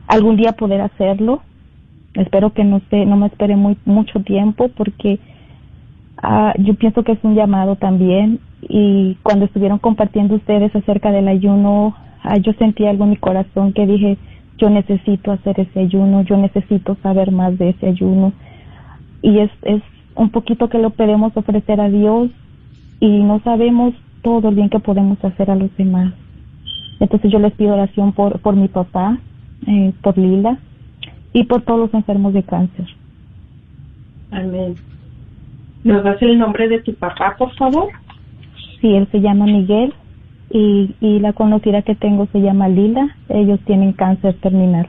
algún 0.07 0.37
día 0.37 0.53
poder 0.53 0.81
hacerlo. 0.81 1.43
Espero 2.15 2.53
que 2.53 2.63
no 2.63 2.81
se, 2.91 3.05
no 3.07 3.17
me 3.17 3.27
espere 3.27 3.57
muy 3.57 3.77
mucho 3.85 4.21
tiempo 4.21 4.69
porque 4.69 5.19
yo 6.59 6.75
pienso 6.75 7.03
que 7.03 7.13
es 7.13 7.19
un 7.25 7.35
llamado 7.35 7.75
también 7.75 8.39
y 8.63 9.17
cuando 9.23 9.47
estuvieron 9.47 9.79
compartiendo 9.79 10.37
ustedes 10.37 10.75
acerca 10.75 11.11
del 11.11 11.29
ayuno, 11.29 11.95
uh, 12.25 12.41
yo 12.41 12.53
sentí 12.55 12.87
algo 12.87 13.05
en 13.05 13.11
mi 13.11 13.17
corazón 13.17 13.73
que 13.73 13.87
dije, 13.87 14.19
yo 14.59 14.71
necesito 14.71 15.33
hacer 15.33 15.59
ese 15.61 15.81
ayuno, 15.81 16.23
yo 16.23 16.37
necesito 16.37 16.97
saber 17.03 17.33
más 17.33 17.59
de 17.59 17.71
ese 17.71 17.89
ayuno 17.89 18.33
y 19.23 19.39
es, 19.39 19.51
es 19.63 19.83
un 20.15 20.31
poquito 20.31 20.69
que 20.69 20.79
lo 20.79 20.91
podemos 20.91 21.37
ofrecer 21.37 21.81
a 21.81 21.89
Dios 21.89 22.31
y 23.01 23.23
no 23.23 23.41
sabemos 23.41 23.95
todo 24.23 24.51
el 24.51 24.55
bien 24.55 24.69
que 24.69 24.79
podemos 24.79 25.23
hacer 25.25 25.51
a 25.51 25.57
los 25.57 25.75
demás. 25.77 26.13
Entonces 27.01 27.33
yo 27.33 27.39
les 27.41 27.53
pido 27.55 27.75
oración 27.75 28.13
por, 28.13 28.39
por 28.41 28.55
mi 28.55 28.69
papá, 28.69 29.19
eh, 29.67 29.93
por 30.03 30.17
Lila 30.17 30.59
y 31.33 31.45
por 31.45 31.63
todos 31.63 31.81
los 31.81 31.95
enfermos 31.95 32.33
de 32.33 32.43
cáncer. 32.45 32.87
Amén. 34.31 34.77
¿Nos 35.83 36.05
das 36.05 36.23
el 36.23 36.39
nombre 36.39 36.69
de 36.69 36.81
tu 36.81 36.95
papá, 36.95 37.35
por 37.37 37.53
favor? 37.55 37.89
Sí, 38.83 38.95
él 38.95 39.09
se 39.11 39.23
llama 39.23 39.47
Miguel 39.47 39.95
y, 40.51 40.91
y 41.01 41.21
la 41.21 41.33
conocida 41.33 41.81
que 41.81 41.95
tengo 41.95 42.27
se 42.33 42.43
llama 42.43 42.69
Lila. 42.69 43.17
Ellos 43.31 43.61
tienen 43.65 43.95
cáncer 43.95 44.35
terminal. 44.43 44.89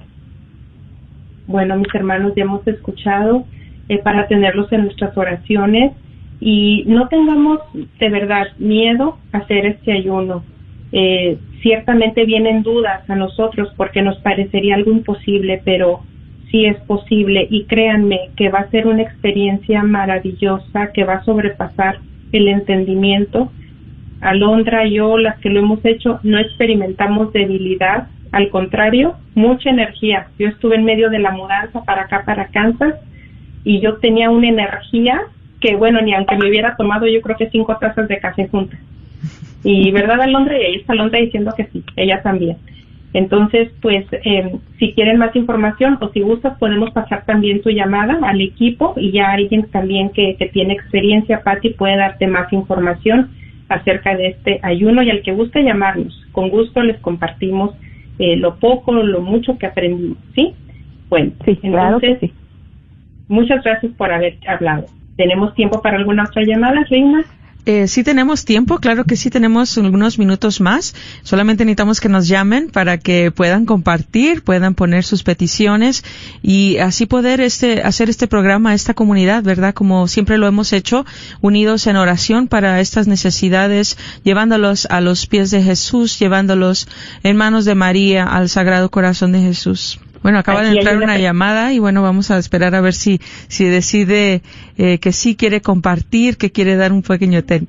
Bueno, 1.48 1.78
mis 1.78 1.94
hermanos, 1.94 2.34
ya 2.36 2.44
hemos 2.44 2.66
escuchado 2.68 3.46
eh, 3.89 4.00
para 4.00 4.28
tenerlos 4.28 4.72
en 4.72 4.82
nuestras 4.86 5.18
oraciones 5.18 5.94
y 6.39 6.84
no 6.88 7.08
tengamos 7.08 7.60
de 8.00 8.10
verdad 8.10 8.48
miedo 8.58 9.18
a 9.32 9.38
hacer 9.38 9.66
este 9.66 9.91
ayuno. 9.91 10.44
Eh, 10.91 11.38
ciertamente 11.62 12.26
vienen 12.26 12.64
dudas 12.64 13.10
a 13.10 13.16
nosotros 13.16 13.74
porque 13.76 14.02
nos 14.02 14.18
parecería 14.20 14.76
algo 14.76 14.91
imposible, 14.91 15.62
pero 15.66 16.02
sí 16.50 16.66
es 16.66 16.78
posible 16.82 17.48
y 17.50 17.66
créanme 17.66 18.30
que 18.36 18.50
va 18.50 18.60
a 18.60 18.70
ser 18.70 18.88
una 18.88 19.02
experiencia 19.02 19.84
maravillosa 19.84 20.91
que 20.94 21.04
va 21.04 21.16
a 21.16 21.24
sobrepasar 21.24 22.00
el 22.32 22.48
entendimiento. 22.48 23.52
Alondra 24.24 24.88
yo, 24.88 25.17
las 25.17 25.38
que 25.39 25.49
lo 25.49 25.59
hemos 25.59 25.84
hecho, 25.86 26.19
no 26.24 26.39
experimentamos 26.39 27.34
debilidad, 27.34 28.07
al 28.32 28.49
contrario, 28.49 29.15
mucha 29.36 29.69
energía. 29.69 30.28
Yo 30.39 30.47
estuve 30.47 30.76
en 30.76 30.86
medio 30.86 31.09
de 31.09 31.19
la 31.19 31.32
mudanza 31.32 31.84
para 31.84 32.03
acá, 32.03 32.24
para 32.26 32.47
Kansas, 32.47 32.95
y 33.63 33.80
yo 33.80 33.97
tenía 33.97 34.30
una 34.30 34.47
energía 34.47 35.21
que, 35.59 35.76
bueno, 35.76 36.01
ni 36.01 36.13
aunque 36.13 36.38
me 36.38 36.49
hubiera 36.49 36.76
tomado 36.76 37.07
yo 37.07 37.21
creo 37.21 37.38
que 37.38 37.49
cinco 37.49 37.78
tazas 37.78 38.07
de 38.07 38.19
café 38.19 38.47
juntas. 38.47 38.80
Y 39.63 39.91
verdad, 39.91 40.21
Alondra, 40.21 40.59
y 40.59 40.63
ahí 40.63 40.76
está 40.76 40.93
Alondra 40.93 41.19
diciendo 41.19 41.53
que 41.55 41.65
sí, 41.65 41.84
ella 41.95 42.21
también. 42.21 42.57
Entonces, 43.13 43.71
pues, 43.82 44.05
eh, 44.11 44.55
si 44.80 44.93
quieren 44.93 45.17
más 45.17 45.36
información 45.36 45.97
o 46.01 46.09
si 46.09 46.21
gustas, 46.21 46.57
podemos 46.57 46.91
pasar 46.91 47.26
también 47.26 47.61
tu 47.61 47.69
llamada 47.69 48.17
al 48.24 48.41
equipo 48.41 48.95
y 48.97 49.11
ya 49.11 49.32
alguien 49.32 49.69
también 49.69 50.09
que, 50.09 50.36
que 50.38 50.47
tiene 50.47 50.74
experiencia, 50.74 51.43
Patti, 51.43 51.69
puede 51.69 51.97
darte 51.97 52.26
más 52.28 52.51
información 52.51 53.30
acerca 53.70 54.16
de 54.16 54.28
este 54.28 54.59
ayuno 54.64 55.01
y 55.03 55.09
al 55.09 55.22
que 55.22 55.32
guste 55.32 55.64
llamarnos. 55.64 56.20
Con 56.32 56.49
gusto 56.49 56.82
les 56.82 56.99
compartimos 56.99 57.76
eh, 58.20 58.36
lo 58.36 58.55
poco, 58.55 58.93
lo 58.93 59.22
mucho 59.22 59.57
que 59.57 59.66
aprendimos, 59.66 60.18
¿sí? 60.36 60.53
Bueno, 61.09 61.32
Sí, 61.45 61.55
claro 61.57 61.99
que 61.99 62.07
entonces, 62.07 62.32
muchas 63.28 63.64
gracias 63.64 63.91
por 63.93 64.11
haber 64.11 64.38
hablado. 64.47 64.86
¿Tenemos 65.16 65.53
tiempo 65.55 65.82
para 65.82 65.97
alguna 65.97 66.24
otra 66.24 66.43
llamada, 66.43 66.84
Reina? 66.89 67.24
Eh, 67.66 67.88
sí 67.88 68.03
tenemos 68.03 68.43
tiempo, 68.43 68.80
claro 68.80 69.05
que 69.05 69.16
sí 69.16 69.30
tenemos 69.30 69.78
algunos 69.78 70.20
minutos 70.20 70.59
más. 70.59 70.93
Solamente 71.24 71.64
necesitamos 71.64 72.01
que 72.01 72.09
nos 72.09 72.28
llamen 72.28 72.70
para 72.70 72.97
que 72.97 73.32
puedan 73.32 73.66
compartir, 73.66 74.43
puedan 74.43 74.76
poner 74.76 75.05
sus 75.05 75.24
peticiones 75.24 76.03
y 76.41 76.78
así 76.80 77.05
poder 77.05 77.39
este, 77.39 77.82
hacer 77.82 78.09
este 78.09 78.28
programa 78.28 78.72
a 78.72 78.74
esta 78.74 78.93
comunidad, 78.93 79.43
¿verdad? 79.43 79.74
Como 79.74 80.09
siempre 80.09 80.38
lo 80.38 80.47
hemos 80.47 80.74
hecho, 80.74 81.05
unidos 81.39 81.88
en 81.88 81.95
oración 81.95 82.47
para 82.49 82.82
estas 82.82 83.07
necesidades, 83.07 83.97
llevándolos 84.24 84.86
a 84.88 84.99
los 84.99 85.26
pies 85.26 85.49
de 85.49 85.64
Jesús, 85.64 86.20
llevándolos 86.20 86.89
en 87.24 87.38
manos 87.38 87.64
de 87.64 87.76
María 87.76 88.26
al 88.26 88.49
Sagrado 88.49 88.91
Corazón 88.91 89.32
de 89.32 89.41
Jesús. 89.41 89.99
Bueno, 90.24 90.39
acaba 90.39 90.61
Aquí 90.61 90.71
de 90.71 90.78
entrar 90.78 90.97
una 90.97 91.19
llamada 91.19 91.74
y 91.74 91.80
bueno, 91.80 92.01
vamos 92.01 92.32
a 92.32 92.38
esperar 92.38 92.74
a 92.76 92.82
ver 92.82 92.93
si, 92.93 93.19
si 93.49 93.65
decide 93.65 94.41
eh, 94.78 94.99
que 94.99 95.11
sí 95.11 95.36
quiere 95.36 95.59
compartir, 95.61 96.38
que 96.38 96.51
quiere 96.51 96.78
dar 96.78 96.93
un 96.93 97.01
pequeño 97.03 97.43
ten. 97.43 97.67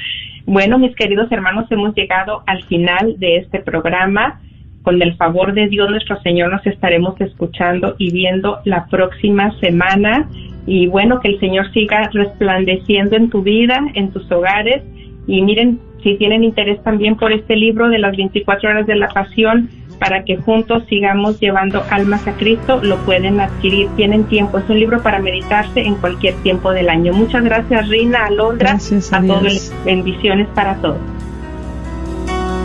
bueno, 0.46 0.78
mis 0.78 0.96
queridos 0.96 1.32
hermanos, 1.32 1.66
hemos 1.72 1.96
llegado 1.96 2.44
al 2.46 2.64
final 2.64 3.16
de 3.18 3.38
este 3.38 3.60
programa. 3.60 4.42
Con 4.84 5.02
el 5.02 5.16
favor 5.16 5.54
de 5.54 5.68
Dios, 5.68 5.90
nuestro 5.90 6.22
Señor, 6.22 6.52
nos 6.52 6.66
estaremos 6.68 7.20
escuchando 7.20 7.96
y 7.98 8.12
viendo 8.12 8.60
la 8.66 8.86
próxima 8.86 9.52
semana. 9.60 10.30
Y 10.68 10.86
bueno, 10.86 11.20
que 11.20 11.30
el 11.30 11.40
Señor 11.40 11.72
siga 11.74 12.10
resplandeciendo 12.14 13.16
en 13.16 13.32
tu 13.32 13.42
vida, 13.42 13.80
en 13.96 14.12
tus 14.12 14.32
hogares. 14.32 14.84
Y 15.26 15.42
miren, 15.42 15.80
si 16.04 16.16
tienen 16.18 16.44
interés 16.44 16.82
también 16.84 17.16
por 17.16 17.32
este 17.32 17.56
libro 17.56 17.90
de 17.90 17.98
las 17.98 18.16
24 18.16 18.70
horas 18.70 18.86
de 18.86 18.96
la 18.96 19.08
pasión, 19.08 19.70
para 20.00 20.24
que 20.24 20.38
juntos 20.38 20.84
sigamos 20.90 21.40
llevando 21.40 21.84
almas 21.90 22.28
a 22.28 22.34
Cristo, 22.34 22.80
lo 22.82 22.98
pueden 23.00 23.40
adquirir. 23.40 23.90
Tienen 23.96 24.26
tiempo. 24.26 24.58
Es 24.58 24.70
un 24.70 24.80
libro 24.80 25.02
para 25.02 25.20
meditarse 25.20 25.82
en 25.82 25.96
cualquier 25.96 26.36
tiempo 26.44 26.72
del 26.72 26.90
año. 26.90 27.14
Muchas 27.14 27.44
gracias, 27.44 27.88
Rina, 27.90 28.26
Alondra. 28.26 28.72
Gracias 28.72 29.12
a 29.14 29.18
a 29.18 29.22
todos. 29.22 29.42
Dios. 29.42 29.74
Bendiciones 29.86 30.48
para 30.54 30.76
todos. 30.76 30.98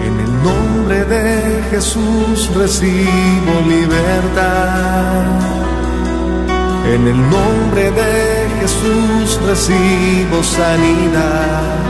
En 0.07 0.19
el 0.19 0.43
nombre 0.43 1.05
de 1.05 1.63
Jesús 1.71 2.51
recibo 2.57 3.61
libertad. 3.69 5.25
En 6.93 7.07
el 7.07 7.17
nombre 7.31 7.91
de 7.91 8.49
Jesús 8.61 9.41
recibo 9.47 10.43
sanidad. 10.43 11.90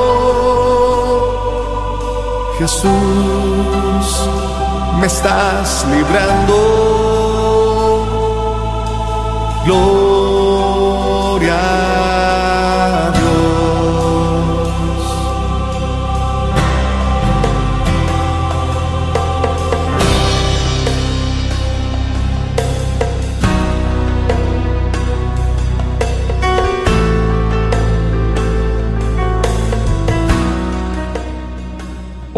Jesús, 2.61 2.89
me 4.99 5.07
estás 5.07 5.83
librando. 5.89 6.53
Gloria 9.65 10.10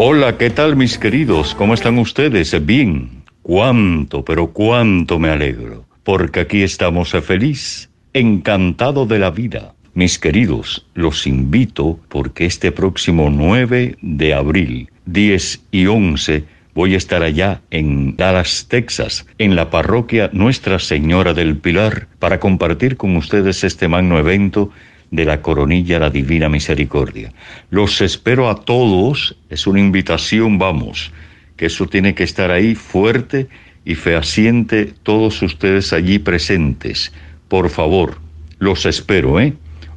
Hola, 0.06 0.36
¿qué 0.36 0.50
tal 0.50 0.76
mis 0.76 0.98
queridos? 0.98 1.54
¿Cómo 1.54 1.72
están 1.72 1.96
ustedes? 1.96 2.54
Bien. 2.66 3.22
Cuánto, 3.40 4.22
pero 4.22 4.48
cuánto 4.48 5.18
me 5.18 5.30
alegro, 5.30 5.86
porque 6.02 6.40
aquí 6.40 6.62
estamos 6.62 7.12
feliz 7.22 7.88
encantado 8.12 9.06
de 9.06 9.18
la 9.18 9.30
vida. 9.30 9.74
Mis 9.94 10.18
queridos, 10.18 10.86
los 10.92 11.26
invito 11.26 11.98
porque 12.10 12.44
este 12.44 12.70
próximo 12.70 13.30
9 13.30 13.96
de 14.02 14.34
abril, 14.34 14.90
10 15.06 15.62
y 15.70 15.86
11, 15.86 16.44
voy 16.74 16.92
a 16.92 16.98
estar 16.98 17.22
allá 17.22 17.62
en 17.70 18.14
Dallas, 18.14 18.66
Texas, 18.68 19.26
en 19.38 19.56
la 19.56 19.70
parroquia 19.70 20.28
Nuestra 20.34 20.80
Señora 20.80 21.32
del 21.32 21.56
Pilar, 21.56 22.08
para 22.18 22.40
compartir 22.40 22.98
con 22.98 23.16
ustedes 23.16 23.64
este 23.64 23.88
magno 23.88 24.18
evento 24.18 24.70
de 25.10 25.24
la 25.24 25.42
coronilla 25.42 25.98
la 25.98 26.10
Divina 26.10 26.48
Misericordia. 26.48 27.32
Los 27.70 28.00
espero 28.00 28.48
a 28.48 28.64
todos, 28.64 29.36
es 29.50 29.66
una 29.66 29.80
invitación, 29.80 30.58
vamos, 30.58 31.12
que 31.56 31.66
eso 31.66 31.86
tiene 31.86 32.14
que 32.14 32.24
estar 32.24 32.50
ahí 32.50 32.74
fuerte 32.74 33.48
y 33.84 33.94
fehaciente 33.94 34.92
todos 35.02 35.42
ustedes 35.42 35.92
allí 35.92 36.18
presentes. 36.18 37.12
Por 37.48 37.70
favor, 37.70 38.18
los 38.58 38.86
espero, 38.86 39.40
¿eh? 39.40 39.54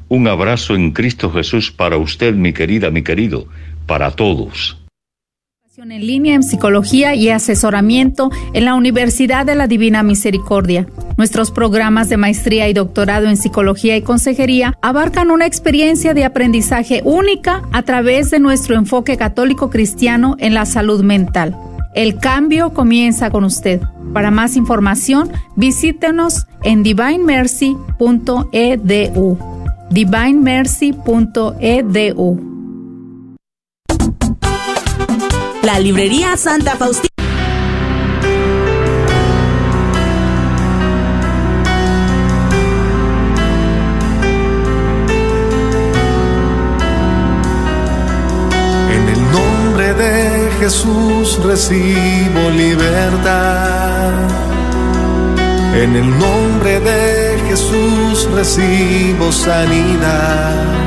Un 0.10 0.28
abrazo 0.28 0.76
en 0.76 0.92
Cristo 0.92 1.32
Jesús 1.32 1.72
para 1.72 1.98
usted, 1.98 2.34
mi 2.34 2.54
querida, 2.54 2.92
mi 2.92 3.02
querido, 3.02 3.48
para 3.86 4.12
todos. 4.12 4.77
En 5.80 5.90
línea 5.90 6.34
en 6.34 6.42
psicología 6.42 7.14
y 7.14 7.30
asesoramiento 7.30 8.32
en 8.54 8.66
la 8.66 8.74
Universidad 8.74 9.46
de 9.46 9.54
la 9.54 9.68
Divina 9.68 10.02
Misericordia. 10.02 10.88
Nuestros 11.18 11.52
programas 11.52 12.10
de 12.10 12.18
maestría 12.18 12.68
y 12.68 12.74
doctorado 12.74 13.28
en 13.28 13.38
psicología 13.38 13.96
y 13.96 14.02
consejería 14.02 14.76
abarcan 14.82 15.30
una 15.30 15.46
experiencia 15.46 16.16
de 16.16 16.26
aprendizaje 16.26 17.04
única 17.06 17.62
a 17.74 17.84
través 17.84 18.32
de 18.32 18.40
nuestro 18.40 18.74
enfoque 18.74 19.18
católico 19.18 19.70
cristiano 19.70 20.36
en 20.40 20.56
la 20.56 20.66
salud 20.66 21.04
mental. 21.04 21.56
El 21.94 22.18
cambio 22.18 22.74
comienza 22.74 23.30
con 23.30 23.44
usted. 23.44 23.80
Para 24.16 24.32
más 24.32 24.56
información, 24.56 25.30
visítenos 25.56 26.48
en 26.64 26.82
divinemercy.edu. 26.82 29.38
divinemercy.edu. 29.92 32.57
La 35.68 35.80
librería 35.80 36.38
Santa 36.38 36.78
Faustina. 36.78 37.10
En 48.96 49.10
el 49.10 49.22
nombre 49.34 49.94
de 49.94 50.52
Jesús 50.62 51.38
recibo 51.44 52.50
libertad. 52.56 54.14
En 55.76 55.98
el 55.98 56.10
nombre 56.18 56.80
de 56.80 57.40
Jesús 57.50 58.30
recibo 58.34 59.34
sanidad. 59.34 60.87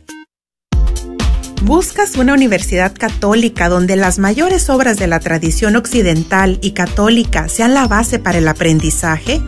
¿Buscas 1.61 2.15
una 2.15 2.34
universidad 2.34 2.95
católica 2.97 3.67
donde 3.67 3.97
las 3.97 4.17
mayores 4.17 4.70
obras 4.70 4.97
de 4.97 5.07
la 5.07 5.20
tradición 5.20 5.76
occidental 5.76 6.57
y 6.61 6.72
católica 6.72 7.49
sean 7.49 7.74
la 7.74 7.86
base 7.86 8.17
para 8.17 8.38
el 8.38 8.47
aprendizaje? 8.47 9.41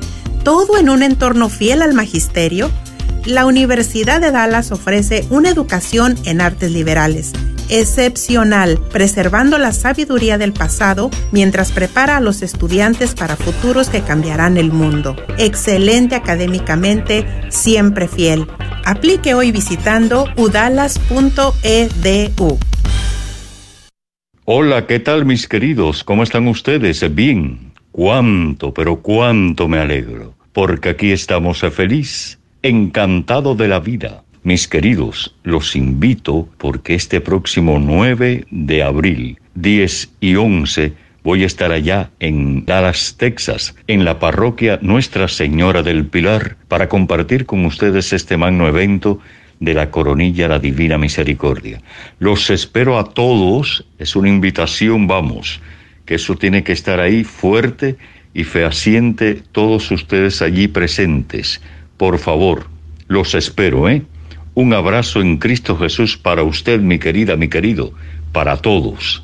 ¿Todo 0.44 0.78
en 0.78 0.90
un 0.90 1.04
entorno 1.04 1.48
fiel 1.48 1.82
al 1.82 1.94
magisterio? 1.94 2.70
La 3.26 3.46
Universidad 3.46 4.22
de 4.22 4.32
Dallas 4.32 4.72
ofrece 4.72 5.26
una 5.30 5.50
educación 5.50 6.16
en 6.26 6.42
artes 6.42 6.72
liberales 6.72 7.34
excepcional, 7.72 8.80
preservando 8.92 9.58
la 9.58 9.72
sabiduría 9.72 10.38
del 10.38 10.54
pasado 10.54 11.10
mientras 11.32 11.72
prepara 11.72 12.18
a 12.18 12.22
los 12.22 12.44
estudiantes 12.44 13.16
para 13.16 13.38
futuros 13.38 13.90
que 13.90 14.02
cambiarán 14.02 14.58
el 14.58 14.72
mundo. 14.72 15.16
Excelente 15.38 16.16
académicamente, 16.16 17.26
siempre 17.50 18.08
fiel. 18.08 18.46
Aplique 18.86 19.34
hoy 19.34 19.52
visitando 19.52 20.28
udalas.edu. 20.36 21.00
Hola, 24.44 24.86
¿qué 24.86 25.00
tal 25.00 25.26
mis 25.26 25.48
queridos? 25.48 26.04
¿Cómo 26.04 26.24
están 26.24 26.48
ustedes? 26.48 27.16
Bien. 27.16 27.72
Cuánto, 27.92 28.74
pero 28.74 29.02
cuánto 29.02 29.68
me 29.68 29.78
alegro, 29.78 30.34
porque 30.54 30.90
aquí 30.90 31.12
estamos 31.12 31.60
feliz, 31.60 32.40
encantado 32.64 33.56
de 33.56 33.68
la 33.68 33.80
vida 33.80 34.24
mis 34.44 34.68
queridos, 34.68 35.36
los 35.44 35.76
invito 35.76 36.50
porque 36.58 36.96
este 36.96 37.22
próximo 37.22 37.78
9 37.80 38.46
de 38.50 38.82
abril, 38.82 39.38
10 39.54 40.10
y 40.20 40.36
11, 40.36 40.94
voy 41.24 41.44
a 41.44 41.46
estar 41.46 41.72
allá 41.72 42.10
en 42.20 42.66
Dallas, 42.66 43.18
Texas, 43.20 43.76
en 43.86 44.04
la 44.04 44.18
parroquia 44.18 44.80
Nuestra 44.82 45.28
Señora 45.28 45.84
del 45.84 46.08
Pilar, 46.08 46.58
para 46.68 46.90
compartir 46.90 47.46
con 47.46 47.66
ustedes 47.66 48.14
este 48.14 48.36
magno 48.36 48.68
evento 48.68 49.20
de 49.60 49.76
la 49.76 49.92
coronilla 49.92 50.48
la 50.48 50.58
Divina 50.58 50.98
Misericordia. 50.98 51.80
Los 52.18 52.50
espero 52.50 52.98
a 52.98 53.04
todos, 53.04 53.86
es 54.00 54.16
una 54.16 54.30
invitación, 54.30 55.06
vamos, 55.06 55.62
que 56.04 56.16
eso 56.16 56.36
tiene 56.36 56.64
que 56.64 56.74
estar 56.74 57.00
ahí 57.00 57.24
fuerte 57.24 57.96
y 58.34 58.44
fehaciente 58.44 59.36
todos 59.52 59.92
ustedes 59.92 60.42
allí 60.42 60.68
presentes. 60.68 61.62
Por 62.02 62.18
favor, 62.18 62.66
los 63.10 63.36
espero, 63.36 63.88
¿eh? 63.88 64.02
Un 64.56 64.74
abrazo 64.74 65.22
en 65.22 65.38
Cristo 65.38 65.78
Jesús 65.78 66.18
para 66.18 66.42
usted, 66.42 66.80
mi 66.80 66.98
querida, 66.98 67.36
mi 67.36 67.48
querido, 67.48 67.92
para 68.34 68.58
todos. 68.58 69.24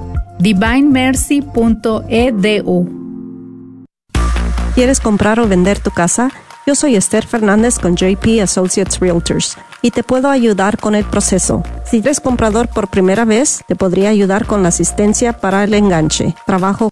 divinemercy.edu. 0.41 3.01
¿Quieres 4.73 4.99
comprar 4.99 5.39
o 5.39 5.47
vender 5.47 5.79
tu 5.79 5.91
casa? 5.91 6.31
Yo 6.65 6.75
soy 6.75 6.95
Esther 6.95 7.25
Fernández 7.25 7.79
con 7.79 7.95
JP 7.95 8.41
Associates 8.41 8.99
Realtors 8.99 9.57
y 9.81 9.91
te 9.91 10.03
puedo 10.03 10.29
ayudar 10.29 10.77
con 10.77 10.95
el 10.95 11.05
proceso. 11.05 11.63
Si 11.85 11.97
eres 11.97 12.19
comprador 12.19 12.67
por 12.67 12.89
primera 12.89 13.25
vez, 13.25 13.63
te 13.67 13.75
podría 13.75 14.09
ayudar 14.09 14.45
con 14.45 14.63
la 14.63 14.69
asistencia 14.69 15.33
para 15.33 15.63
el 15.63 15.73
enganche. 15.73 16.35
Trabajo 16.45 16.91